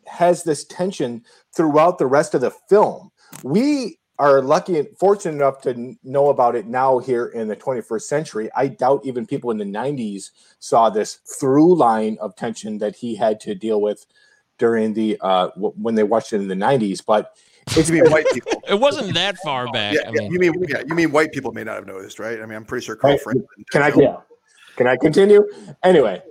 [0.07, 1.24] has this tension
[1.55, 3.11] throughout the rest of the film.
[3.43, 8.01] We are lucky and fortunate enough to know about it now here in the 21st
[8.01, 8.49] century.
[8.55, 13.13] I doubt even people in the 90s saw this through line of tension that he
[13.15, 14.03] had to deal with
[14.57, 17.36] during the uh when they watched it in the 90s but
[17.68, 18.51] it's You mean white people?
[18.68, 19.93] It wasn't that far back.
[19.95, 22.20] Yeah, I yeah, mean, you mean yeah, you mean white people may not have noticed,
[22.20, 22.39] right?
[22.41, 23.45] I mean, I'm pretty sure Carl Franklin.
[23.72, 24.18] can i Yeah.
[24.76, 25.47] can i continue
[25.84, 26.22] anyway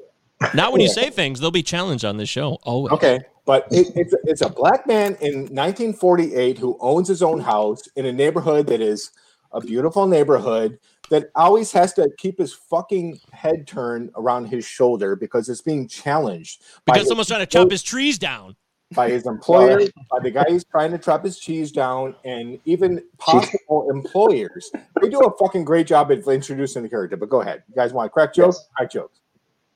[0.54, 2.58] not when you say things, they'll be challenged on this show.
[2.64, 2.92] Always.
[2.94, 7.82] Okay, but it, it's it's a black man in 1948 who owns his own house
[7.94, 9.12] in a neighborhood that is
[9.52, 10.78] a beautiful neighborhood
[11.10, 15.86] that always has to keep his fucking head turned around his shoulder because it's being
[15.86, 18.56] challenged by Because his- someone's trying to chop his trees down.
[18.94, 19.80] By his employer,
[20.10, 24.70] by the guy who's trying to chop his cheese down, and even possible employers.
[25.00, 27.16] They do a fucking great job at introducing the character.
[27.16, 28.58] But go ahead, you guys want to crack jokes?
[28.60, 28.68] Yes.
[28.76, 29.18] Crack jokes.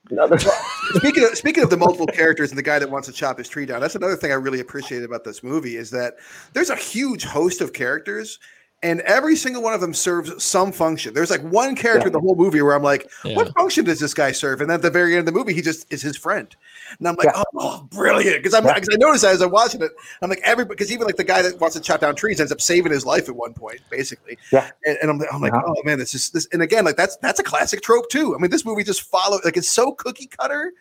[0.09, 0.37] Another-
[0.93, 3.49] Speaking of speaking of the multiple characters and the guy that wants to chop his
[3.49, 6.15] tree down, that's another thing I really appreciate about this movie is that
[6.53, 8.39] there's a huge host of characters,
[8.83, 11.13] and every single one of them serves some function.
[11.13, 13.35] There's like one character in the whole movie where I'm like, Yeah.
[13.35, 14.61] what function does this guy serve?
[14.61, 16.55] And then at the very end of the movie, he just is his friend,
[16.99, 18.37] and I'm like, oh, brilliant!
[18.43, 21.07] Because I'm because I noticed that as I'm watching it, I'm like every because even
[21.07, 23.35] like the guy that wants to chop down trees ends up saving his life at
[23.35, 24.37] one point, basically.
[24.51, 24.69] Yeah.
[24.85, 25.73] And, and I'm, I'm like, Uh-huh.
[25.75, 28.35] oh man, this is this, and again, like that's that's a classic trope too.
[28.35, 30.71] I mean, this movie just follow like it's so cookie cutter,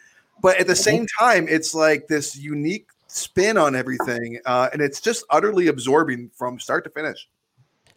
[0.42, 5.00] but at the same time, it's like this unique spin on everything, uh, and it's
[5.00, 7.26] just utterly absorbing from start to finish.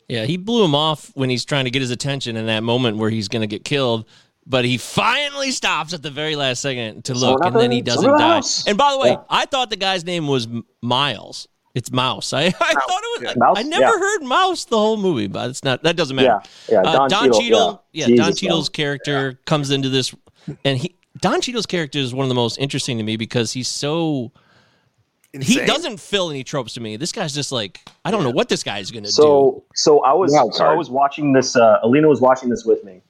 [0.10, 2.98] Yeah, he blew him off when he's trying to get his attention in that moment
[2.98, 4.06] where he's going to get killed.
[4.48, 8.18] But he finally stops at the very last second to look, and then he doesn't
[8.18, 8.42] die.
[8.66, 9.18] And by the way, Yeah.
[9.30, 10.48] I thought the guy's name was
[10.82, 11.48] Miles.
[11.76, 12.34] It's Mouse.
[12.34, 13.22] I, I thought it was.
[13.22, 13.34] Yeah.
[13.38, 13.58] Mouse?
[13.60, 13.92] I never Yeah.
[14.00, 15.84] heard Mouse the whole movie, but it's not.
[15.84, 16.42] That doesn't matter.
[16.68, 16.90] Yeah, yeah.
[16.90, 17.40] Uh, Don, Don, Cheadle.
[17.42, 18.74] Cheadle, yeah, Don Cheadle's man.
[18.74, 20.16] character comes into this,
[20.66, 23.68] and he Don Cheadle's character is one of the most interesting to me because he's
[23.68, 24.32] so
[25.32, 25.60] Insane.
[25.60, 26.98] he doesn't fill any tropes to me.
[26.98, 29.12] This guy's just like I don't know what this guy's gonna do.
[29.12, 31.56] So, so I was, Wild so I was watching this.
[31.56, 33.02] Uh, Alina was watching this with me.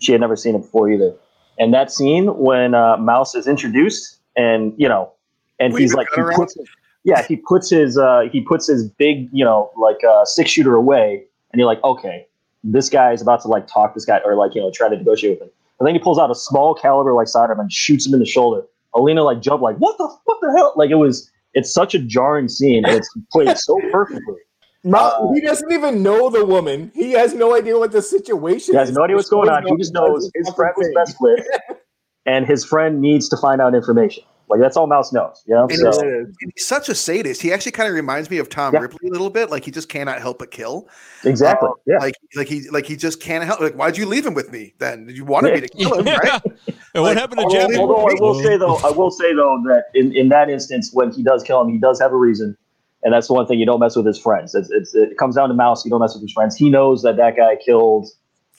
[0.00, 1.14] She had never seen it before either.
[1.58, 5.12] And that scene when uh, Mouse is introduced, and you know,
[5.60, 6.56] and Wave he's like, he puts,
[7.04, 10.74] yeah, he puts his, uh, he puts his big, you know, like uh, six shooter
[10.74, 12.26] away, and you're like, okay,
[12.64, 14.96] this guy is about to like talk this guy or like you know try to
[14.96, 15.52] negotiate with him.
[15.78, 18.26] And then he pulls out a small caliber like sidearm and shoots him in the
[18.26, 18.62] shoulder.
[18.94, 20.72] Alina like jumped like, what the what the hell?
[20.76, 21.30] Like it was.
[21.54, 24.36] It's such a jarring scene, and it's played so perfectly.
[24.84, 26.92] Mo- he doesn't even know the woman.
[26.94, 28.96] He has no idea what the situation He has is.
[28.96, 29.66] no idea what's going on.
[29.66, 31.44] He just knows his friend was messed with,
[32.26, 34.22] and his friend needs to find out information.
[34.50, 35.42] Like that's all Mouse knows.
[35.46, 35.66] You know.
[35.68, 36.24] So,
[36.54, 37.42] he's, such a sadist.
[37.42, 38.80] He actually kind of reminds me of Tom Yeah.
[38.80, 39.50] Ripley a little bit.
[39.50, 40.88] Like he just cannot help but kill.
[41.24, 41.68] exactly.
[41.68, 41.98] Uh, Yeah.
[41.98, 43.60] Like like he like he just can't help.
[43.60, 44.72] Like why'd you leave him with me?
[44.78, 46.06] Then did you wanted me to kill him?
[46.06, 46.16] Yeah.
[46.18, 46.42] Right?
[46.98, 47.78] And what happened to Although- Jeff?
[47.78, 51.12] Although I will say though, I will say though that in, in that instance, when
[51.12, 52.56] he does kill him, he does have a reason,
[53.04, 54.52] and that's the one thing you don't mess with his friends.
[54.54, 55.84] It's, it's it comes down to Mouse.
[55.84, 56.56] You don't mess with his friends.
[56.56, 58.08] He knows that that guy killed.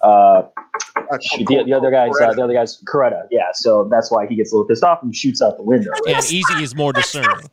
[0.01, 0.43] Uh,
[0.95, 3.23] the, the other guy's uh, the other guy's Coretta.
[3.29, 5.91] Yeah, so that's why he gets a little pissed off and shoots out the window.
[6.07, 7.49] and Easy is more discerning.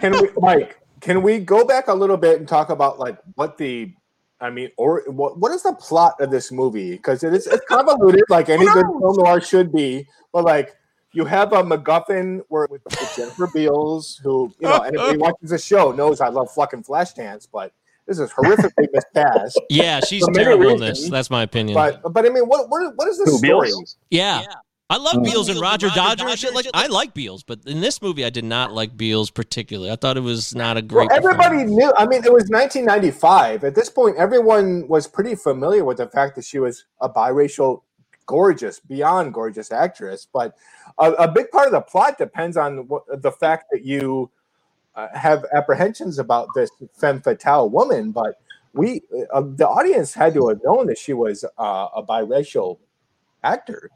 [0.00, 0.78] can we, Mike?
[1.00, 3.94] Can we go back a little bit and talk about like what the,
[4.40, 6.92] I mean, or what what is the plot of this movie?
[6.92, 10.06] Because it is it's convoluted, like any good film noir should be.
[10.32, 10.76] But like,
[11.12, 15.50] you have a MacGuffin where with, with Jennifer Beals, who you know anybody who watches
[15.50, 17.72] the show knows I love fucking Flashdance, but
[18.06, 19.60] this is horrifically miscast.
[19.70, 21.08] Yeah, she's For many terrible in this.
[21.10, 21.74] That's my opinion.
[21.74, 23.68] But but I mean, what what what is the Who, story?
[23.68, 23.96] Beals?
[24.10, 24.44] yeah.
[24.90, 25.24] I love Mm.
[25.24, 28.30] Beals and Roger Dodger and shit like I like Beals, but in this movie I
[28.30, 29.90] did not like Beals particularly.
[29.90, 31.92] I thought it was not a great Well, everybody knew.
[31.96, 33.64] I mean, it was 1995.
[33.64, 37.82] At this point, everyone was pretty familiar with the fact that she was a biracial,
[38.24, 40.26] gorgeous, beyond gorgeous actress.
[40.32, 40.54] But
[40.98, 44.30] a, a big part of the plot depends on what, the fact that you
[44.94, 48.10] uh, have apprehensions about this femme fatale woman.
[48.10, 48.36] But
[48.72, 49.02] we,
[49.34, 52.78] uh, the audience, had to have known that she was uh, a biracial
[53.44, 53.90] actor.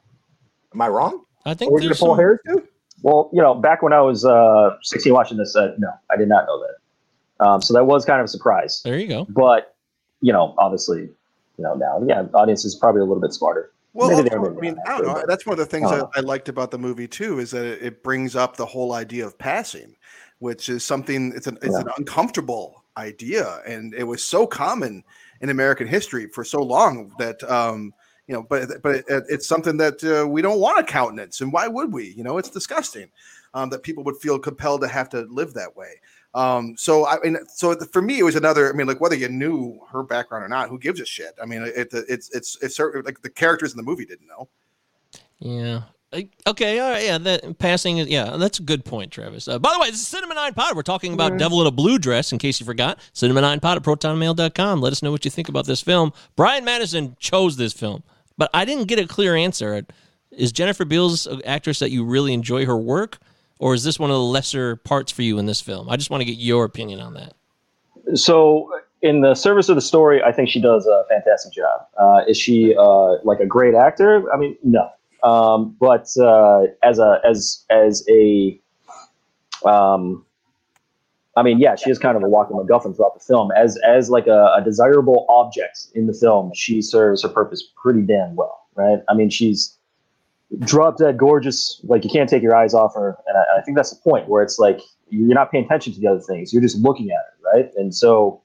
[0.75, 1.25] Am I wrong?
[1.45, 2.67] I Are think we going to there's pull some, hairs too?
[3.03, 6.29] Well, you know, back when I was uh, 16 watching this, uh, no, I did
[6.29, 7.45] not know that.
[7.45, 8.81] Um, so that was kind of a surprise.
[8.85, 9.27] There you go.
[9.29, 9.75] But
[10.21, 13.73] you know, obviously, you know now, yeah, the audience is probably a little bit smarter.
[13.95, 15.15] Well, Maybe also, I mean, I don't know.
[15.15, 17.51] but- That's one of the things I I, I liked about the movie too, is
[17.51, 19.97] that it, it brings up the whole idea of passing,
[20.39, 21.33] which is something.
[21.35, 25.03] It's an it's an uncomfortable idea, and it was so common
[25.41, 27.93] in American history for so long that um,
[28.27, 28.43] you know.
[28.43, 31.93] But but it, it's something that uh, we don't want to countenance, and why would
[31.93, 32.09] we?
[32.17, 33.11] You know, it's disgusting
[33.55, 36.01] um, that people would feel compelled to have to live that way.
[36.35, 38.73] Um, so I mean, so for me, it was another.
[38.73, 41.35] I mean, like whether you knew her background or not, who gives a shit?
[41.43, 44.49] I mean, it, it's it's it's certain like the characters in the movie didn't know.
[45.39, 45.83] Yeah.
[46.47, 49.49] Okay, all right, yeah, that passing is yeah, that's a good point, Travis.
[49.49, 50.77] Uh, by the way, this is Cinema Nine Pod.
[50.77, 52.99] We're talking about Devil in a Blue Dress, in case you forgot.
[53.15, 54.83] Cinema Nine Pod at protonmail.com.
[54.83, 56.13] Let us know what you think about this film.
[56.37, 58.03] Brian Madison chose this film,
[58.37, 59.85] but I didn't get a clear answer.
[60.31, 63.19] Is Jennifer Beals an actress that you really enjoy her work,
[63.59, 65.89] or is this one of the lesser parts for you in this film?
[65.91, 67.35] I just want to get your opinion on that.
[68.15, 68.71] So,
[69.03, 71.87] in the service of the story, I think she does a fantastic job.
[71.99, 74.33] Uh, is she uh, like a great actor?
[74.33, 74.91] I mean, no.
[75.23, 78.61] Um, but uh, as a as as a,
[79.65, 80.25] um,
[81.37, 83.51] I mean, yeah, she is kind of a walking MacGuffin throughout the film.
[83.53, 88.03] As as like a, a desirable object in the film, she serves her purpose pretty
[88.03, 89.01] damn well, right?
[89.09, 89.77] I mean, she's
[90.61, 91.81] drop dead gorgeous.
[91.85, 94.29] Like you can't take your eyes off her, and I, I think that's the point
[94.29, 96.53] where it's like you're not paying attention to the other things.
[96.53, 97.71] You're just looking at her, right?
[97.77, 98.43] And so,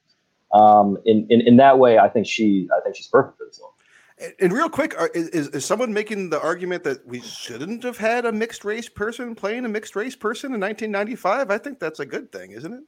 [0.53, 3.57] um, in, in in that way, I think she I think she's perfect for this
[3.57, 3.71] film.
[4.20, 7.97] And- And real quick, is, is is someone making the argument that we shouldn't have
[7.97, 11.51] had a mixed race person playing a mixed race person in 1995?
[11.51, 12.84] I think that's a good thing, isn't it?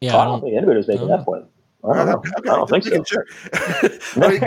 [0.00, 1.44] Yeah, I I don't don't, think anybody was making that point.
[1.84, 2.18] I don't oh, know.
[2.38, 2.94] Okay, I don't think just so.
[2.96, 3.26] making sure.
[4.24, 4.42] I, mean,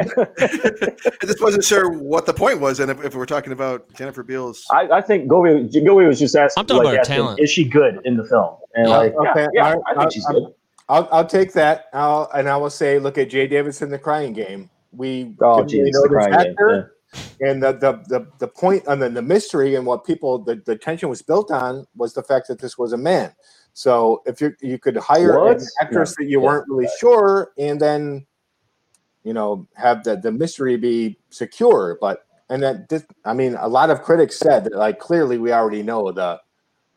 [1.22, 4.24] I just wasn't sure what the point was, and if, if we're talking about Jennifer
[4.24, 6.62] Beals, I, I think Gobi Gobi was just asking.
[6.62, 7.40] I'm talking like, about asking, talent.
[7.42, 8.56] Is she good in the film?
[8.76, 8.98] And Yeah.
[8.98, 10.54] like, yeah, Okay, yeah, all right, I think I'll- she's good.
[10.88, 11.86] I'll, I'll take that.
[11.94, 14.70] I'll, and I will say, look at Jaye Davidson, the crying game.
[14.96, 16.52] We Oh, didn't really the know this crying game.
[16.52, 16.96] actor,
[17.42, 20.76] and the, the the the point and then the mystery and what people the, the
[20.76, 23.34] tension was built on was the fact that this was a man.
[23.74, 25.58] So if you you could hire What?
[25.58, 26.48] an actress that you Yeah.
[26.48, 28.26] weren't really sure, and then
[29.24, 33.68] you know have the the mystery be secure, but and that this, I mean, a
[33.68, 36.40] lot of critics said that like clearly we already know the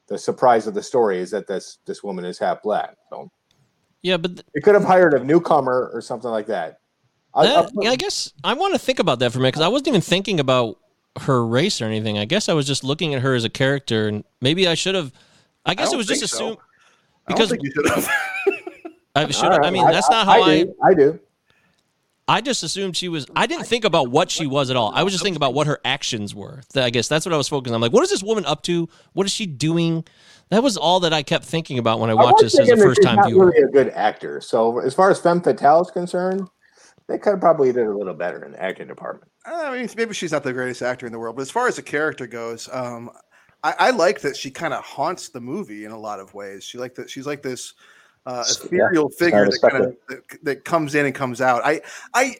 [0.08, 2.96] the surprise of the story is that this this woman is half black.
[3.10, 3.30] So
[4.02, 6.80] yeah, but th- you could have hired a newcomer or something like that.
[7.38, 9.64] I, that, yeah, I guess I want to think about that for a minute because
[9.64, 10.78] I wasn't even thinking about
[11.20, 12.18] her race or anything.
[12.18, 14.94] I guess I was just looking at her as a character, and maybe I should
[14.94, 15.12] have.
[15.64, 16.26] I guess it was just so.
[16.26, 16.58] assumed
[17.26, 18.08] I because you should have.
[19.14, 19.52] I should.
[19.52, 20.64] I mean, that's not how I.
[20.64, 20.74] do.
[20.82, 21.20] I do.
[22.30, 23.26] I just assumed she was.
[23.34, 24.92] I didn't think about what she was at all.
[24.94, 26.60] I was just thinking about what her actions were.
[26.74, 27.72] I guess that's what I was focusing.
[27.72, 27.76] on.
[27.76, 28.88] I'm like, what is this woman up to?
[29.14, 30.04] What is she doing?
[30.50, 32.76] That was all that I kept thinking about when I watched was this as a
[32.76, 33.46] first time viewer.
[33.46, 34.42] Really a good actor.
[34.42, 36.48] So as far as femme fatale is concerned,
[37.08, 39.30] they could have probably did a little better in the acting department.
[39.46, 41.76] I mean, maybe she's not the greatest actor in the world, but as far as
[41.76, 43.10] the character goes, um,
[43.64, 46.64] I, I like that she kind of haunts the movie in a lot of ways.
[46.64, 47.10] She like that.
[47.10, 47.72] She's like this
[48.26, 51.62] uh, ethereal I figure that kind of that, that comes in and comes out.
[51.64, 51.80] I
[52.14, 52.36] I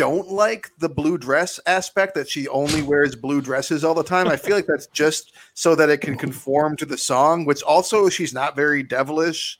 [0.00, 4.28] don't like the blue dress aspect that she only wears blue dresses all the time.
[4.28, 8.08] I feel like that's just so that it can conform to the song, which also
[8.08, 9.58] she's not very devilish.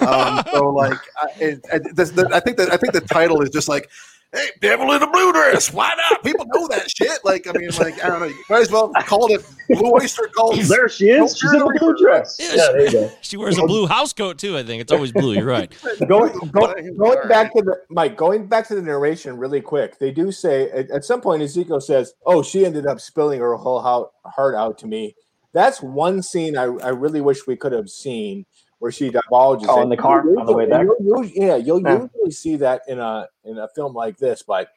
[0.00, 3.50] Um, so like, I, it, this- the- I think that I think the title is
[3.50, 3.90] just like
[4.32, 5.72] hey, devil in a blue dress.
[5.72, 6.22] Why not?
[6.24, 7.24] People know that shit.
[7.24, 8.26] Like, I mean, like, I don't know.
[8.26, 10.56] You might as well call it Blue Oyster Cult.
[10.62, 11.36] There she is.
[11.36, 12.36] She's in a blue dress.
[12.40, 13.12] Yeah, Yeah, there you go.
[13.20, 14.56] She wears a blue house coat too.
[14.56, 15.34] I think it's always blue.
[15.34, 15.72] You're right.
[16.08, 19.98] going, go, going back to the Mike, going back to the narration really quick.
[19.98, 23.54] They do say at, at some point Ezekiel says, "Oh, she ended up spilling her
[23.54, 23.80] whole
[24.24, 25.14] heart out to me."
[25.52, 28.46] That's one scene I, I really wish we could have seen
[28.82, 29.68] where she divulges.
[29.70, 30.84] Oh, in the car on the way back?
[30.84, 32.02] You'll- you'll- yeah, you'll Yeah.
[32.02, 34.70] usually see that in a in a film like this, but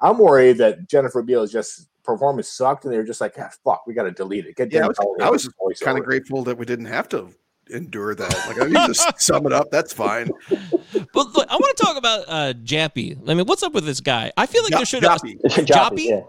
[0.00, 3.94] I'm worried that Jennifer Beals just performance sucked, and they're just like, ah, "Fuck, we
[3.94, 5.28] got to delete it." Get Yeah, I was, I
[5.64, 7.30] was kind of grateful that we didn't have to
[7.70, 8.32] endure that.
[8.46, 9.70] Like, I need to sum it up.
[9.72, 10.30] That's fine.
[10.48, 13.18] But look, I want to talk about uh, Jappy.
[13.28, 14.32] I mean, what's up with this guy?
[14.36, 15.20] I feel like there should have.
[15.20, 15.40] Jappy.
[15.42, 15.66] Joppy?
[15.66, 16.20] Joppy, yeah.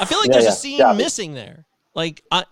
[0.00, 0.96] I feel like Yeah, there's yeah, a scene Joppy.
[0.96, 1.66] missing there.
[1.94, 2.44] Like, I,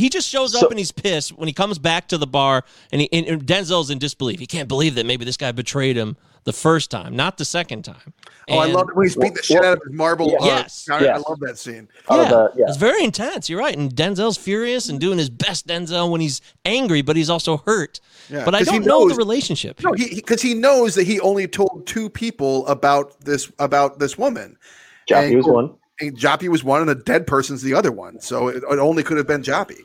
[0.00, 2.64] he just shows up So- and he's pissed when he comes back to the bar,
[2.92, 4.40] and, he, and, and Denzel's in disbelief.
[4.40, 7.82] He can't believe that maybe this guy betrayed him the first time, not the second
[7.84, 8.14] time.
[8.48, 10.34] Oh, I love it when he's beating the shit out of his marble.
[10.40, 10.88] uh, Yes.
[10.90, 11.22] I Yes.
[11.28, 11.86] love that scene.
[12.10, 12.64] Yeah, of the- yeah.
[12.68, 13.48] it's very intense.
[13.50, 17.28] You're right, and Denzel's furious and doing his best Denzel when he's angry, but he's
[17.30, 18.00] also hurt.
[18.30, 19.82] Yeah, but I don't know the relationship.
[19.84, 24.16] No, he because he, knows that he only told two people about this about this
[24.16, 24.56] woman.
[25.08, 25.74] Joppy And- was one.
[26.02, 28.18] And Joppy was one, and a dead person's the other one.
[28.20, 29.80] So it, it only could have been Joppy.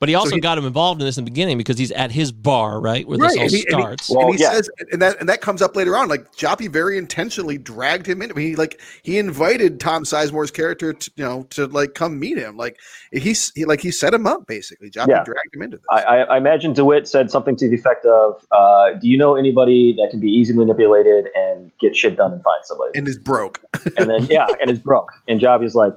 [0.00, 2.10] But he also he- got him involved in this in the beginning because he's at
[2.10, 4.10] his bar, right, where this all and he, and he- starts.
[4.10, 4.52] Well, and he yeah.
[4.52, 6.08] says, and that and that comes up later on.
[6.08, 8.30] Like Joppy very intentionally dragged him in.
[8.30, 12.18] I mean, he like he invited Tom Sizemore's character, to, you know, to like come
[12.18, 12.56] meet him.
[12.56, 12.78] Like
[13.12, 14.90] he's he like he set him up basically.
[14.90, 15.24] Joppy Yeah.
[15.24, 15.86] dragged him into this.
[15.90, 19.36] I, I, I imagine DeWitt said something to the effect of, uh, "Do you know
[19.36, 23.18] anybody that can be easily manipulated and get shit done and find somebody?" and is
[23.18, 23.60] broke.
[23.96, 25.12] And then yeah, and it's broke.
[25.28, 25.94] And Joppy's like,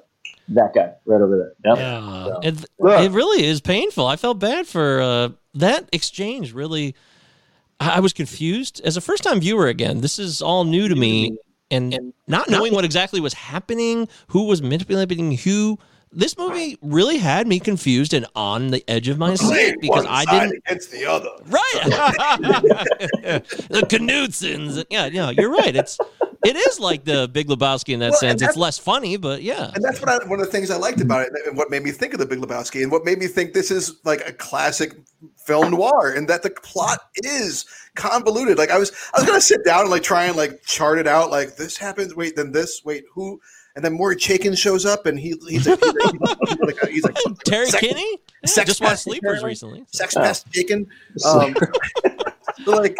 [0.49, 1.77] "That guy right over there." Yep.
[1.77, 3.01] Yeah, So- it, Yeah.
[3.01, 4.05] it really is painful.
[4.07, 6.53] I felt bad for uh, that exchange.
[6.53, 6.95] Really,
[7.79, 9.67] I, was confused as a first time viewer.
[9.67, 11.37] Again, this is all new to me,
[11.69, 15.77] and not knowing what exactly was happening, who was manipulating who.
[16.09, 20.23] This movie really had me confused and on the edge of my seat because I
[20.23, 20.63] didn't.
[20.65, 21.29] against the other.
[21.45, 21.81] Right,
[23.69, 24.85] the Knutsons.
[24.89, 25.75] Yeah, yeah, you're right.
[25.75, 25.97] It's
[26.45, 28.41] it is like the Big Lebowski in that Well, sense.
[28.41, 29.71] It's less funny, but yeah.
[29.75, 31.83] And that's what I, one of the things I liked about it, and what made
[31.83, 34.33] me think of the Big Lebowski, and what made me think this is like a
[34.33, 34.93] classic
[35.37, 37.65] film noir, and that the plot is
[37.95, 38.57] convoluted.
[38.57, 41.07] Like I was, I was gonna sit down and like try and like chart it
[41.07, 41.31] out.
[41.31, 43.39] Like this happens, wait, then this, wait, who?
[43.75, 47.15] And then Maury Chaykin shows up, and he he's like, he's like, he's like
[47.45, 49.85] Terry sex- Kinney Yeah, sex just watched Sleepers recently.
[49.91, 50.87] sex pest Chaykin.
[51.25, 52.13] Um, so
[52.65, 52.97] like,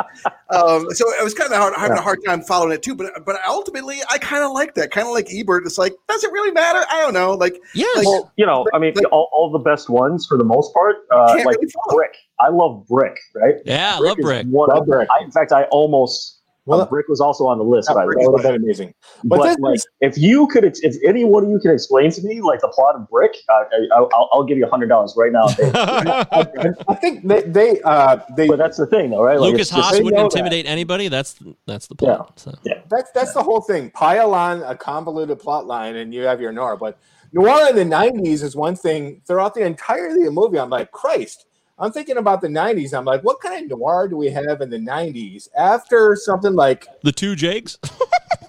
[0.49, 2.95] um, so it was kind of hard, having a hard time following it too.
[2.95, 4.91] But but ultimately, I kind of like that.
[4.91, 5.65] Kind of like Ebert.
[5.65, 6.85] It's like, does it really matter?
[6.91, 7.33] I don't know.
[7.33, 10.37] Like, yeah, like, Well, you know, I mean, Like- all, all the best ones for
[10.37, 11.67] the most part, uh, like really.
[11.89, 12.15] Brick.
[12.39, 13.55] I love Brick, right?
[13.65, 14.45] yeah, I love Brick.
[14.47, 15.07] One Love Brick.
[15.09, 16.36] I, in fact, I almost
[16.67, 17.87] Well, uh, Brick was also on the list.
[17.87, 18.93] that but I would have been amazing.
[19.23, 22.11] But But, like, is- if you could, ex- if any one of you can explain
[22.11, 24.87] to me like the plot of Brick, uh, I, I'll, I'll give you a hundred
[24.87, 25.45] dollars right now.
[25.73, 29.39] I, I think they they uh they but that's the thing, though, right?
[29.39, 30.35] Like, Lukas it's just- Haas they wouldn't know that.
[30.37, 31.07] intimidate anybody.
[31.07, 31.35] That's
[31.65, 32.39] that's the plot.
[32.39, 32.53] So.
[32.89, 33.89] That's that's the whole thing.
[33.91, 36.77] Pile on a convoluted plot line, and you have your noir.
[36.77, 36.97] But
[37.31, 39.21] noir in the '90s is one thing.
[39.25, 41.45] Throughout the entirety of the movie, I'm like, Christ.
[41.79, 42.93] I'm thinking about the '90s.
[42.97, 46.87] I'm like, what kind of noir do we have in the '90s after something like
[47.03, 47.77] The two Jakes.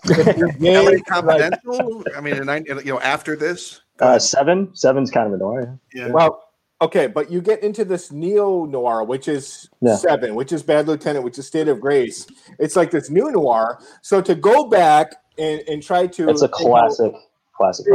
[0.08, 2.02] LA yeah, like, Confidential.
[2.16, 4.70] I mean, in nine- you know, after this, uh, seven.
[4.74, 5.78] Seven's kind of a noir.
[5.92, 6.08] yeah.
[6.08, 6.44] well,
[6.80, 9.96] okay, but you get into this neo noir, which is Yeah.
[9.96, 12.26] seven, which is Bad Lieutenant, which is State of Grace.
[12.58, 13.80] It's like this new noir.
[14.00, 17.12] So to go back and, and try to It's a you know, classic,
[17.54, 17.86] classic.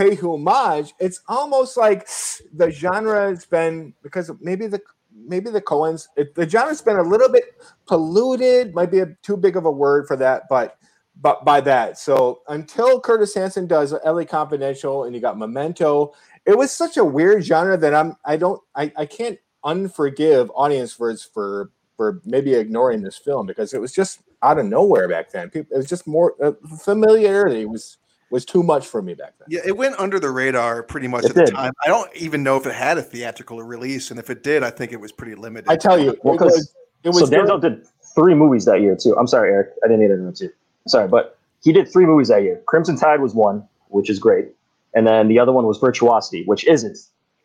[0.00, 2.08] Pay, homage, it's almost like
[2.52, 4.80] the genre has been because maybe the
[5.12, 7.44] maybe the Coens the genre's been a little bit
[7.86, 8.74] polluted.
[8.74, 10.78] Might be a, too big of a word for that, but
[11.20, 11.98] but by that.
[11.98, 16.14] So until Curtis Hanson does LA Confidential and you got Memento,
[16.46, 20.92] it was such a weird genre that I'm I don't I, I can't unforgive audience
[20.92, 25.30] for for for maybe ignoring this film because it was just out of nowhere back
[25.30, 25.50] then.
[25.50, 27.98] People, it was just more uh, familiarity was
[28.30, 29.46] was too much for me back then.
[29.50, 31.72] Yeah, it went under the radar pretty much It at the time.
[31.84, 34.70] I don't even know if it had a theatrical release, and if it did, I
[34.70, 35.68] think it was pretty limited.
[35.70, 38.80] I tell you, Well, it 'cause- was it was so Denzel did three movies that
[38.80, 39.16] year too.
[39.18, 39.70] I'm sorry, Eric.
[39.84, 40.50] I didn't need to interrupt you.
[40.86, 42.60] Sorry, but he did three movies that year.
[42.66, 44.48] Crimson Tide was one, which is great,
[44.94, 46.98] and then the other one was Virtuosity, which isn't.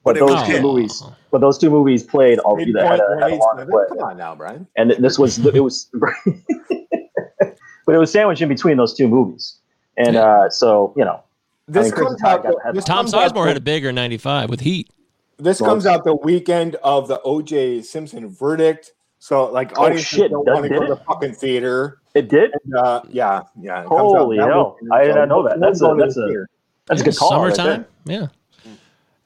[0.04, 0.62] But But those two hit.
[0.62, 3.40] movies, but those two movies played all Eight either had point a, had a eight
[3.40, 3.86] long play.
[3.90, 4.68] Come on now, Brian.
[4.76, 5.90] and this was it was,
[7.86, 9.58] but it was sandwiched in between those two movies,
[9.98, 11.22] and uh, so you know,
[11.68, 12.44] This comes out.
[12.44, 14.90] got- had- this Tom Sizemore had a bigger '95 with Heat.
[15.38, 17.82] This Well- comes out the weekend of the O.J.
[17.82, 18.92] Simpson verdict.
[19.20, 21.98] So like Oh, audiences shit, don't want to go did to the fucking theater.
[22.14, 22.52] It did.
[22.64, 23.82] And, uh, yeah, yeah.
[23.82, 24.78] it Holy that hell!
[24.94, 25.60] I did not know that.
[25.60, 26.46] That's a one's that's a
[26.88, 27.44] that's a Yeah, good call.
[27.44, 27.86] right Summertime.
[28.06, 28.20] there.
[28.22, 28.72] yeah.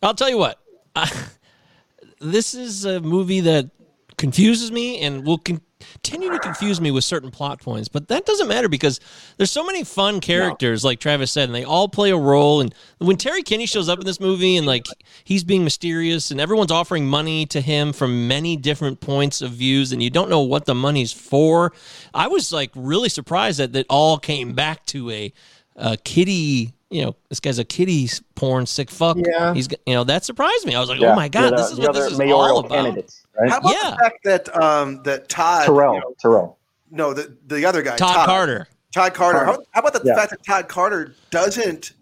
[0.01, 0.57] I'll tell you what.
[2.21, 3.69] this is a movie that
[4.17, 5.37] confuses me and will
[5.79, 8.99] continue to confuse me with certain plot points, but that doesn't matter because
[9.37, 12.61] there's so many fun characters, like Travis said, and they all play a role.
[12.61, 14.85] And when Terry Kinney shows up in this movie and like
[15.23, 19.91] he's being mysterious and everyone's offering money to him from many different points of views,
[19.91, 21.71] and you don't know what the money's for,
[22.13, 25.33] I was like really surprised that that all came back to a,
[25.75, 26.73] a kitty.
[26.91, 29.15] You know, this guy's a kitty porn sick fuck.
[29.17, 29.53] Yeah.
[29.53, 30.73] he's you know that surprised me.
[30.75, 32.71] I was like, Yeah, oh my god, the- this is what this is all about.
[32.71, 33.51] candidates, right?
[33.51, 33.91] How about Yeah.
[33.91, 36.57] the fact that um that Todd Terrell, you know, Terrell.
[36.91, 38.67] no the the other guy Todd Carter.
[38.93, 39.45] Todd Carter.
[39.45, 40.15] How, how about the Yeah.
[40.15, 41.93] fact that Todd Carter doesn't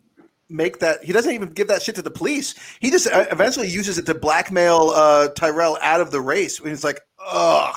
[0.50, 1.04] make that?
[1.04, 2.56] He doesn't even give that shit to the police.
[2.80, 6.60] He just uh, eventually uses it to blackmail uh, Tyrell out of the race.
[6.60, 7.76] And it's like, ugh,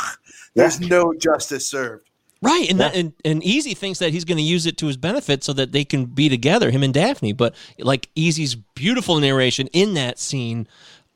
[0.54, 2.06] there's no justice served.
[2.42, 4.96] Right, and that and, and Easy thinks that he's going to use it to his
[4.96, 7.34] benefit so that they can be together, him and Daphne.
[7.34, 10.66] But like Easy's beautiful narration in that scene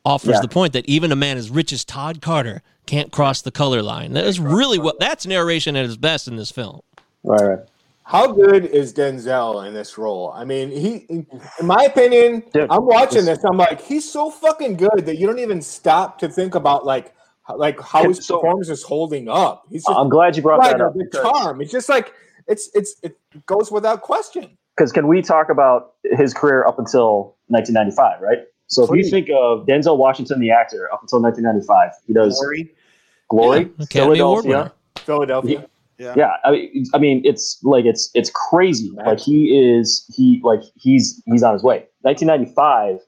[0.05, 0.41] offers Yeah.
[0.41, 3.83] the point that even a man as rich as Todd Carter can't cross the color
[3.83, 4.13] line.
[4.13, 6.81] That is really what that's narration at its best in this film.
[7.23, 7.59] Right, right.
[8.07, 10.31] How good is Denzel in this role?
[10.35, 11.27] I mean, he, in
[11.63, 13.45] my opinion, Dude, I'm watching this- this.
[13.45, 17.15] I'm like, he's so fucking good that you don't even stop to think about like,
[17.57, 19.65] like how his So- performance is holding up.
[19.71, 21.63] He's just I'm glad you brought right, that up the charm.
[21.63, 22.13] It's just like
[22.47, 23.17] it's it's it
[23.47, 24.59] goes without question.
[24.77, 28.39] because can we talk about his career up until 1995, right?
[28.67, 29.07] So if Please.
[29.07, 32.75] you think of Denzel Washington, the actor, up until 1995, he does Glory.
[33.31, 34.49] Glory, Yeah, Academy Philadelphia.
[34.59, 34.73] winner.
[34.97, 35.67] Philadelphia.
[35.99, 36.15] Yeah.
[36.17, 38.91] Yeah, I mean, I mean, it's like it's it's crazy.
[38.97, 39.07] Right.
[39.09, 41.87] Like he is he like he's he's on his way.
[42.03, 42.99] 1995,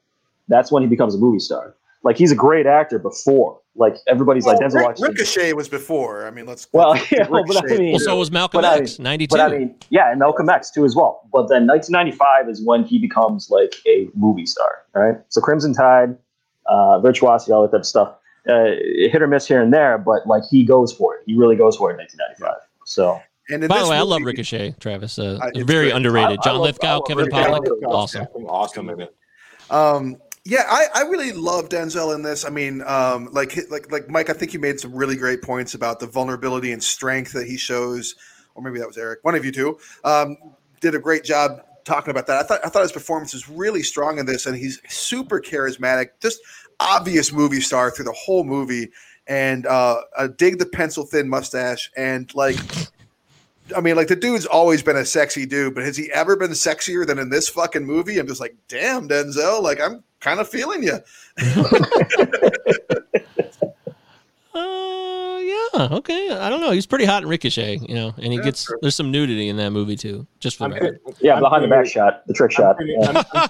[0.47, 1.75] that's when he becomes a movie star.
[2.03, 3.59] Like he's a great actor before.
[3.77, 5.11] Like everybody's like Denzel Washington.
[5.13, 6.25] Ricochet was before.
[6.25, 6.67] I mean, let's.
[6.73, 9.03] Well, let's- yeah, but I Ricochet- mean- Well, so was Malcolm But I X, mean-
[9.03, 9.39] ninety two.
[9.39, 11.21] I mean, yeah, and Malcolm X too as well.
[11.31, 14.83] But then 1995 is when he becomes like a movie star.
[14.95, 16.17] All right, so Crimson Tide,
[16.65, 18.15] uh, Virtuosity, all that type of stuff.
[18.49, 18.71] Uh,
[19.11, 21.21] hit or miss here and there, but like he goes for it.
[21.25, 22.55] He really goes for it in 1995.
[22.85, 25.19] So and By the this way, I love Ricochet, Travis.
[25.19, 25.91] Uh, Uh, very great.
[25.95, 26.29] underrated.
[26.39, 27.61] I- I John love- I Lithgow, love Kevin Rick Allen.
[27.63, 28.27] Pollak, awesome.
[28.47, 29.07] awesome.
[29.69, 30.17] Um,
[30.47, 32.45] yeah, I, I really love Denzel in this.
[32.45, 35.73] I mean, um, like like like Mike, I think you made some really great points
[35.73, 38.15] about the vulnerability and strength that he shows,
[38.55, 39.19] or maybe that was Eric.
[39.23, 40.37] One of you two um,
[40.79, 42.37] did a great job talking about that.
[42.37, 46.11] I thought I thought his performance was really strong in this, and he's super charismatic,
[46.21, 46.39] just
[46.79, 48.91] obvious movie star through the whole movie.
[49.27, 52.55] And uh, I dig the pencil thin mustache and like.
[53.75, 56.51] I mean, like the dude's always been a sexy dude, but has he ever been
[56.51, 58.17] sexier than in this fucking movie?
[58.19, 60.97] I'm just like, damn, Denzel, like I'm kind of feeling you.
[64.53, 66.31] Uh, yeah, okay.
[66.31, 66.71] I don't know.
[66.71, 68.79] He's pretty hot in Ricochet, you know, and he Yeah, gets sure.
[68.81, 70.25] there's some nudity in that movie too.
[70.39, 70.99] Just for I'm the record.
[71.19, 72.75] yeah, I'm behind the back shot, the trick shot.
[72.79, 73.23] I'm, Yeah.
[73.33, 73.49] I'm-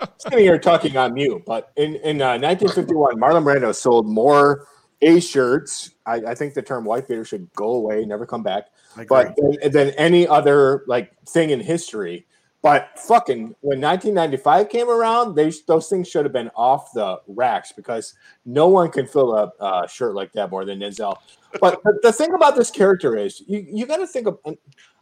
[0.00, 4.66] I'm sitting here talking on mute, but in, in uh, 1951, Marlon Brando sold more
[5.04, 5.90] A shirts.
[6.06, 8.68] I, I think the term white beater should go away, never come back.
[9.08, 12.26] But than, than any other like thing in history.
[12.62, 17.72] But fucking when 1995 came around, they those things should have been off the racks
[17.72, 18.14] because
[18.46, 21.18] no one can fill a uh, shirt like that more than Denzel.
[21.60, 24.38] But the, the thing about this character is you, you got to think of.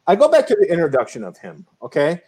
[0.09, 1.65] I go back to the introduction of him.
[1.81, 2.23] Okay,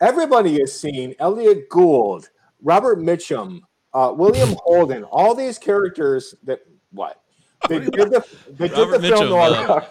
[0.00, 2.30] everybody has seen Elliott Gould,
[2.62, 3.60] Robert Mitchum,
[3.92, 6.60] uh, William Holden, all these characters that
[6.92, 7.20] what
[7.68, 9.86] they did the they did Robert the film Mitchum, noir.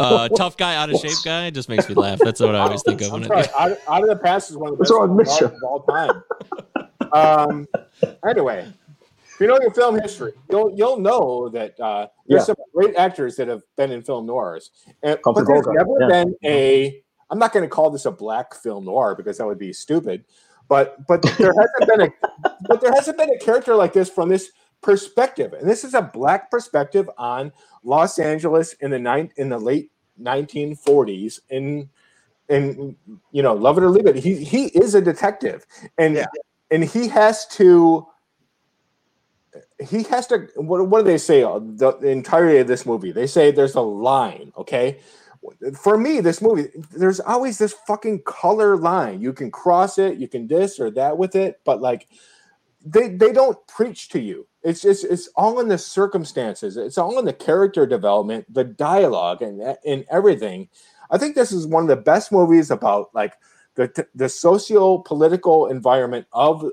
[0.00, 2.18] uh, tough guy, out of shape guy just makes me laugh.
[2.22, 3.50] That's what I always think of when sorry, it.
[3.58, 5.56] out, out of the past is one of the What's best wrong with film Mitchum?
[5.56, 6.22] of all time.
[7.12, 7.68] Um,
[8.28, 8.72] anyway,
[9.28, 12.44] if you know your film history, you'll you'll know that uh, there's Yeah.
[12.44, 14.70] some great actors that have been in film noirs,
[15.02, 16.24] and, Humphrey but there's Bogart, never yeah.
[16.24, 17.02] been a.
[17.30, 20.24] I'm not going to call this a black film noir because that would be stupid,
[20.68, 22.12] but but there hasn't been a
[22.68, 24.50] but there hasn't been a character like this from this
[24.82, 27.52] perspective, and this is a black perspective on
[27.84, 29.90] Los Angeles in the nine in the late
[30.20, 31.88] 1940s in
[32.48, 32.96] and
[33.30, 35.64] you know love it or leave it he he is a detective.
[35.98, 36.26] And Yeah.
[36.70, 38.06] and he has to
[39.86, 43.12] he has to what, what do they say uh, the, the entirety of this movie?
[43.12, 44.98] They say there's a line okay?
[45.78, 49.20] For me this movie there's always this fucking color line.
[49.20, 52.08] You can cross it you can this or that with it but like
[52.84, 57.18] they they don't preach to you it's just it's all in the circumstances it's all
[57.18, 60.68] in the character development the dialogue and and everything
[61.10, 63.34] i think this is one of the best movies about like
[63.74, 66.64] the the socio-political environment of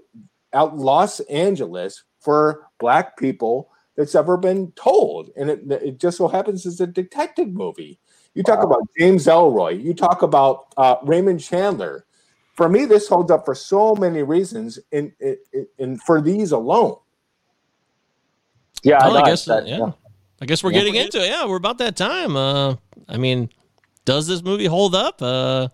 [0.53, 6.30] out los angeles for black people that's ever been told, and it, it just so
[6.30, 7.99] happens it's a detective movie.
[8.34, 9.84] You talk about James Ellroy.
[9.84, 12.06] You talk about uh, Raymond Chandler.
[12.53, 15.11] For me, this holds up for so many reasons, and
[15.80, 16.95] and for these alone.
[18.84, 19.92] Yeah, Well, no, I guess that- uh, yeah.
[20.42, 21.28] I guess we're getting into it.
[21.28, 22.38] Yeah, we're about that time.
[22.38, 22.76] Uh,
[23.10, 23.50] I mean,
[24.06, 25.22] does this movie hold up?
[25.22, 25.68] Uh,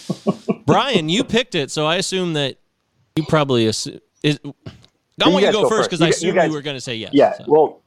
[0.66, 2.58] Brian, you picked it, so I assume that
[3.16, 3.98] you probably assume.
[4.22, 6.76] Is, I want you to go go first because I assume you you, were going
[6.76, 7.10] to say yes.
[7.12, 7.32] Yeah.
[7.32, 7.44] so.
[7.48, 7.82] Well,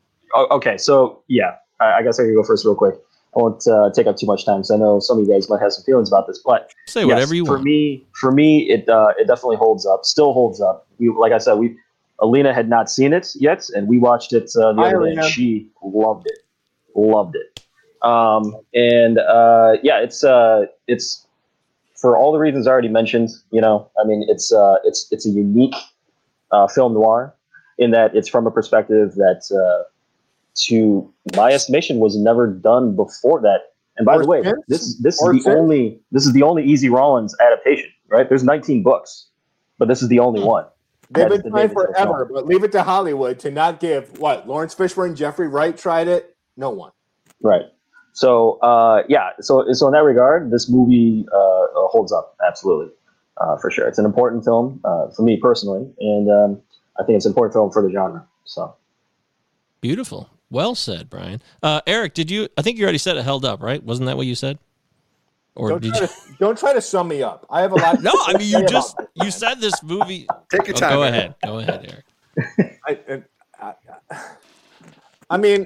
[0.52, 0.78] okay.
[0.78, 2.96] So yeah, I, I guess I can go first real quick.
[3.36, 5.50] I won't uh, take up too much time because I know some of you guys
[5.50, 7.64] might have some feelings about this, but Say yes, whatever you for want.
[7.64, 10.06] me, for me, it uh, it definitely holds up.
[10.06, 10.88] Still holds up.
[11.00, 11.78] We, like I said, we
[12.20, 14.98] Alina had not seen it yet, and we watched it uh, the Hi, other.
[15.02, 15.24] Alina.
[15.24, 16.40] And she loved it,
[16.96, 17.62] loved it.
[18.02, 21.26] Um, and uh, yeah, it's uh, it's
[21.96, 23.30] for all the reasons I already mentioned.
[23.52, 25.76] You know, I mean, it's uh, it's it's a unique
[26.52, 27.34] uh, film noir
[27.78, 29.84] in that it's from a perspective that, uh,
[30.68, 33.74] to my estimation, was never done before that.
[33.98, 34.56] And by Or the way, since?
[34.68, 35.60] this this Or is the since?
[35.60, 37.90] only this is the only Easy Rawlins adaptation.
[38.08, 38.30] Right?
[38.30, 39.28] There's 19 books,
[39.80, 40.66] but this is the only one.
[41.10, 43.80] They've been the trying name of the forever, but leave it to Hollywood to not
[43.80, 46.36] give what Laurence Fishburne, Jeffrey Wright tried it.
[46.58, 46.92] No one.
[47.42, 47.66] Right.
[48.14, 49.32] So uh, yeah.
[49.42, 52.94] So so in that regard, this movie uh, uh, holds up absolutely
[53.38, 53.88] uh, for sure.
[53.88, 56.62] It's an important film uh, for me personally, and um,
[57.00, 58.26] I think it's an important film for the genre.
[58.46, 58.76] So
[59.82, 60.32] Beautiful.
[60.50, 61.42] Well said, Brian.
[61.62, 62.48] Uh, Eric, did you?
[62.58, 63.84] I think you already said it held up, right?
[63.84, 64.58] Wasn't that what you said?
[65.56, 66.08] Or Don't did try, you?
[66.08, 67.46] to, don't try to sum me up.
[67.50, 68.02] I have a lot.
[68.04, 70.28] No, I mean you just you said this movie.
[70.50, 70.90] Take your Oh, time.
[70.92, 71.14] go Eric.
[71.16, 71.36] ahead.
[71.46, 72.04] Go ahead,
[72.38, 72.80] Eric.
[72.88, 73.24] I, and
[73.62, 73.74] I,
[75.30, 75.66] I mean,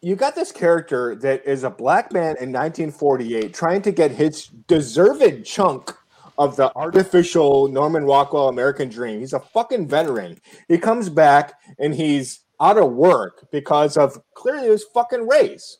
[0.00, 4.46] you got this character that is a black man in 1948 trying to get his
[4.68, 5.92] deserved chunk
[6.38, 9.18] of the artificial Norman Rockwell American dream.
[9.18, 10.38] He's a fucking veteran.
[10.68, 15.78] He comes back and he's out of work because of clearly his fucking race.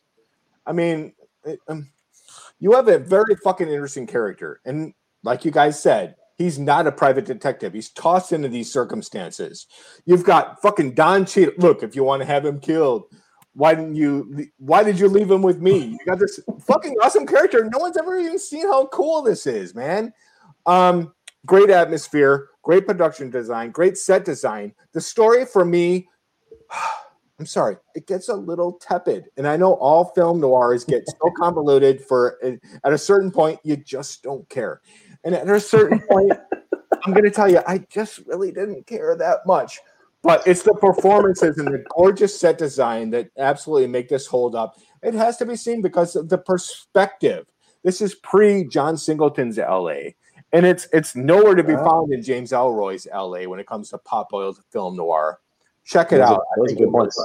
[0.66, 1.12] I mean,
[1.44, 1.88] it- um,
[2.60, 4.60] you have a very fucking interesting character.
[4.64, 7.74] And like you guys said, he's not a private detective.
[7.74, 9.66] He's tossed into these circumstances.
[10.06, 11.54] You've got fucking Don Cheadle.
[11.58, 13.04] Look, if you want to have him killed,
[13.54, 14.46] why didn't you?
[14.58, 15.78] Why did you leave him with me?
[15.78, 17.64] You got this fucking awesome character.
[17.64, 20.12] No one's ever even seen how cool this is, man.
[20.64, 21.12] Um,
[21.44, 24.74] great atmosphere, great production design, great set design.
[24.92, 26.08] The story for me,
[27.38, 29.26] I'm sorry, it gets a little tepid.
[29.36, 32.38] And I know all film noirs get so convoluted for
[32.84, 34.80] at a certain point, you just don't care.
[35.24, 36.32] And at a certain point,
[37.04, 39.78] I'm going to tell you, I just really didn't care that much.
[40.22, 44.76] But it's the performances and the gorgeous set design that absolutely make this hold up.
[45.00, 47.46] It has to be seen because of the perspective.
[47.84, 50.10] This is pre John Singleton's LA.
[50.52, 53.98] And it's it's nowhere to be found in James Ellroy's LA when it comes to
[53.98, 55.38] pop oil film noir.
[55.88, 56.42] Check it Those out.
[56.52, 57.24] I those good points.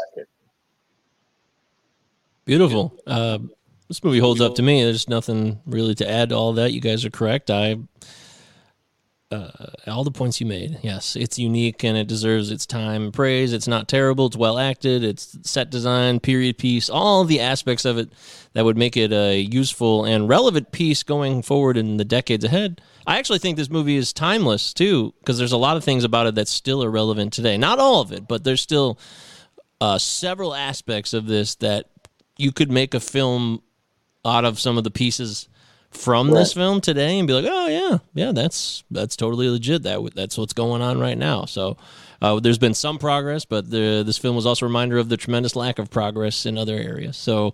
[2.46, 2.98] Beautiful.
[3.06, 3.40] Uh,
[3.90, 4.84] this movie holds up to me.
[4.84, 6.72] There's nothing really to add to all that.
[6.72, 7.52] You guys are correct.
[7.52, 7.78] I
[9.34, 9.50] uh,
[9.88, 10.80] all the points you made.
[10.82, 13.52] Yes, it's unique and it deserves its time and praise.
[13.52, 14.28] It's not terrible.
[14.28, 15.04] It's well acted.
[15.04, 18.14] It's set design, period piece, all the aspects of it
[18.54, 22.80] that would make it a useful and relevant piece going forward in the decades ahead.
[23.06, 26.28] I actually think this movie is timeless too, because there's a lot of things about
[26.28, 27.58] it that still are relevant today.
[27.58, 28.98] Not all of it, but there's still
[29.82, 31.88] uh, several aspects of this that
[32.38, 33.62] you could make a film
[34.26, 35.50] out of some of the pieces
[35.92, 39.84] from this film today and be like, oh yeah, yeah, that's that's totally legit.
[39.84, 41.46] That that's what's going on right now.
[41.46, 41.78] So
[42.22, 45.18] uh, there's been some progress, but the, this film was also a reminder of the
[45.18, 47.18] tremendous lack of progress in other areas.
[47.18, 47.54] So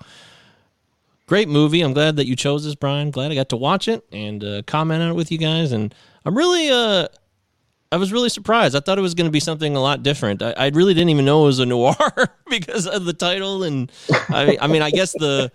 [1.30, 1.82] great movie.
[1.82, 3.12] I'm glad that you chose this, Brian.
[3.12, 5.72] Glad I got to watch it and uh, comment on it with you guys.
[5.72, 5.94] And
[6.26, 7.08] I'm really uh,
[7.92, 8.76] I was really surprised.
[8.76, 10.42] I thought it was going to be something a lot different.
[10.42, 11.96] I, I really didn't even know it was a noir
[12.50, 13.92] because of the title, and
[14.30, 15.52] I, I mean, I guess the,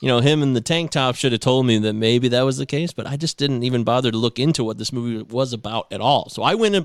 [0.00, 2.56] you know, him in the tank top should have told me that maybe that was
[2.56, 5.52] the case, but I just didn't even bother to look into what this movie was
[5.52, 6.28] about at all.
[6.28, 6.76] So I went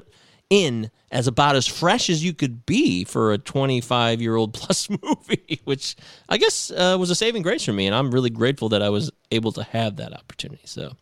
[0.53, 4.87] in as about as fresh as you could be for a 25 year old plus
[5.03, 5.95] movie, which
[6.29, 8.89] I guess uh, was a saving grace for me, and I'm really grateful that I
[8.89, 10.61] was able to have that opportunity.
[10.65, 10.93] So,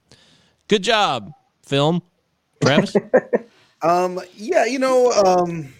[0.70, 1.34] good job,
[1.64, 2.02] film,
[2.64, 2.96] Travis.
[3.84, 5.74] Um, yeah, you know, um,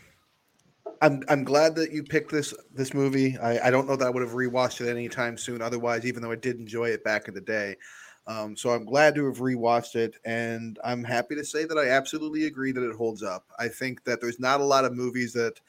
[1.04, 3.38] I'm I'm glad that you picked this this movie.
[3.38, 5.62] I, I don't know that I would have rewatched it anytime soon.
[5.62, 7.76] Otherwise, even though I did enjoy it back in the day,
[8.28, 11.90] um, so I'm glad to have rewatched it, and I'm happy to say that I
[11.90, 13.46] absolutely agree that it holds up.
[13.58, 15.60] I think that there's not a lot of movies that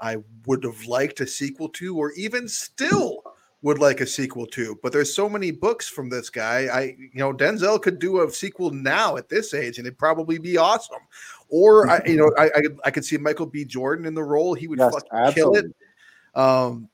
[0.00, 3.22] I would have liked a sequel to, or even still
[3.62, 4.78] would like a sequel to.
[4.82, 6.68] But there's so many books from this guy.
[6.72, 10.38] I, you know, Denzel could do a sequel now at this age, and it'd probably
[10.38, 11.02] be awesome.
[11.48, 13.64] Or I, you know, I, I could I could see Michael B.
[13.64, 14.54] Jordan in the role.
[14.54, 15.60] He would Yes, fucking absolutely.
[15.60, 16.40] kill it.
[16.40, 16.88] Um,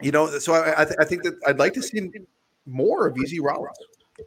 [0.00, 2.10] you know, so I, I, th- I think that I'd like to see
[2.66, 3.76] more of Easy Rawlins.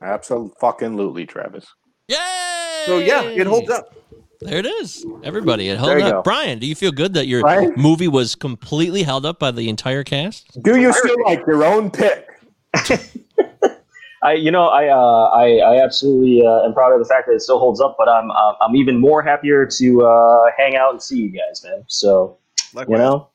[0.02, 1.66] Absolutely, fucking lootly, Travis.
[2.08, 2.84] Yay!
[2.86, 3.94] So yeah, it holds up.
[4.42, 5.06] There it is.
[5.24, 6.12] Everybody, it held up.
[6.12, 6.22] go.
[6.22, 7.74] Brian, do you feel good that your Brian?
[7.76, 10.58] movie was completely held up by the entire cast?
[10.64, 12.26] Do you still like your own pick?
[14.22, 17.34] I, you know, I, uh, I, I absolutely uh, am proud of the fact that
[17.34, 17.96] it still holds up.
[17.98, 21.64] But I'm, uh, I'm even more happier to uh, hang out and see you guys,
[21.64, 21.84] man.
[21.88, 22.38] So
[22.74, 23.30] you know,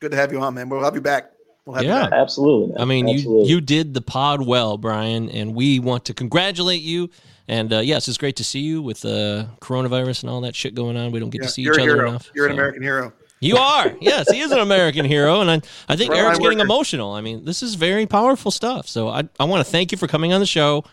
[0.00, 0.68] Good to have you on, man.
[0.68, 1.32] We'll have you back.
[1.68, 2.06] We'll have Yeah.
[2.06, 2.68] you absolutely.
[2.68, 2.80] Man.
[2.80, 3.48] I mean, you absolutely.
[3.50, 7.10] you did the pod well, Brian, and we want to congratulate you.
[7.46, 10.74] And uh, yes, it's great to see you with uh, coronavirus and all that shit
[10.74, 11.12] going on.
[11.12, 12.08] We don't get Yeah, to see each other hero.
[12.08, 12.30] enough.
[12.34, 13.12] You're an American hero.
[13.40, 13.92] You are.
[14.00, 16.64] Yes, he is an American hero, and I, I think Well, Eric's I getting work-
[16.64, 17.12] emotional.
[17.12, 18.88] I mean, this is very powerful stuff.
[18.88, 20.84] So I, I want to thank you for coming on the show,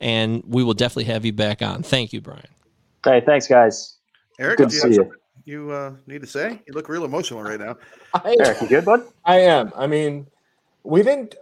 [0.00, 1.82] and we will definitely have you back on.
[1.82, 2.42] Thank you, Brian.
[3.04, 3.98] Hey, thanks, guys.
[4.40, 5.12] Eric, Good to see you.
[5.44, 6.60] Something you uh, need to say?
[6.66, 7.76] You look real emotional right now.
[8.14, 9.02] I, Eric, you good, bud?
[9.24, 9.72] I am.
[9.76, 10.26] I mean,
[10.84, 11.34] we didn't.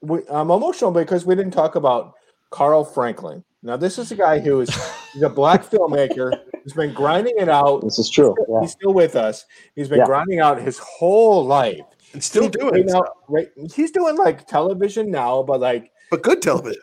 [0.00, 2.14] We, I'm emotional because we didn't talk about
[2.50, 3.44] Carl Franklin.
[3.62, 4.70] Now, this is a guy who is
[5.12, 7.82] he's a black filmmaker who's been grinding it out.
[7.82, 8.34] This is true.
[8.48, 8.60] Yeah.
[8.60, 9.44] He's still with us.
[9.74, 10.06] He's been Yeah.
[10.06, 11.80] grinding out his whole life.
[12.14, 12.86] And still He's doing right it.
[12.86, 13.02] now.
[13.28, 16.80] Right, he's doing like television now, but like But good television.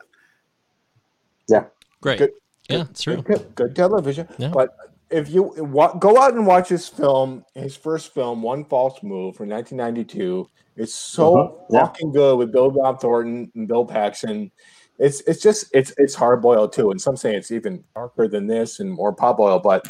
[1.47, 1.65] Yeah.
[2.01, 2.19] Great.
[2.19, 2.31] Good-
[2.69, 3.21] yeah, it's true.
[3.21, 4.27] good, good television.
[4.37, 4.49] Yeah.
[4.49, 4.75] But
[5.09, 9.35] if you wa- go out and watch his film, his first film, One False Move
[9.35, 11.79] from 1992, it's so uh-huh, yeah.
[11.85, 14.51] fucking good with Bill Bob Thornton and Bill Paxton.
[14.97, 18.47] It's it's just it's it's hard boiled too, and some say it's even darker than
[18.47, 19.59] this and more pop oil.
[19.59, 19.85] But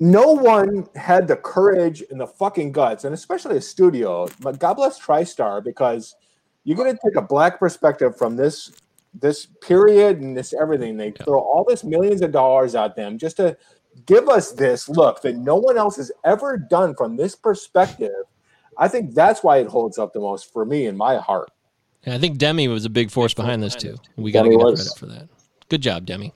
[0.00, 4.28] no one had the courage and the fucking guts, and especially a studio.
[4.40, 6.16] But God bless TriStar because
[6.64, 8.72] you're going to take a black perspective from this
[9.20, 10.96] this period and this everything.
[10.96, 13.56] They throw all this millions of dollars at them just to
[14.06, 18.10] give us this look that no one else has ever done from this perspective.
[18.78, 21.50] I think that's why it holds up the most for me in my heart.
[22.06, 23.96] Yeah, I think Demme was a big force behind this too.
[24.16, 25.28] We got to Demme give credit for that.
[25.68, 26.32] Good job, Demme.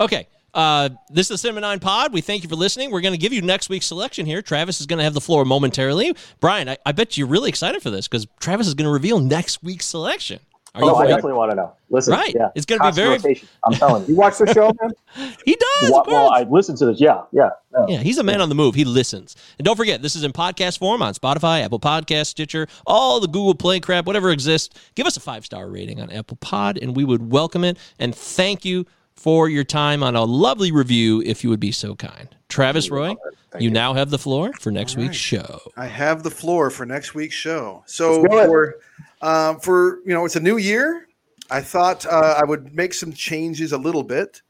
[0.00, 0.26] Okay.
[0.54, 2.12] Uh, this is the Cinema 9 Pod.
[2.12, 2.90] We thank you for listening.
[2.90, 4.42] We're going to give you next week's selection here.
[4.42, 6.14] Travis is going to have the floor momentarily.
[6.40, 9.18] Brian, I, I bet you're really excited for this because Travis is going to reveal
[9.18, 10.40] next week's selection.
[10.74, 11.72] Are Oh, I definitely want to know.
[11.90, 12.34] Listen, Right.
[12.34, 13.46] yeah, It's gonna be very- rotation.
[13.62, 14.16] I'm telling You you.
[14.16, 14.92] watch the show, man?
[15.44, 15.90] He does.
[15.90, 16.30] well, of well.
[16.32, 16.98] I listened to this.
[16.98, 17.50] Yeah, yeah.
[17.74, 17.84] yeah.
[17.88, 18.74] Yeah, he's a man on the move.
[18.74, 19.36] He listens.
[19.58, 23.26] And don't forget, this is in podcast form on Spotify, Apple Podcast, Stitcher, all the
[23.28, 24.74] Google Play crap, whatever exists.
[24.94, 27.76] Give us a five star rating on Apple Pod, and we would welcome it.
[27.98, 31.94] And thank you for your time on a lovely review, if you would be so
[31.94, 32.34] kind.
[32.48, 33.14] Travis Roy,
[33.58, 35.60] you, now have the floor for next week's show.
[35.76, 37.82] I have the floor for next week's show.
[37.86, 38.46] So Let's do it.
[38.46, 38.74] for
[39.22, 41.06] um, for you know, it's a new year.
[41.50, 44.42] I thought uh, I would make some changes a little bit.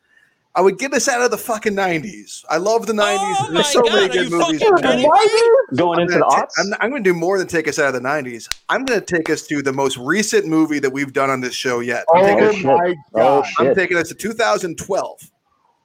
[0.55, 2.45] I would get us out of the fucking nineties.
[2.51, 3.37] I love the nineties.
[3.41, 4.61] Oh my There's so God, many good movies.
[4.61, 4.77] in there.
[4.77, 5.77] kidding me?
[5.77, 6.51] Going I'm into the ta- aughts.
[6.59, 8.55] I'm, I'm going to do more than take us out of the 90s.
[8.69, 11.55] I'm going to take us to the most recent movie that we've done on this
[11.55, 12.05] show yet.
[12.15, 12.67] I'm, Oh taking, shit.
[12.67, 13.45] my Oh, god!
[13.59, 13.75] I'm shit.
[13.77, 15.21] taking us to 2012.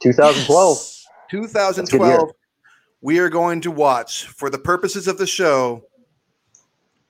[0.01, 0.93] 2012.
[1.31, 2.29] 2012.
[3.01, 5.83] We are going to watch, for the purposes of the show,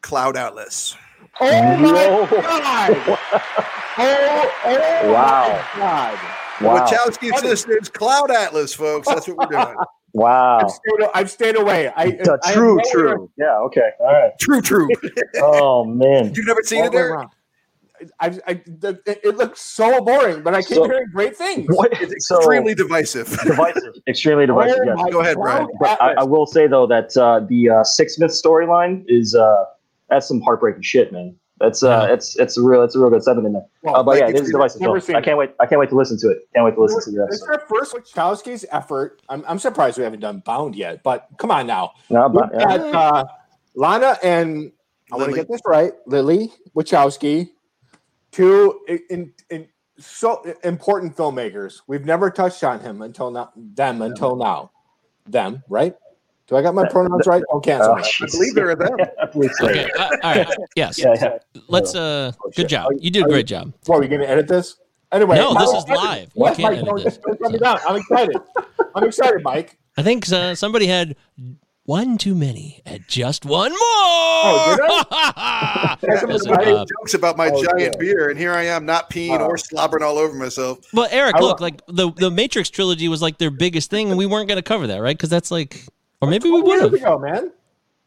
[0.01, 0.95] Cloud Atlas.
[1.39, 2.41] Oh my Whoa.
[2.41, 3.19] god!
[3.99, 5.47] Oh, oh Wow.
[5.47, 6.19] my god!
[6.61, 6.85] Wow.
[6.85, 9.07] Wachowski sisters, Cloud Atlas, folks.
[9.07, 9.75] That's what we're doing.
[10.13, 10.59] Wow.
[10.59, 11.89] I've stayed, I've stayed away.
[11.95, 13.31] I, Uh, I true, am nowhere- true.
[13.37, 13.89] Yeah, okay.
[13.99, 14.31] All right.
[14.39, 14.87] True, true.
[15.35, 16.33] Oh, man.
[16.33, 17.13] You've never seen all it, the way Eric?
[17.15, 17.29] around.
[18.19, 21.67] I, I, the, it, it looks so boring, but I keep So- hearing great things.
[21.69, 21.91] What?
[22.01, 23.27] It's So, extremely divisive.
[23.43, 23.93] divisive.
[24.07, 25.11] Extremely divisive, Oh yes.
[25.13, 25.67] Go ahead, Brian.
[25.79, 29.65] But I, I will say, though, that uh, the uh, Sixsmith storyline is uh,
[30.09, 31.35] that's some heartbreaking shit, man.
[31.59, 32.13] That's uh, Yeah.
[32.13, 33.65] it's it's a real it's a real good sentiment there.
[33.81, 34.81] Well, Uh, but like yeah, this is divisive.
[34.81, 35.51] never I can't wait.
[35.59, 36.47] I can't wait to listen to it.
[36.53, 37.61] Can't wait to listen to the This is episode.
[37.61, 39.21] our first Wachowski's effort.
[39.27, 41.93] I'm, I'm surprised we haven't done Bound yet, but come on now.
[42.11, 42.77] No, but, yeah.
[42.77, 43.25] got uh,
[43.73, 44.71] Lana and
[45.11, 45.93] I want to get this right.
[46.05, 47.49] Lily Wachowski,
[48.31, 49.67] two in, in, in
[49.97, 51.81] so important filmmakers.
[51.87, 53.51] We've never touched on him until now.
[53.55, 54.71] Them until now.
[55.25, 55.95] Them, right?
[56.47, 57.43] Do I got my pronouns right?
[57.51, 58.03] Don't cancel Oh, me.
[58.21, 58.97] I believe there are them.
[59.31, 59.89] Please Okay.
[59.99, 60.47] uh, all right.
[60.75, 60.97] Yes.
[60.97, 61.37] Yeah, yeah.
[61.67, 61.93] Let's.
[61.93, 62.31] Uh.
[62.45, 62.91] Oh, Good job.
[62.93, 63.73] You- You did a are great job.
[63.85, 64.77] What, are we going to edit this?
[65.11, 66.03] Anyway, No, this I'm is excited.
[66.03, 66.31] live.
[66.35, 66.57] You What?
[66.57, 67.17] can't Mike, edit don't- this.
[67.39, 67.79] don't me down.
[67.87, 68.35] I'm excited.
[68.95, 69.77] I'm excited, Mike.
[69.97, 71.15] I think uh, somebody had
[71.83, 73.77] one too many and just one more.
[73.79, 74.77] Oh,
[76.03, 77.99] Yes, Somebody- uh, Jokes about my Oh, giant yeah.
[77.99, 79.45] beer, and here I am not peeing Oh.
[79.47, 80.79] or slobbering all over myself.
[80.93, 84.09] But Eric, I look, wa- like the the Matrix trilogy was like their biggest thing,
[84.09, 85.17] and we weren't going to cover that, right?
[85.17, 85.85] Because that's like,
[86.21, 86.93] or maybe we 20 would have.
[86.93, 87.51] ago, man.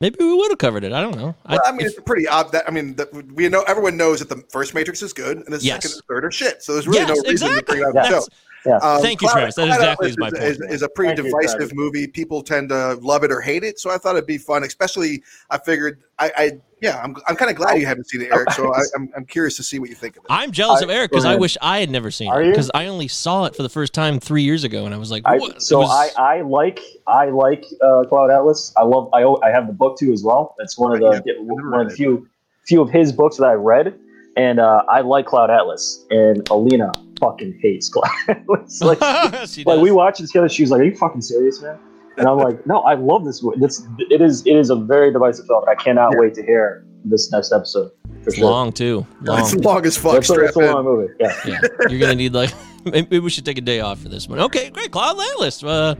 [0.00, 0.92] Maybe we would have covered it.
[0.92, 1.34] I don't know.
[1.48, 2.52] Well, I mean, if- it's pretty odd.
[2.52, 5.46] That I mean, that we know everyone knows that the first Matrix is good, and
[5.46, 5.82] the Yes.
[5.82, 6.62] second and third are shit.
[6.62, 7.60] So there's really Yes, no reason exactly.
[7.60, 8.10] to bring it up the show.
[8.20, 8.28] That's-
[8.66, 8.76] Yeah.
[8.76, 9.54] Um, Thank you, Cloud- Travis.
[9.54, 10.70] That exactly Atlas is my is, point.
[10.70, 11.74] Is, is a pretty Thank divisive Travis.
[11.74, 12.06] movie.
[12.06, 13.78] People tend to love it or hate it.
[13.78, 15.22] So I thought it'd be fun, especially.
[15.50, 18.50] I figured, I, I yeah, I'm, I'm kind of glad you haven't seen it, Eric.
[18.52, 20.26] So I, I'm, I'm curious to see what you think of it.
[20.30, 22.70] I'm jealous I- of Eric because I wish I had never seen Are it because
[22.74, 25.22] I only saw it for the first time three years ago, and I was like,
[25.24, 28.72] I, so was- I, I like I like uh, Cloud Atlas.
[28.76, 30.54] I love I, I have the book too as well.
[30.58, 32.28] That's one of the Yeah, I've one of the few
[32.66, 33.98] few of his books that I read,
[34.36, 36.04] and uh, I like Cloud Atlas.
[36.10, 38.80] And Alina fucking hates Cloud Atlas.
[38.80, 40.48] Like like we watched it together.
[40.48, 41.78] She was like, "Are you fucking serious, man?"
[42.16, 43.64] And I'm like, "No, I love this movie.
[43.64, 45.64] It's it is it is a very divisive film.
[45.68, 47.90] I cannot wait to hear this next episode
[48.22, 48.50] for It's sure.
[48.50, 49.06] long too.
[49.22, 49.40] Long.
[49.40, 50.16] It's long as fuck.
[50.16, 51.12] It's a, it's a long movie.
[51.20, 51.34] Yeah.
[51.46, 52.52] yeah, you're gonna need like
[52.84, 54.38] maybe we should take a day off for this one.
[54.40, 55.62] Okay, great, Cloud Atlas.
[55.64, 55.94] Uh,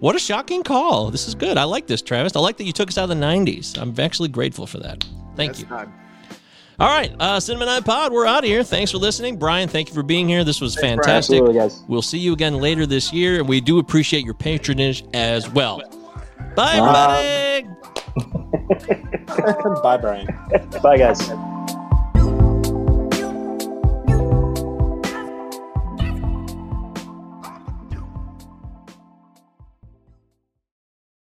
[0.00, 1.10] what a shocking call.
[1.10, 1.56] This is good.
[1.58, 2.36] I like this, Travis.
[2.36, 3.76] I like that you took us out of the '90s.
[3.80, 5.04] I'm actually grateful for that.
[5.34, 5.68] Thank That's you.
[5.68, 5.88] not-
[6.80, 8.62] All right, uh, Cinema Nine Pod, we're out of here.
[8.62, 9.68] Thanks for listening, Brian.
[9.68, 10.44] Thank you for being here.
[10.44, 10.98] This was Brian.
[10.98, 11.40] fantastic.
[11.40, 11.82] Absolutely, guys.
[11.88, 15.82] We'll see you again later this year, and we do appreciate your patronage as well.
[16.54, 17.64] Bye, Bye.
[18.16, 19.00] everybody.
[19.82, 20.26] Bye, Brian.
[20.80, 21.28] Bye, guys.